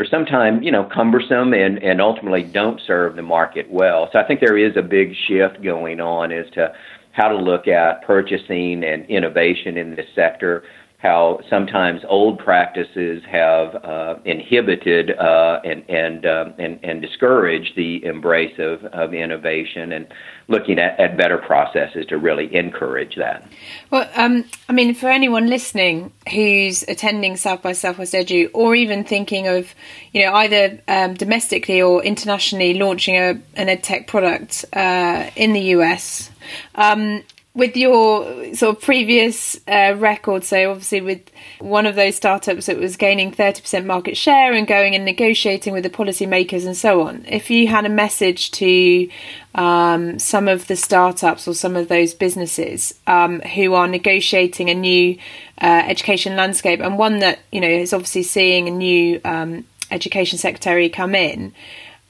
are 0.00 0.06
sometimes, 0.06 0.64
you 0.64 0.72
know, 0.72 0.88
cumbersome 0.92 1.54
and, 1.54 1.78
and 1.78 2.00
ultimately 2.00 2.42
don't 2.42 2.80
serve 2.86 3.14
the 3.14 3.22
market 3.22 3.70
well. 3.70 4.08
So 4.12 4.18
I 4.18 4.26
think 4.26 4.40
there 4.40 4.58
is 4.58 4.76
a 4.76 4.82
big 4.82 5.14
shift 5.28 5.62
going 5.62 6.00
on 6.00 6.32
as 6.32 6.46
to 6.54 6.72
how 7.12 7.28
to 7.28 7.36
look 7.36 7.68
at 7.68 8.02
purchasing 8.04 8.82
and 8.82 9.06
innovation 9.06 9.76
in 9.76 9.94
this 9.94 10.06
sector 10.16 10.64
how 11.04 11.38
sometimes 11.50 12.00
old 12.08 12.38
practices 12.38 13.22
have 13.30 13.74
uh, 13.84 14.14
inhibited 14.24 15.10
uh, 15.10 15.60
and 15.62 15.84
and, 15.90 16.24
uh, 16.24 16.46
and 16.58 16.80
and 16.82 17.02
discouraged 17.02 17.76
the 17.76 18.02
embrace 18.06 18.58
of, 18.58 18.82
of 18.86 19.12
innovation 19.12 19.92
and 19.92 20.06
looking 20.48 20.78
at, 20.78 20.98
at 20.98 21.14
better 21.18 21.36
processes 21.36 22.06
to 22.06 22.16
really 22.16 22.54
encourage 22.54 23.16
that. 23.16 23.46
Well, 23.90 24.08
um, 24.14 24.44
I 24.66 24.72
mean, 24.72 24.94
for 24.94 25.10
anyone 25.10 25.46
listening 25.46 26.10
who's 26.32 26.82
attending 26.84 27.36
South 27.36 27.60
by 27.60 27.72
Southwest 27.72 28.14
Edu 28.14 28.50
or 28.54 28.74
even 28.74 29.04
thinking 29.04 29.46
of, 29.46 29.74
you 30.12 30.24
know, 30.24 30.32
either 30.32 30.80
um, 30.88 31.14
domestically 31.14 31.82
or 31.82 32.02
internationally 32.02 32.74
launching 32.74 33.16
a, 33.16 33.38
an 33.56 33.68
edtech 33.68 34.06
product 34.06 34.64
uh, 34.72 35.30
in 35.36 35.52
the 35.52 35.62
US. 35.76 36.30
Um, 36.76 37.22
with 37.54 37.76
your 37.76 38.52
sort 38.54 38.76
of 38.76 38.82
previous 38.82 39.56
uh, 39.68 39.94
record, 39.96 40.42
so 40.42 40.72
obviously 40.72 41.00
with 41.00 41.20
one 41.60 41.86
of 41.86 41.94
those 41.94 42.16
startups 42.16 42.66
that 42.66 42.76
was 42.76 42.96
gaining 42.96 43.30
30% 43.30 43.84
market 43.84 44.16
share 44.16 44.52
and 44.52 44.66
going 44.66 44.96
and 44.96 45.04
negotiating 45.04 45.72
with 45.72 45.84
the 45.84 45.90
policymakers 45.90 46.66
and 46.66 46.76
so 46.76 47.02
on, 47.02 47.24
if 47.28 47.50
you 47.50 47.68
had 47.68 47.86
a 47.86 47.88
message 47.88 48.50
to 48.50 49.08
um, 49.54 50.18
some 50.18 50.48
of 50.48 50.66
the 50.66 50.74
startups 50.74 51.46
or 51.46 51.54
some 51.54 51.76
of 51.76 51.86
those 51.86 52.12
businesses 52.12 52.92
um, 53.06 53.40
who 53.40 53.74
are 53.74 53.86
negotiating 53.86 54.68
a 54.68 54.74
new 54.74 55.16
uh, 55.60 55.82
education 55.86 56.34
landscape 56.34 56.80
and 56.80 56.98
one 56.98 57.20
that, 57.20 57.38
you 57.52 57.60
know, 57.60 57.68
is 57.68 57.92
obviously 57.92 58.24
seeing 58.24 58.66
a 58.66 58.72
new 58.72 59.20
um, 59.24 59.64
education 59.92 60.38
secretary 60.38 60.88
come 60.88 61.14
in, 61.14 61.52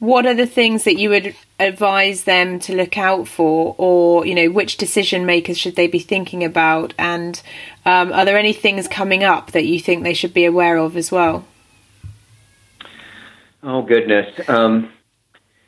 what 0.04 0.26
are 0.26 0.34
the 0.34 0.46
things 0.46 0.84
that 0.84 0.98
you 0.98 1.08
would 1.08 1.34
advise 1.58 2.24
them 2.24 2.58
to 2.58 2.74
look 2.74 2.98
out 2.98 3.26
for 3.26 3.74
or 3.78 4.26
you 4.26 4.34
know 4.34 4.50
which 4.50 4.76
decision 4.76 5.24
makers 5.24 5.56
should 5.56 5.76
they 5.76 5.86
be 5.86 5.98
thinking 5.98 6.44
about 6.44 6.92
and 6.98 7.42
um, 7.86 8.12
are 8.12 8.24
there 8.24 8.38
any 8.38 8.52
things 8.52 8.86
coming 8.88 9.24
up 9.24 9.52
that 9.52 9.64
you 9.64 9.80
think 9.80 10.02
they 10.02 10.14
should 10.14 10.34
be 10.34 10.44
aware 10.44 10.76
of 10.76 10.96
as 10.96 11.10
well 11.10 11.44
oh 13.62 13.82
goodness 13.82 14.28
um, 14.48 14.90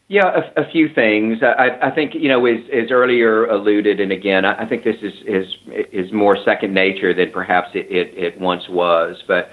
Yeah, 0.09 0.51
a, 0.57 0.63
a 0.63 0.71
few 0.71 0.89
things. 0.89 1.43
I, 1.43 1.79
I, 1.83 1.91
think 1.91 2.15
you 2.15 2.29
know, 2.29 2.47
as, 2.47 2.61
earlier 2.93 3.47
alluded, 3.47 3.99
and 3.99 4.13
again, 4.13 4.45
I, 4.45 4.63
I 4.63 4.67
think 4.69 4.85
this 4.85 5.03
is, 5.03 5.15
is 5.27 5.47
is 5.91 6.13
more 6.13 6.37
second 6.45 6.73
nature 6.75 7.13
than 7.13 7.33
perhaps 7.33 7.71
it, 7.75 7.91
it, 7.91 8.17
it 8.17 8.41
once 8.41 8.69
was. 8.69 9.21
But 9.27 9.51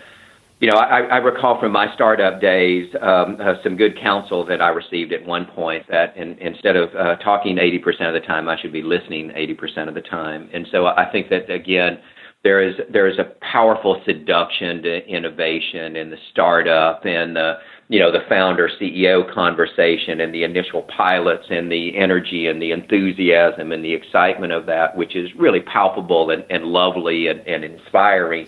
you 0.64 0.72
know, 0.72 0.78
I, 0.78 1.02
I 1.02 1.18
recall 1.18 1.60
from 1.60 1.74
my 1.74 1.94
startup 1.94 2.40
days 2.40 2.88
um, 3.02 3.38
uh, 3.42 3.56
some 3.66 3.76
good 3.76 4.00
counsel 4.00 4.46
that 4.46 4.62
I 4.62 4.70
received 4.70 5.12
at 5.12 5.26
one 5.26 5.44
point 5.44 5.86
that 5.90 6.16
in, 6.16 6.38
instead 6.40 6.78
of 6.78 6.88
uh, 6.96 7.18
talking 7.18 7.58
80% 7.58 8.08
of 8.08 8.14
the 8.14 8.26
time, 8.26 8.48
I 8.48 8.58
should 8.62 8.72
be 8.72 8.82
listening 8.82 9.28
80% 9.32 9.90
of 9.90 9.94
the 9.94 10.00
time. 10.00 10.50
And 10.54 10.66
so 10.72 10.86
I 10.86 11.12
think 11.12 11.28
that 11.32 11.52
again, 11.52 12.00
there 12.46 12.62
is 12.66 12.76
there 12.90 13.08
is 13.08 13.20
a 13.20 13.26
powerful 13.52 14.02
seduction 14.06 14.82
to 14.84 15.06
innovation 15.06 15.98
in 15.98 16.10
the 16.10 16.18
startup 16.32 17.06
and 17.06 17.36
the 17.36 17.56
you 17.90 18.00
know 18.00 18.12
the 18.12 18.24
founder 18.30 18.70
CEO 18.80 19.32
conversation 19.34 20.22
and 20.22 20.34
the 20.34 20.44
initial 20.44 20.84
pilots 20.84 21.48
and 21.50 21.72
the 21.72 21.96
energy 21.98 22.48
and 22.48 22.62
the 22.62 22.72
enthusiasm 22.72 23.72
and 23.72 23.84
the 23.84 23.94
excitement 23.94 24.54
of 24.54 24.66
that, 24.68 24.96
which 24.96 25.16
is 25.16 25.34
really 25.36 25.60
palpable 25.60 26.30
and, 26.30 26.46
and 26.50 26.66
lovely 26.66 27.28
and, 27.28 27.42
and 27.42 27.64
inspiring. 27.64 28.48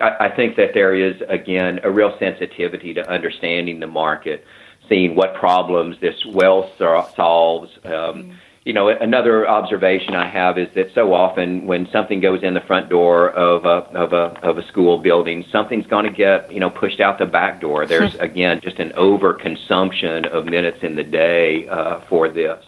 I, 0.00 0.26
I 0.26 0.36
think 0.36 0.56
that 0.56 0.74
there 0.74 0.94
is, 0.94 1.22
again, 1.28 1.80
a 1.84 1.90
real 1.90 2.16
sensitivity 2.18 2.92
to 2.94 3.08
understanding 3.08 3.80
the 3.80 3.86
market, 3.86 4.44
seeing 4.88 5.14
what 5.14 5.34
problems 5.34 5.96
this 6.00 6.26
well 6.26 6.70
solves. 6.76 7.70
Um, 7.84 7.92
mm. 7.92 8.34
You 8.64 8.72
know, 8.72 8.88
another 8.88 9.48
observation 9.48 10.14
I 10.14 10.28
have 10.28 10.56
is 10.56 10.68
that 10.76 10.94
so 10.94 11.12
often 11.12 11.66
when 11.66 11.88
something 11.90 12.20
goes 12.20 12.44
in 12.44 12.54
the 12.54 12.60
front 12.60 12.88
door 12.88 13.30
of 13.30 13.64
a 13.64 13.98
of 13.98 14.12
a 14.12 14.38
of 14.46 14.56
a 14.56 14.66
school 14.68 14.98
building, 14.98 15.44
something's 15.50 15.86
going 15.88 16.04
to 16.04 16.12
get 16.12 16.52
you 16.52 16.60
know 16.60 16.70
pushed 16.70 17.00
out 17.00 17.18
the 17.18 17.26
back 17.26 17.60
door. 17.60 17.86
There's 17.92 18.14
again 18.16 18.60
just 18.62 18.78
an 18.78 18.90
overconsumption 18.90 20.28
of 20.28 20.44
minutes 20.44 20.78
in 20.82 20.94
the 20.94 21.02
day 21.02 21.66
uh, 21.68 22.02
for 22.08 22.28
this. 22.28 22.64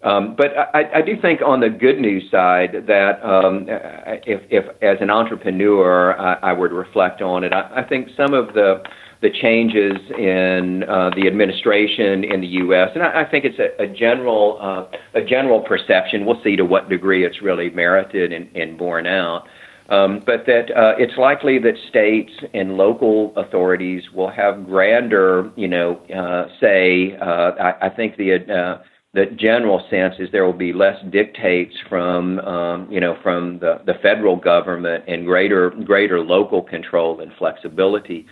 Um, 0.00 0.36
but 0.36 0.56
I, 0.56 0.98
I, 0.98 1.02
do 1.02 1.20
think 1.20 1.42
on 1.42 1.58
the 1.58 1.68
good 1.68 1.98
news 1.98 2.30
side 2.30 2.84
that 2.86 3.20
um, 3.24 3.66
if, 3.68 4.42
if, 4.48 4.64
as 4.80 4.98
an 5.00 5.10
entrepreneur 5.10 6.16
I, 6.16 6.34
I 6.34 6.52
would 6.52 6.70
reflect 6.70 7.20
on 7.20 7.42
it, 7.42 7.52
I, 7.52 7.80
I, 7.80 7.82
think 7.82 8.10
some 8.16 8.32
of 8.32 8.54
the 8.54 8.84
the 9.20 9.30
changes 9.30 9.96
in 10.16 10.84
uh, 10.84 11.10
the 11.16 11.26
administration 11.26 12.24
in 12.24 12.40
the 12.40 12.46
U.S. 12.46 12.90
and 12.94 13.02
I, 13.02 13.24
think 13.24 13.44
it's 13.44 13.58
a, 13.58 13.82
a 13.82 13.86
general 13.86 14.58
uh, 14.60 15.18
a 15.18 15.24
general 15.24 15.60
perception. 15.60 16.24
We'll 16.24 16.40
see 16.44 16.56
to 16.56 16.64
what 16.64 16.88
degree 16.88 17.26
it's 17.26 17.42
really 17.42 17.70
merited 17.70 18.32
and, 18.32 18.54
and 18.54 18.78
borne 18.78 19.06
out. 19.06 19.44
Um, 19.88 20.22
but 20.24 20.44
that 20.46 20.70
uh, 20.70 20.94
it's 20.98 21.16
likely 21.16 21.58
that 21.60 21.74
states 21.88 22.32
and 22.52 22.76
local 22.76 23.32
authorities 23.36 24.02
will 24.14 24.30
have 24.30 24.66
grander, 24.66 25.50
you 25.56 25.66
know, 25.66 25.96
uh, 26.14 26.46
say. 26.60 27.16
Uh, 27.16 27.52
I, 27.58 27.86
I 27.86 27.88
think 27.88 28.16
the 28.16 28.34
uh, 28.34 28.82
the 29.14 29.26
general 29.34 29.84
sense 29.90 30.14
is 30.18 30.28
there 30.30 30.44
will 30.44 30.52
be 30.52 30.72
less 30.74 31.02
dictates 31.10 31.74
from 31.88 32.38
um, 32.40 32.90
you 32.90 33.00
know 33.00 33.16
from 33.22 33.58
the, 33.60 33.80
the 33.86 33.94
federal 34.02 34.36
government 34.36 35.04
and 35.08 35.24
greater 35.24 35.70
greater 35.70 36.20
local 36.20 36.62
control 36.62 37.20
and 37.20 37.32
flexibility. 37.38 38.26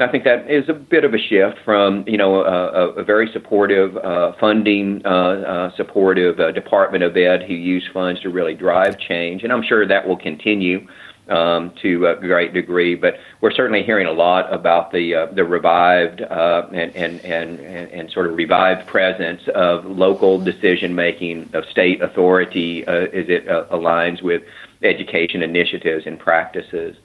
I 0.00 0.06
think 0.08 0.24
that 0.24 0.48
is 0.48 0.68
a 0.68 0.74
bit 0.74 1.04
of 1.04 1.12
a 1.12 1.18
shift 1.18 1.58
from 1.64 2.04
you 2.06 2.16
know 2.16 2.42
a, 2.42 2.90
a 2.90 3.04
very 3.04 3.30
supportive 3.32 3.96
uh, 3.96 4.32
funding 4.38 5.02
uh, 5.04 5.08
uh, 5.08 5.76
supportive 5.76 6.38
uh, 6.38 6.52
Department 6.52 7.02
of 7.02 7.16
Ed 7.16 7.42
who 7.42 7.54
use 7.54 7.88
funds 7.92 8.20
to 8.20 8.30
really 8.30 8.54
drive 8.54 8.98
change, 8.98 9.42
and 9.42 9.52
I'm 9.52 9.62
sure 9.62 9.86
that 9.86 10.06
will 10.06 10.16
continue 10.16 10.86
um, 11.28 11.72
to 11.82 12.06
a 12.06 12.14
great 12.14 12.54
degree. 12.54 12.94
But 12.94 13.14
we're 13.40 13.50
certainly 13.50 13.82
hearing 13.82 14.06
a 14.06 14.12
lot 14.12 14.52
about 14.52 14.92
the 14.92 15.14
uh, 15.14 15.26
the 15.26 15.44
revived 15.44 16.22
uh, 16.22 16.68
and, 16.72 16.94
and, 16.94 17.20
and 17.24 17.58
and 17.60 18.10
sort 18.12 18.26
of 18.26 18.36
revived 18.36 18.86
presence 18.86 19.42
of 19.52 19.84
local 19.84 20.38
decision 20.38 20.94
making 20.94 21.50
of 21.54 21.64
state 21.64 22.02
authority 22.02 22.86
as 22.86 23.08
it 23.28 23.46
aligns 23.46 24.22
with 24.22 24.42
education 24.82 25.42
initiatives 25.42 26.06
and 26.06 26.20
practices. 26.20 26.96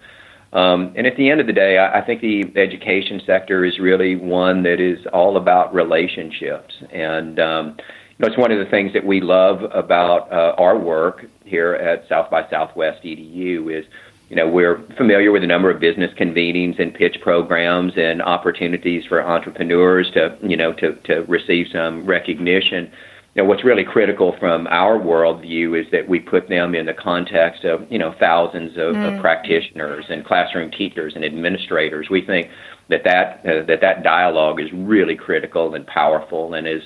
Um, 0.54 0.93
and 0.95 1.06
at 1.08 1.18
the 1.18 1.30
end 1.30 1.41
of 1.41 1.47
the 1.47 1.54
day, 1.54 1.78
I, 1.78 1.99
I 1.99 2.06
think 2.06 2.22
the 2.22 2.45
education 2.56 3.22
sector 3.26 3.66
is 3.66 3.80
really 3.80 4.16
one 4.16 4.64
that 4.64 4.80
is 4.80 5.06
all 5.14 5.38
about 5.38 5.74
relationships 5.74 6.76
and. 6.91 7.39
Um, 7.39 7.78
you 8.20 8.28
know, 8.28 8.32
it's 8.32 8.38
one 8.38 8.51
of 8.51 8.60
the 8.60 8.70
things 8.70 8.93
that 8.93 9.04
we 9.04 9.22
love 9.22 9.64
about 9.74 10.32
uh, 10.32 10.54
our 10.60 10.78
work 10.78 11.26
here 11.45 11.74
at 11.74 12.08
South 12.08 12.30
by 12.30 12.47
Southwest 12.47 13.01
EDU 13.04 13.76
is 13.76 13.86
you 14.34 14.38
know, 14.38 14.47
we're 14.47 14.82
familiar 14.97 15.32
with 15.32 15.43
a 15.43 15.47
number 15.47 15.70
of 15.70 15.80
business 15.80 16.12
convenings 16.16 16.80
and 16.80 16.91
pitch 16.91 17.18
programs 17.22 17.93
and 17.97 18.20
opportunities 18.20 19.06
for 19.06 19.24
entrepreneurs 19.24 20.10
to, 20.16 20.36
you 20.41 20.58
know, 20.58 20.74
to, 20.74 20.95
to 21.04 21.22
receive 21.28 21.68
some 21.72 22.04
recognition. 22.08 22.91
You 23.36 23.41
know, 23.41 23.49
what's 23.49 23.63
really 23.63 23.84
critical 23.84 24.36
from 24.39 24.67
our 24.67 24.99
worldview 24.99 25.79
is 25.79 25.89
that 25.91 26.07
we 26.07 26.19
put 26.19 26.49
them 26.49 26.75
in 26.75 26.86
the 26.86 26.93
context 26.93 27.63
of, 27.63 27.91
you 27.91 27.97
know, 27.97 28.13
thousands 28.19 28.77
of, 28.77 28.95
mm. 28.95 29.15
of 29.15 29.21
practitioners 29.21 30.05
and 30.09 30.23
classroom 30.23 30.69
teachers 30.69 31.13
and 31.15 31.25
administrators. 31.25 32.09
We 32.11 32.21
think 32.21 32.49
that 32.89 33.03
that, 33.05 33.39
uh, 33.39 33.63
that 33.65 33.81
that 33.81 34.03
dialogue 34.03 34.61
is 34.61 34.71
really 34.71 35.15
critical 35.15 35.73
and 35.73 35.88
powerful 35.88 36.53
and 36.53 36.67
is 36.67 36.84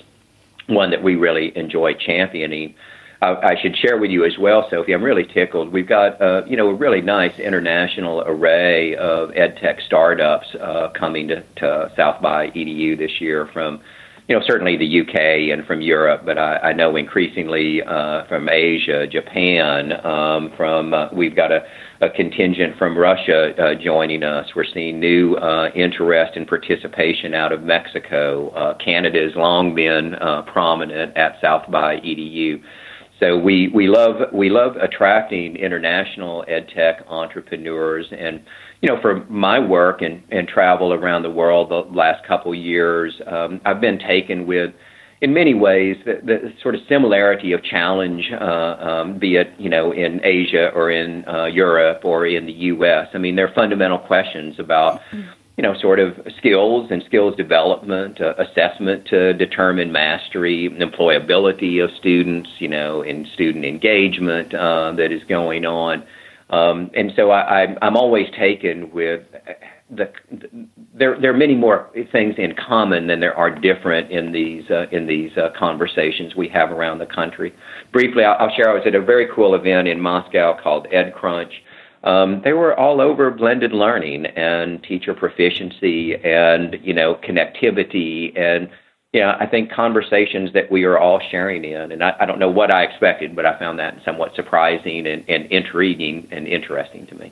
one 0.68 0.92
that 0.92 1.04
we 1.04 1.16
really 1.16 1.56
enjoy 1.58 1.96
championing. 1.96 2.76
Uh, 3.22 3.36
I 3.42 3.60
should 3.60 3.76
share 3.76 3.98
with 3.98 4.12
you 4.12 4.26
as 4.26 4.38
well, 4.38 4.70
Sophie. 4.70 4.94
I'm 4.94 5.04
really 5.04 5.26
tickled. 5.26 5.72
We've 5.72 5.88
got 5.88 6.22
uh, 6.22 6.44
you 6.46 6.56
know 6.56 6.70
a 6.70 6.74
really 6.74 7.02
nice 7.02 7.38
international 7.40 8.22
array 8.22 8.96
of 8.96 9.36
ed 9.36 9.58
tech 9.58 9.82
startups 9.82 10.54
uh, 10.56 10.90
coming 10.90 11.28
to, 11.30 11.42
to 11.58 11.92
South 11.96 12.22
by 12.22 12.52
EDU 12.52 12.98
this 12.98 13.20
year 13.20 13.48
from 13.48 13.82
you 14.28 14.36
know 14.36 14.42
certainly 14.46 14.76
the 14.76 15.02
UK 15.02 15.54
and 15.58 15.66
from 15.66 15.82
Europe, 15.82 16.24
but 16.26 16.38
I, 16.38 16.58
I 16.58 16.74
know 16.74 16.98
increasingly 16.98 17.82
uh, 17.82 18.26
from 18.28 18.50
Asia, 18.50 19.08
Japan. 19.08 19.94
Um, 20.06 20.52
from 20.58 20.94
uh, 20.94 21.08
we've 21.14 21.36
got 21.36 21.52
a, 21.52 21.62
a 22.02 22.10
contingent 22.10 22.78
from 22.78 22.98
Russia 22.98 23.54
uh, 23.58 23.76
joining 23.82 24.24
us. 24.24 24.48
We're 24.54 24.66
seeing 24.74 25.00
new 25.00 25.36
uh, 25.36 25.70
interest 25.74 26.34
and 26.36 26.46
participation 26.46 27.34
out 27.34 27.54
of 27.54 27.64
Mexico. 27.64 28.50
Uh, 28.50 28.78
Canada 28.84 29.20
has 29.24 29.36
long 29.36 29.74
been 29.74 30.16
uh, 30.16 30.42
prominent 30.42 31.16
at 31.16 31.40
South 31.42 31.64
by 31.72 31.96
EDU. 31.98 32.62
So 33.22 33.38
we, 33.38 33.70
we 33.70 33.88
love 33.88 34.32
we 34.34 34.50
love 34.50 34.76
attracting 34.76 35.56
international 35.56 36.46
ed 36.48 36.68
tech 36.76 37.04
entrepreneurs 37.08 38.06
and 38.12 38.44
you 38.82 38.90
know 38.90 39.02
for 39.02 39.26
my 39.26 39.60
work 39.60 40.02
and, 40.02 40.24
and 40.30 40.48
travel 40.48 40.94
around 40.94 41.24
the 41.24 41.30
world 41.30 41.70
the 41.70 41.96
last 41.96 42.26
couple 42.26 42.54
years 42.54 43.20
um, 43.28 43.62
I've 43.66 43.82
been 43.82 44.00
taken 44.00 44.46
with 44.46 44.74
in 45.22 45.34
many 45.34 45.54
ways 45.54 45.98
the, 46.06 46.20
the 46.24 46.54
sort 46.62 46.76
of 46.76 46.82
similarity 46.88 47.52
of 47.54 47.64
challenge 47.64 48.32
uh, 48.32 48.44
um, 48.44 49.20
be 49.20 49.36
it 49.36 49.54
you 49.58 49.70
know 49.70 49.92
in 49.92 50.22
Asia 50.24 50.70
or 50.74 50.92
in 50.92 51.28
uh, 51.28 51.46
Europe 51.46 52.06
or 52.06 52.26
in 52.26 52.46
the 52.46 52.54
U.S. 52.54 53.08
I 53.14 53.18
mean 53.18 53.36
there 53.36 53.48
are 53.48 53.54
fundamental 53.54 54.00
questions 54.00 54.60
about 54.60 55.02
you 55.58 55.64
know, 55.64 55.74
sort 55.82 56.00
of 56.00 56.16
skills 56.38 56.90
and 56.92 57.04
skills 57.08 57.36
development, 57.36 58.22
uh, 58.22 58.36
assessment 58.38 59.08
to 59.08 59.34
determine 59.34 59.92
mastery, 59.92 60.70
employability 60.70 61.84
of 61.84 61.90
students, 61.98 62.48
you 62.60 62.68
know, 62.68 63.02
and 63.02 63.28
student 63.34 63.66
engagement 63.66 64.54
uh, 64.54 64.92
that 64.92 65.12
is 65.12 65.24
going 65.24 65.66
on. 65.66 66.04
Um, 66.50 66.92
and 66.96 67.12
so 67.16 67.32
I, 67.32 67.76
I'm 67.82 67.98
always 67.98 68.28
taken 68.32 68.90
with 68.92 69.24
the, 69.90 70.12
there. 70.94 71.20
There 71.20 71.32
are 71.32 71.38
many 71.38 71.56
more 71.56 71.90
things 72.12 72.36
in 72.38 72.56
common 72.56 73.08
than 73.08 73.20
there 73.20 73.36
are 73.36 73.52
different 73.52 74.12
in 74.12 74.32
these 74.32 74.70
uh, 74.70 74.88
in 74.92 75.08
these 75.08 75.36
uh, 75.38 75.50
conversations 75.58 76.36
we 76.36 76.48
have 76.50 76.72
around 76.72 77.00
the 77.00 77.06
country. 77.06 77.54
Briefly, 77.92 78.24
I'll, 78.24 78.48
I'll 78.48 78.56
share. 78.56 78.70
I 78.70 78.74
was 78.74 78.84
at 78.86 78.96
a 78.96 79.02
very 79.02 79.28
cool 79.34 79.56
event 79.56 79.90
in 79.90 80.00
Moscow 80.00 80.58
called 80.62 80.88
EdCrunch 80.90 81.52
um, 82.04 82.42
they 82.44 82.54
were 82.54 82.78
all 82.80 83.02
over 83.02 83.32
blended 83.32 83.74
learning 83.74 84.28
and 84.28 84.82
teacher 84.84 85.14
proficiency 85.14 86.16
and 86.16 86.78
you 86.82 86.94
know 86.94 87.16
connectivity 87.16 88.38
and 88.40 88.70
yeah, 89.14 89.38
I 89.40 89.46
think 89.46 89.72
conversations 89.72 90.54
that 90.54 90.72
we 90.72 90.84
are 90.84 90.98
all 90.98 91.20
sharing 91.20 91.64
in. 91.64 91.92
And 91.92 92.04
I, 92.04 92.16
I 92.20 92.26
don't 92.26 92.40
know 92.40 92.50
what 92.50 92.74
I 92.74 92.84
expected, 92.84 93.36
but 93.36 93.46
I 93.46 93.58
found 93.58 93.80
that 93.80 94.04
somewhat 94.04 94.36
surprising 94.36 95.08
and, 95.08 95.24
and 95.28 95.46
intriguing 95.46 96.28
and 96.32 96.48
interesting 96.48 97.08
to 97.08 97.16
me. 97.16 97.32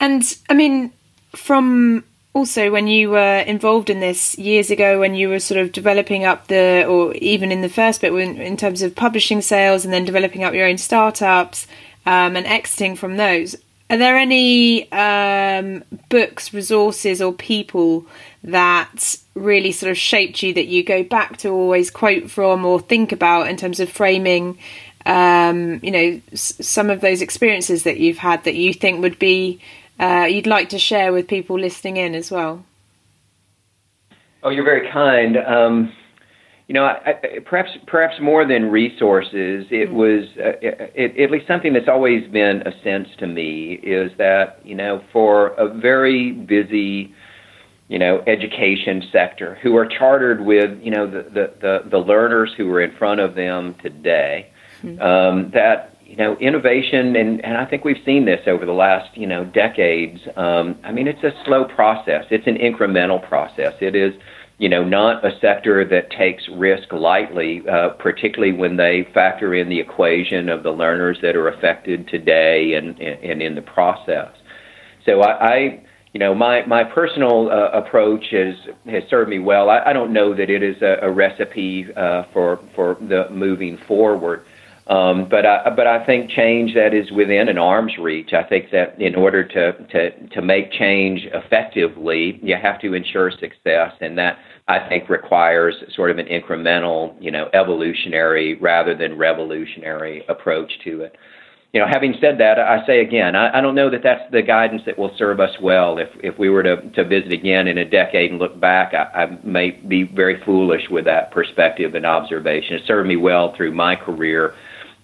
And 0.00 0.22
I 0.50 0.54
mean, 0.54 0.92
from 1.30 2.04
also 2.34 2.70
when 2.70 2.86
you 2.86 3.10
were 3.10 3.40
involved 3.40 3.90
in 3.90 4.00
this 4.00 4.36
years 4.38 4.70
ago 4.70 4.98
when 4.98 5.14
you 5.14 5.28
were 5.28 5.38
sort 5.38 5.60
of 5.60 5.70
developing 5.70 6.24
up 6.24 6.46
the 6.46 6.84
or 6.86 7.12
even 7.16 7.52
in 7.52 7.60
the 7.60 7.68
first 7.68 8.00
bit 8.00 8.12
when, 8.12 8.40
in 8.40 8.56
terms 8.56 8.80
of 8.80 8.94
publishing 8.96 9.42
sales 9.42 9.84
and 9.84 9.92
then 9.92 10.04
developing 10.04 10.42
up 10.42 10.54
your 10.54 10.66
own 10.66 10.78
startups 10.78 11.66
um, 12.06 12.34
and 12.34 12.46
exiting 12.46 12.96
from 12.96 13.16
those. 13.16 13.54
Are 13.92 13.98
there 13.98 14.16
any 14.16 14.90
um, 14.90 15.84
books, 16.08 16.54
resources, 16.54 17.20
or 17.20 17.30
people 17.30 18.06
that 18.42 19.16
really 19.34 19.70
sort 19.70 19.90
of 19.90 19.98
shaped 19.98 20.42
you 20.42 20.54
that 20.54 20.64
you 20.64 20.82
go 20.82 21.02
back 21.02 21.36
to 21.38 21.50
always 21.50 21.90
quote 21.90 22.30
from 22.30 22.64
or 22.64 22.80
think 22.80 23.12
about 23.12 23.48
in 23.48 23.58
terms 23.58 23.80
of 23.80 23.90
framing, 23.90 24.56
um, 25.04 25.78
you 25.82 25.90
know, 25.90 26.20
s- 26.32 26.54
some 26.66 26.88
of 26.88 27.02
those 27.02 27.20
experiences 27.20 27.82
that 27.82 28.00
you've 28.00 28.16
had 28.16 28.44
that 28.44 28.54
you 28.54 28.72
think 28.72 29.02
would 29.02 29.18
be 29.18 29.60
uh, 30.00 30.26
you'd 30.26 30.46
like 30.46 30.70
to 30.70 30.78
share 30.78 31.12
with 31.12 31.28
people 31.28 31.58
listening 31.58 31.98
in 31.98 32.14
as 32.14 32.30
well? 32.30 32.64
Oh, 34.42 34.48
you're 34.48 34.64
very 34.64 34.90
kind. 34.90 35.36
Um, 35.36 35.92
you 36.72 36.78
know, 36.78 36.86
I, 36.86 37.10
I, 37.22 37.38
perhaps 37.44 37.68
perhaps 37.86 38.14
more 38.18 38.46
than 38.46 38.70
resources, 38.70 39.66
it 39.70 39.90
mm-hmm. 39.90 39.94
was 39.94 40.24
uh, 40.38 40.56
it, 40.62 41.20
at 41.20 41.30
least 41.30 41.46
something 41.46 41.74
that's 41.74 41.86
always 41.86 42.26
been 42.30 42.62
a 42.62 42.72
sense 42.82 43.08
to 43.18 43.26
me 43.26 43.74
is 43.74 44.10
that 44.16 44.58
you 44.64 44.74
know 44.74 45.04
for 45.12 45.48
a 45.48 45.68
very 45.68 46.32
busy 46.32 47.14
you 47.88 47.98
know 47.98 48.24
education 48.26 49.02
sector 49.12 49.58
who 49.62 49.76
are 49.76 49.84
chartered 49.84 50.46
with 50.46 50.80
you 50.82 50.90
know 50.90 51.06
the 51.06 51.24
the 51.24 51.52
the, 51.60 51.90
the 51.90 51.98
learners 51.98 52.54
who 52.56 52.72
are 52.72 52.80
in 52.80 52.96
front 52.96 53.20
of 53.20 53.34
them 53.34 53.74
today, 53.82 54.50
mm-hmm. 54.82 54.98
um, 55.02 55.50
that 55.50 55.94
you 56.06 56.16
know 56.16 56.38
innovation 56.38 57.16
and 57.16 57.44
and 57.44 57.58
I 57.58 57.66
think 57.66 57.84
we've 57.84 58.02
seen 58.02 58.24
this 58.24 58.40
over 58.46 58.64
the 58.64 58.72
last 58.72 59.14
you 59.14 59.26
know 59.26 59.44
decades. 59.44 60.20
Um, 60.36 60.78
I 60.84 60.90
mean, 60.90 61.06
it's 61.06 61.22
a 61.22 61.34
slow 61.44 61.66
process. 61.66 62.24
It's 62.30 62.46
an 62.46 62.56
incremental 62.56 63.22
process. 63.28 63.74
It 63.82 63.94
is 63.94 64.14
you 64.62 64.68
know, 64.68 64.84
not 64.84 65.24
a 65.24 65.36
sector 65.40 65.84
that 65.84 66.08
takes 66.12 66.48
risk 66.48 66.92
lightly, 66.92 67.68
uh, 67.68 67.88
particularly 67.98 68.52
when 68.52 68.76
they 68.76 69.08
factor 69.12 69.52
in 69.56 69.68
the 69.68 69.80
equation 69.80 70.48
of 70.48 70.62
the 70.62 70.70
learners 70.70 71.18
that 71.20 71.34
are 71.34 71.48
affected 71.48 72.06
today 72.06 72.74
and, 72.74 72.96
and 73.00 73.42
in 73.42 73.56
the 73.56 73.62
process. 73.62 74.30
So 75.04 75.20
I, 75.20 75.46
I 75.48 75.84
you 76.12 76.20
know, 76.20 76.32
my, 76.32 76.64
my 76.66 76.84
personal 76.84 77.50
uh, 77.50 77.70
approach 77.70 78.26
has, 78.30 78.54
has 78.86 79.02
served 79.10 79.30
me 79.30 79.40
well. 79.40 79.68
I, 79.68 79.80
I 79.86 79.92
don't 79.92 80.12
know 80.12 80.32
that 80.32 80.48
it 80.48 80.62
is 80.62 80.80
a, 80.80 80.98
a 81.02 81.10
recipe 81.10 81.92
uh, 81.96 82.22
for, 82.32 82.60
for 82.76 82.96
the 83.00 83.28
moving 83.30 83.76
forward. 83.78 84.44
Um, 84.86 85.28
but 85.28 85.46
I, 85.46 85.70
but 85.70 85.86
I 85.86 86.04
think 86.04 86.30
change 86.30 86.74
that 86.74 86.92
is 86.92 87.10
within 87.12 87.48
an 87.48 87.58
arm's 87.58 87.96
reach. 87.98 88.32
I 88.32 88.42
think 88.42 88.70
that 88.72 89.00
in 89.00 89.14
order 89.14 89.42
to, 89.42 89.72
to, 89.72 90.28
to 90.28 90.42
make 90.42 90.72
change 90.72 91.24
effectively, 91.32 92.38
you 92.42 92.56
have 92.56 92.80
to 92.80 92.92
ensure 92.94 93.30
success, 93.30 93.94
and 94.00 94.18
that 94.18 94.38
I 94.68 94.88
think 94.88 95.08
requires 95.08 95.74
sort 95.94 96.10
of 96.10 96.18
an 96.18 96.26
incremental, 96.26 97.14
you 97.20 97.30
know, 97.30 97.48
evolutionary 97.52 98.54
rather 98.54 98.94
than 98.96 99.18
revolutionary 99.18 100.24
approach 100.28 100.70
to 100.84 101.02
it. 101.02 101.16
You 101.72 101.80
know, 101.80 101.86
having 101.90 102.14
said 102.20 102.38
that, 102.38 102.58
I 102.58 102.84
say 102.86 103.00
again, 103.00 103.34
I, 103.34 103.58
I 103.58 103.60
don't 103.62 103.74
know 103.74 103.90
that 103.90 104.02
that's 104.02 104.30
the 104.30 104.42
guidance 104.42 104.82
that 104.84 104.98
will 104.98 105.10
serve 105.16 105.40
us 105.40 105.50
well. 105.60 105.98
If 105.98 106.08
if 106.22 106.38
we 106.38 106.50
were 106.50 106.62
to, 106.62 106.76
to 106.90 107.04
visit 107.04 107.32
again 107.32 107.66
in 107.66 107.78
a 107.78 107.84
decade 107.84 108.30
and 108.30 108.38
look 108.38 108.60
back, 108.60 108.92
I, 108.94 109.22
I 109.22 109.38
may 109.42 109.70
be 109.70 110.04
very 110.04 110.42
foolish 110.44 110.82
with 110.90 111.06
that 111.06 111.30
perspective 111.30 111.94
and 111.94 112.04
observation. 112.04 112.76
It 112.76 112.82
served 112.86 113.08
me 113.08 113.16
well 113.16 113.54
through 113.56 113.72
my 113.74 113.96
career 113.96 114.54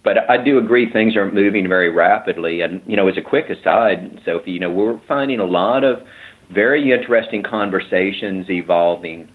but 0.05 0.31
I 0.31 0.43
do 0.43 0.59
agree 0.59 0.91
things 0.91 1.17
are 1.17 1.31
moving 1.31 1.69
very 1.69 1.91
rapidly. 1.91 2.63
And 2.63 2.81
you 2.87 2.97
know, 2.97 3.09
as 3.09 3.19
a 3.19 3.21
quick 3.21 3.51
aside, 3.51 4.21
Sophie, 4.25 4.53
you 4.53 4.61
know, 4.61 4.71
we're 4.71 4.99
finding 5.07 5.41
a 5.41 5.45
lot 5.45 5.85
of 5.85 5.99
very 6.51 6.93
interesting 6.93 7.43
conversations 7.43 8.49
evolving 8.49 9.29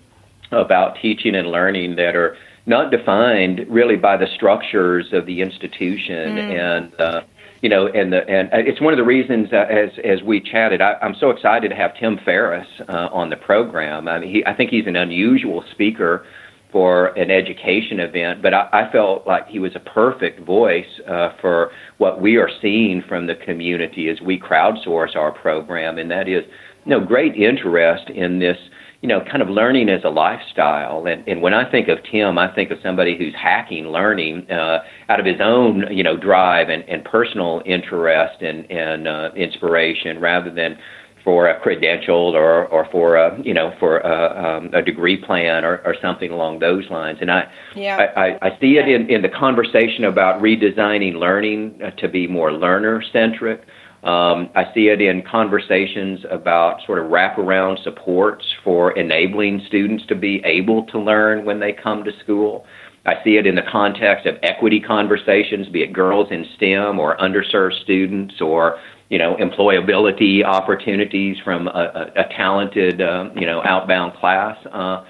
about 0.53 0.97
teaching 1.01 1.35
and 1.35 1.47
learning 1.47 1.95
that 1.95 2.15
are 2.15 2.37
not 2.65 2.91
defined 2.91 3.65
really 3.69 3.97
by 3.97 4.17
the 4.17 4.27
structures 4.35 5.11
of 5.11 5.25
the 5.25 5.41
institution 5.41 6.37
mm. 6.37 6.59
and 6.59 6.99
uh, 6.99 7.21
you 7.61 7.69
know 7.69 7.87
and 7.87 8.13
the 8.13 8.27
and 8.29 8.49
it's 8.53 8.79
one 8.79 8.93
of 8.93 8.97
the 8.97 9.03
reasons 9.03 9.51
uh, 9.51 9.65
as 9.69 9.89
as 10.03 10.21
we 10.23 10.39
chatted 10.39 10.81
I, 10.81 10.93
I'm 11.01 11.15
so 11.15 11.29
excited 11.29 11.69
to 11.69 11.75
have 11.75 11.97
Tim 11.97 12.19
Ferriss 12.23 12.67
uh, 12.87 13.09
on 13.11 13.29
the 13.29 13.37
program 13.37 14.07
I 14.07 14.19
mean 14.19 14.29
he 14.33 14.45
I 14.45 14.53
think 14.53 14.69
he's 14.69 14.87
an 14.87 14.95
unusual 14.95 15.63
speaker 15.71 16.25
for 16.73 17.09
an 17.09 17.29
education 17.29 17.99
event, 17.99 18.41
but 18.41 18.53
I, 18.53 18.67
I 18.73 18.91
felt 18.91 19.27
like 19.27 19.47
he 19.47 19.59
was 19.59 19.75
a 19.75 19.79
perfect 19.79 20.39
voice 20.39 20.99
uh, 21.07 21.29
for 21.39 21.71
what 21.99 22.19
we 22.19 22.37
are 22.37 22.49
seeing 22.61 23.03
from 23.07 23.27
the 23.27 23.35
community 23.35 24.09
as 24.09 24.19
we 24.19 24.39
crowdsource 24.39 25.15
our 25.15 25.31
program, 25.31 25.99
and 25.99 26.09
that 26.09 26.27
is, 26.27 26.43
you 26.83 26.89
know, 26.89 26.99
great 26.99 27.35
interest 27.35 28.09
in 28.09 28.39
this, 28.39 28.57
you 29.03 29.09
know, 29.09 29.19
kind 29.19 29.41
of 29.41 29.49
learning 29.49 29.89
as 29.89 30.01
a 30.05 30.09
lifestyle. 30.09 31.05
And, 31.07 31.27
and 31.27 31.41
when 31.41 31.53
I 31.53 31.69
think 31.69 31.89
of 31.89 31.99
Tim, 32.09 32.37
I 32.37 32.47
think 32.55 32.71
of 32.71 32.77
somebody 32.81 33.17
who's 33.17 33.35
hacking 33.35 33.87
learning 33.89 34.49
uh, 34.49 34.79
out 35.09 35.19
of 35.19 35.25
his 35.25 35.41
own, 35.41 35.85
you 35.91 36.03
know, 36.03 36.15
drive 36.15 36.69
and, 36.69 36.87
and 36.87 37.03
personal 37.03 37.61
interest 37.65 38.41
and, 38.41 38.65
and 38.71 39.05
uh, 39.05 39.31
inspiration 39.35 40.21
rather 40.21 40.49
than 40.49 40.79
for 41.21 41.49
a 41.49 41.59
credential 41.59 42.35
or 42.35 42.65
or 42.67 42.85
for 42.91 43.15
a 43.15 43.41
you 43.43 43.53
know 43.53 43.73
for 43.79 43.99
a, 43.99 44.57
um, 44.57 44.69
a 44.73 44.81
degree 44.81 45.15
plan 45.15 45.63
or, 45.63 45.77
or 45.85 45.95
something 46.01 46.31
along 46.31 46.59
those 46.59 46.89
lines. 46.89 47.17
And 47.21 47.31
I 47.31 47.49
yeah. 47.75 48.11
I, 48.17 48.37
I 48.41 48.59
see 48.59 48.77
it 48.77 48.89
in, 48.89 49.09
in 49.09 49.21
the 49.21 49.29
conversation 49.29 50.03
about 50.03 50.41
redesigning 50.41 51.15
learning 51.15 51.79
uh, 51.81 51.91
to 51.91 52.07
be 52.07 52.27
more 52.27 52.51
learner 52.51 53.01
centric. 53.11 53.63
Um, 54.03 54.49
I 54.53 54.65
see 54.73 54.89
it 54.89 55.01
in 55.01 55.21
conversations 55.21 56.25
about 56.29 56.81
sort 56.85 56.99
of 56.99 57.05
wraparound 57.05 57.81
supports 57.83 58.45
for 58.63 58.91
enabling 58.97 59.63
students 59.67 60.05
to 60.07 60.15
be 60.15 60.41
able 60.43 60.85
to 60.87 60.99
learn 60.99 61.45
when 61.45 61.59
they 61.59 61.71
come 61.71 62.03
to 62.03 62.11
school. 62.21 62.65
I 63.05 63.15
see 63.23 63.37
it 63.37 63.47
in 63.47 63.55
the 63.55 63.63
context 63.69 64.25
of 64.25 64.37
equity 64.43 64.79
conversations, 64.81 65.69
be 65.69 65.83
it 65.83 65.93
girls 65.93 66.29
in 66.31 66.45
STEM 66.55 66.99
or 66.99 67.17
underserved 67.17 67.81
students 67.83 68.41
or 68.41 68.77
you 69.09 69.19
know, 69.19 69.35
employability 69.35 70.43
opportunities 70.43 71.37
from 71.43 71.67
a, 71.67 71.71
a, 72.15 72.21
a 72.21 72.23
talented, 72.35 72.99
uh, 72.99 73.29
you 73.35 73.45
know, 73.45 73.61
outbound 73.63 74.15
class. 74.15 74.57
Uh, 74.71 75.03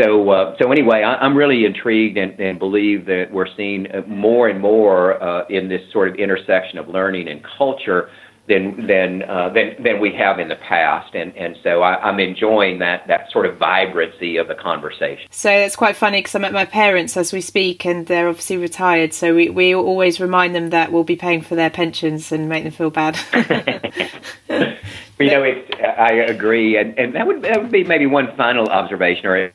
so, 0.00 0.28
uh, 0.30 0.56
so 0.60 0.72
anyway, 0.72 1.04
I, 1.04 1.24
am 1.24 1.36
really 1.36 1.64
intrigued 1.64 2.18
and, 2.18 2.38
and, 2.40 2.58
believe 2.58 3.06
that 3.06 3.28
we're 3.30 3.46
seeing 3.56 3.86
more 4.08 4.48
and 4.48 4.60
more 4.60 5.22
uh, 5.22 5.46
in 5.46 5.68
this 5.68 5.82
sort 5.92 6.08
of 6.08 6.16
intersection 6.16 6.78
of 6.78 6.88
learning 6.88 7.28
and 7.28 7.42
culture 7.56 8.10
than 8.46 8.86
than 8.86 9.22
uh, 9.22 9.48
than 9.48 9.74
than 9.82 10.00
we 10.00 10.12
have 10.12 10.38
in 10.38 10.48
the 10.48 10.56
past, 10.56 11.14
and 11.14 11.34
and 11.36 11.56
so 11.62 11.82
I, 11.82 12.08
am 12.08 12.20
enjoying 12.20 12.78
that 12.80 13.06
that 13.06 13.30
sort 13.30 13.46
of 13.46 13.56
vibrancy 13.56 14.36
of 14.36 14.48
the 14.48 14.54
conversation. 14.54 15.26
So 15.30 15.50
it's 15.50 15.76
quite 15.76 15.96
funny 15.96 16.18
because 16.18 16.34
I'm 16.34 16.44
at 16.44 16.52
my 16.52 16.66
parents 16.66 17.16
as 17.16 17.32
we 17.32 17.40
speak, 17.40 17.86
and 17.86 18.06
they're 18.06 18.28
obviously 18.28 18.58
retired, 18.58 19.14
so 19.14 19.34
we 19.34 19.48
we 19.48 19.74
always 19.74 20.20
remind 20.20 20.54
them 20.54 20.70
that 20.70 20.92
we'll 20.92 21.04
be 21.04 21.16
paying 21.16 21.40
for 21.40 21.54
their 21.54 21.70
pensions 21.70 22.32
and 22.32 22.48
make 22.48 22.64
them 22.64 22.72
feel 22.72 22.90
bad. 22.90 23.18
you 25.18 25.30
know, 25.30 25.42
it's, 25.42 25.70
I 25.82 26.12
agree, 26.12 26.76
and 26.76 26.98
and 26.98 27.14
that 27.14 27.26
would 27.26 27.42
that 27.42 27.62
would 27.62 27.72
be 27.72 27.84
maybe 27.84 28.06
one 28.06 28.36
final 28.36 28.68
observation 28.68 29.26
or. 29.26 29.52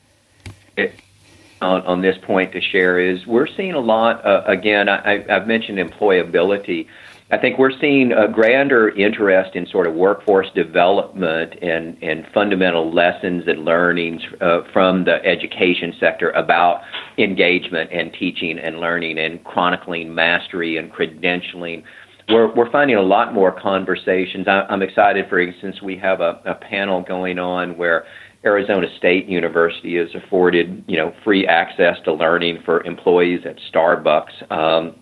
on, 1.60 1.82
on 1.82 2.00
this 2.00 2.16
point 2.22 2.52
to 2.52 2.60
share 2.60 2.98
is 2.98 3.26
we're 3.26 3.46
seeing 3.46 3.74
a 3.74 3.78
lot 3.80 4.24
uh, 4.24 4.42
again 4.46 4.88
I, 4.88 5.22
I've 5.28 5.46
mentioned 5.46 5.76
employability 5.76 6.86
I 7.32 7.38
think 7.38 7.58
we're 7.58 7.78
seeing 7.80 8.10
a 8.10 8.26
grander 8.26 8.88
interest 8.88 9.54
in 9.54 9.64
sort 9.66 9.86
of 9.86 9.94
workforce 9.94 10.48
development 10.52 11.54
and, 11.62 11.96
and 12.02 12.26
fundamental 12.34 12.92
lessons 12.92 13.44
and 13.46 13.64
learnings 13.64 14.20
uh, 14.40 14.62
from 14.72 15.04
the 15.04 15.24
education 15.24 15.94
sector 16.00 16.30
about 16.30 16.82
engagement 17.18 17.90
and 17.92 18.12
teaching 18.12 18.58
and 18.58 18.80
learning 18.80 19.18
and 19.18 19.44
chronicling 19.44 20.12
mastery 20.12 20.76
and 20.76 20.92
credentialing. 20.92 21.84
We're, 22.28 22.52
we're 22.52 22.70
finding 22.70 22.96
a 22.96 23.02
lot 23.02 23.32
more 23.32 23.52
conversations. 23.52 24.48
I, 24.48 24.62
I'm 24.68 24.82
excited, 24.82 25.28
for 25.28 25.38
instance, 25.38 25.80
we 25.80 25.96
have 25.98 26.20
a, 26.20 26.40
a 26.44 26.54
panel 26.54 27.00
going 27.00 27.38
on 27.38 27.76
where 27.76 28.06
Arizona 28.44 28.88
State 28.98 29.26
University 29.26 29.96
has 29.98 30.08
afforded, 30.16 30.82
you 30.88 30.96
know, 30.96 31.14
free 31.22 31.46
access 31.46 31.96
to 32.04 32.12
learning 32.12 32.62
for 32.64 32.82
employees 32.84 33.42
at 33.44 33.56
Starbucks. 33.72 34.50
Um, 34.50 34.96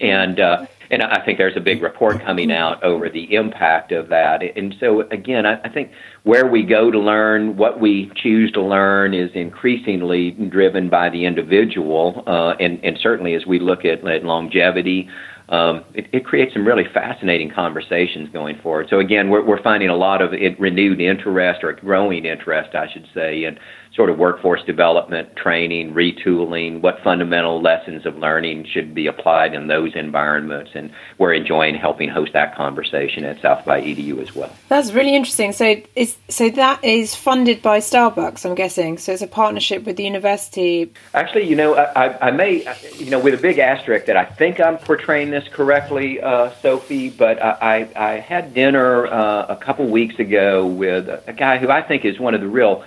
and 0.00 0.38
uh, 0.38 0.66
and 0.90 1.02
I 1.02 1.22
think 1.24 1.38
there's 1.38 1.56
a 1.56 1.60
big 1.60 1.82
report 1.82 2.24
coming 2.24 2.50
out 2.50 2.82
over 2.82 3.08
the 3.10 3.34
impact 3.34 3.92
of 3.92 4.08
that. 4.08 4.42
And 4.56 4.74
so, 4.80 5.02
again, 5.10 5.44
I, 5.44 5.68
think 5.68 5.90
where 6.22 6.46
we 6.46 6.62
go 6.62 6.90
to 6.90 6.98
learn, 6.98 7.56
what 7.56 7.80
we 7.80 8.10
choose 8.16 8.50
to 8.52 8.62
learn, 8.62 9.12
is 9.12 9.30
increasingly 9.34 10.30
driven 10.30 10.88
by 10.88 11.10
the 11.10 11.26
individual. 11.26 12.22
Uh, 12.26 12.54
and, 12.60 12.82
and 12.82 12.98
certainly, 13.02 13.34
as 13.34 13.44
we 13.46 13.58
look 13.58 13.84
at, 13.84 14.06
at 14.06 14.24
longevity, 14.24 15.08
um, 15.50 15.84
it, 15.94 16.08
it, 16.12 16.24
creates 16.26 16.52
some 16.52 16.66
really 16.66 16.84
fascinating 16.92 17.50
conversations 17.50 18.28
going 18.30 18.58
forward. 18.60 18.88
So 18.90 18.98
again, 18.98 19.30
we're, 19.30 19.42
we're 19.42 19.62
finding 19.62 19.88
a 19.88 19.96
lot 19.96 20.20
of 20.20 20.32
renewed 20.58 21.00
interest 21.00 21.64
or 21.64 21.72
growing 21.72 22.26
interest, 22.26 22.74
I 22.74 22.90
should 22.92 23.06
say, 23.14 23.44
in 23.44 23.58
sort 23.98 24.10
of 24.10 24.16
workforce 24.16 24.62
development, 24.62 25.34
training, 25.34 25.92
retooling, 25.92 26.80
what 26.80 27.00
fundamental 27.02 27.60
lessons 27.60 28.06
of 28.06 28.16
learning 28.16 28.64
should 28.64 28.94
be 28.94 29.08
applied 29.08 29.54
in 29.54 29.66
those 29.66 29.96
environments. 29.96 30.70
And 30.74 30.92
we're 31.18 31.32
enjoying 31.32 31.74
helping 31.74 32.08
host 32.08 32.32
that 32.32 32.54
conversation 32.54 33.24
at 33.24 33.42
South 33.42 33.64
by 33.64 33.82
EDU 33.82 34.22
as 34.22 34.36
well. 34.36 34.52
That's 34.68 34.92
really 34.92 35.16
interesting. 35.16 35.50
So 35.52 35.82
is 35.96 36.16
so 36.28 36.48
that 36.48 36.84
is 36.84 37.16
funded 37.16 37.60
by 37.60 37.80
Starbucks, 37.80 38.46
I'm 38.46 38.54
guessing. 38.54 38.98
So 38.98 39.10
it's 39.10 39.22
a 39.22 39.26
partnership 39.26 39.82
with 39.84 39.96
the 39.96 40.04
university. 40.04 40.92
Actually, 41.12 41.48
you 41.48 41.56
know, 41.56 41.74
I, 41.74 42.28
I 42.28 42.30
may, 42.30 42.72
you 42.98 43.10
know, 43.10 43.18
with 43.18 43.34
a 43.34 43.42
big 43.42 43.58
asterisk 43.58 44.06
that 44.06 44.16
I 44.16 44.26
think 44.26 44.60
I'm 44.60 44.78
portraying 44.78 45.30
this 45.30 45.48
correctly, 45.48 46.20
uh, 46.20 46.52
Sophie, 46.62 47.10
but 47.10 47.42
I, 47.42 47.88
I, 47.96 48.10
I 48.12 48.20
had 48.20 48.54
dinner 48.54 49.08
uh, 49.08 49.46
a 49.48 49.56
couple 49.56 49.88
weeks 49.88 50.20
ago 50.20 50.64
with 50.68 51.08
a 51.26 51.32
guy 51.32 51.58
who 51.58 51.68
I 51.68 51.82
think 51.82 52.04
is 52.04 52.20
one 52.20 52.34
of 52.34 52.40
the 52.40 52.46
real 52.46 52.84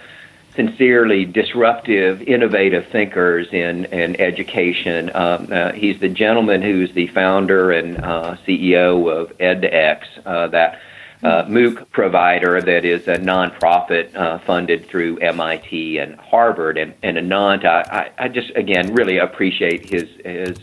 sincerely 0.56 1.26
disruptive, 1.26 2.22
innovative 2.24 2.88
thinkers 2.88 3.48
in, 3.52 3.86
in 3.86 4.20
education. 4.20 5.10
Um, 5.14 5.48
uh, 5.52 5.72
he's 5.72 6.00
the 6.00 6.10
gentleman 6.10 6.62
who's 6.62 6.92
the 6.94 7.08
founder 7.08 7.72
and 7.72 7.98
uh, 7.98 8.36
CEO 8.46 9.12
of 9.12 9.38
EdX, 9.38 10.04
uh, 10.26 10.48
that 10.48 10.82
uh, 11.24 11.44
MOOC 11.46 11.90
provider 11.92 12.62
that 12.62 12.84
is 12.84 13.08
a 13.08 13.18
nonprofit 13.18 14.16
uh, 14.16 14.40
funded 14.40 14.88
through 14.88 15.18
MIT 15.20 16.00
and 16.00 16.16
Harvard. 16.16 16.78
And, 16.78 16.96
and 17.04 17.18
Anant, 17.18 17.64
I, 17.64 18.12
I 18.18 18.28
just 18.28 18.50
again 18.56 18.94
really 18.94 19.18
appreciate 19.18 19.88
his 19.88 20.10
his 20.26 20.58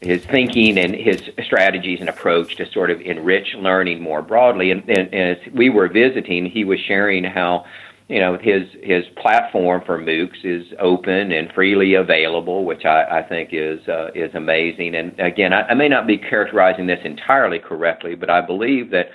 his 0.00 0.24
thinking 0.24 0.78
and 0.78 0.94
his 0.94 1.30
strategies 1.44 2.00
and 2.00 2.08
approach 2.08 2.56
to 2.56 2.70
sort 2.70 2.90
of 2.90 3.00
enrich 3.00 3.54
learning 3.54 4.00
more 4.00 4.20
broadly. 4.20 4.72
And, 4.72 4.82
and, 4.88 5.14
and 5.14 5.38
as 5.38 5.52
we 5.52 5.70
were 5.70 5.88
visiting, 5.88 6.46
he 6.46 6.64
was 6.64 6.80
sharing 6.80 7.22
how 7.24 7.66
you 8.08 8.20
know 8.20 8.36
his 8.40 8.62
his 8.82 9.04
platform 9.20 9.82
for 9.86 9.98
MOOCs 9.98 10.44
is 10.44 10.66
open 10.78 11.32
and 11.32 11.52
freely 11.52 11.94
available, 11.94 12.64
which 12.64 12.84
I, 12.84 13.20
I 13.20 13.28
think 13.28 13.50
is 13.52 13.86
uh, 13.88 14.08
is 14.14 14.34
amazing. 14.34 14.94
And 14.94 15.18
again, 15.18 15.52
I, 15.52 15.62
I 15.68 15.74
may 15.74 15.88
not 15.88 16.06
be 16.06 16.18
characterizing 16.18 16.86
this 16.86 17.00
entirely 17.04 17.58
correctly, 17.58 18.14
but 18.14 18.30
I 18.30 18.40
believe 18.40 18.90
that 18.90 19.06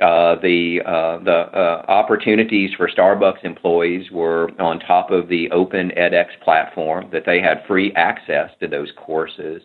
uh, 0.00 0.34
the 0.40 0.80
uh, 0.84 1.22
the 1.22 1.30
uh, 1.30 1.84
opportunities 1.88 2.70
for 2.76 2.88
Starbucks 2.88 3.44
employees 3.44 4.10
were 4.10 4.50
on 4.60 4.80
top 4.80 5.10
of 5.10 5.28
the 5.28 5.50
Open 5.50 5.92
edX 5.96 6.26
platform, 6.42 7.08
that 7.12 7.24
they 7.24 7.40
had 7.40 7.62
free 7.68 7.92
access 7.94 8.50
to 8.60 8.66
those 8.66 8.90
courses, 8.96 9.62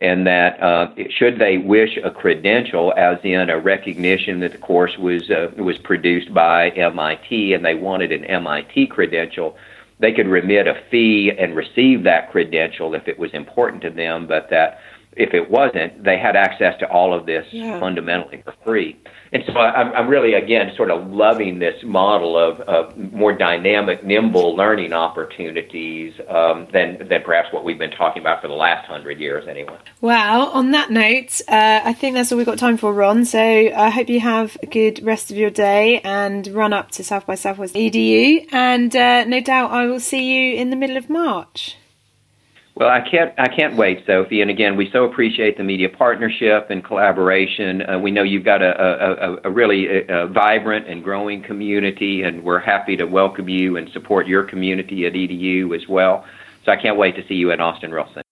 and 0.00 0.26
that 0.26 0.62
uh, 0.62 0.94
should 1.08 1.38
they 1.38 1.56
wish 1.56 1.96
a 2.02 2.10
credential, 2.10 2.92
as 2.96 3.18
in 3.22 3.48
a 3.48 3.58
recognition 3.58 4.40
that 4.40 4.52
the 4.52 4.58
course 4.58 4.96
was 4.98 5.30
uh, 5.30 5.50
was 5.56 5.78
produced 5.78 6.34
by 6.34 6.70
MIT 6.70 7.54
and 7.54 7.64
they 7.64 7.74
wanted 7.74 8.12
an 8.12 8.24
MIT 8.26 8.88
credential, 8.88 9.56
they 9.98 10.12
could 10.12 10.28
remit 10.28 10.66
a 10.66 10.74
fee 10.90 11.32
and 11.38 11.56
receive 11.56 12.02
that 12.02 12.30
credential 12.30 12.94
if 12.94 13.08
it 13.08 13.18
was 13.18 13.32
important 13.32 13.82
to 13.82 13.90
them, 13.90 14.26
but 14.26 14.50
that 14.50 14.80
if 15.16 15.32
it 15.32 15.50
wasn't, 15.50 16.04
they 16.04 16.18
had 16.18 16.36
access 16.36 16.78
to 16.80 16.88
all 16.88 17.14
of 17.14 17.26
this 17.26 17.46
yeah. 17.50 17.80
fundamentally 17.80 18.42
for 18.42 18.54
free. 18.64 18.96
And 19.32 19.42
so 19.46 19.54
I'm, 19.54 19.92
I'm 19.92 20.08
really, 20.08 20.34
again, 20.34 20.72
sort 20.76 20.90
of 20.90 21.10
loving 21.10 21.58
this 21.58 21.82
model 21.82 22.38
of, 22.38 22.60
of 22.60 22.96
more 23.12 23.32
dynamic, 23.32 24.04
nimble 24.04 24.54
learning 24.54 24.92
opportunities 24.92 26.14
um, 26.28 26.68
than, 26.72 27.08
than 27.08 27.22
perhaps 27.22 27.52
what 27.52 27.64
we've 27.64 27.78
been 27.78 27.90
talking 27.90 28.22
about 28.22 28.40
for 28.42 28.48
the 28.48 28.54
last 28.54 28.86
hundred 28.86 29.18
years, 29.18 29.48
anyway. 29.48 29.78
Well, 30.00 30.50
on 30.50 30.70
that 30.72 30.90
note, 30.90 31.40
uh, 31.48 31.80
I 31.84 31.92
think 31.92 32.14
that's 32.14 32.30
all 32.30 32.38
we've 32.38 32.46
got 32.46 32.58
time 32.58 32.76
for, 32.76 32.92
Ron. 32.92 33.24
So 33.24 33.40
I 33.40 33.90
hope 33.90 34.08
you 34.08 34.20
have 34.20 34.56
a 34.62 34.66
good 34.66 35.02
rest 35.02 35.30
of 35.30 35.36
your 35.36 35.50
day 35.50 36.00
and 36.00 36.46
run 36.48 36.72
up 36.72 36.90
to 36.92 37.04
South 37.04 37.26
by 37.26 37.34
Southwest 37.34 37.74
EDU. 37.74 38.52
And 38.52 38.94
uh, 38.94 39.24
no 39.24 39.40
doubt 39.40 39.72
I 39.72 39.86
will 39.86 40.00
see 40.00 40.34
you 40.34 40.56
in 40.56 40.70
the 40.70 40.76
middle 40.76 40.96
of 40.96 41.10
March. 41.10 41.76
Well, 42.76 42.90
I 42.90 43.00
can't 43.00 43.32
I 43.38 43.48
can't 43.48 43.74
wait, 43.74 44.04
Sophie. 44.06 44.42
And 44.42 44.50
again, 44.50 44.76
we 44.76 44.90
so 44.90 45.04
appreciate 45.04 45.56
the 45.56 45.64
media 45.64 45.88
partnership 45.88 46.68
and 46.68 46.84
collaboration. 46.84 47.80
Uh, 47.80 47.98
we 47.98 48.10
know 48.10 48.22
you've 48.22 48.44
got 48.44 48.60
a, 48.60 48.68
a, 48.78 49.36
a 49.44 49.50
really 49.50 49.86
a 49.86 50.06
uh, 50.06 50.24
uh, 50.24 50.26
vibrant 50.26 50.86
and 50.86 51.02
growing 51.02 51.42
community, 51.42 52.22
and 52.22 52.44
we're 52.44 52.58
happy 52.58 52.94
to 52.98 53.06
welcome 53.06 53.48
you 53.48 53.78
and 53.78 53.88
support 53.92 54.26
your 54.26 54.44
community 54.44 55.06
at 55.06 55.14
EDU 55.14 55.74
as 55.74 55.88
well. 55.88 56.26
So 56.66 56.72
I 56.72 56.76
can't 56.76 56.98
wait 56.98 57.16
to 57.16 57.26
see 57.26 57.34
you 57.34 57.50
in 57.50 57.62
Austin 57.62 57.92
real 57.92 58.10
soon. 58.12 58.25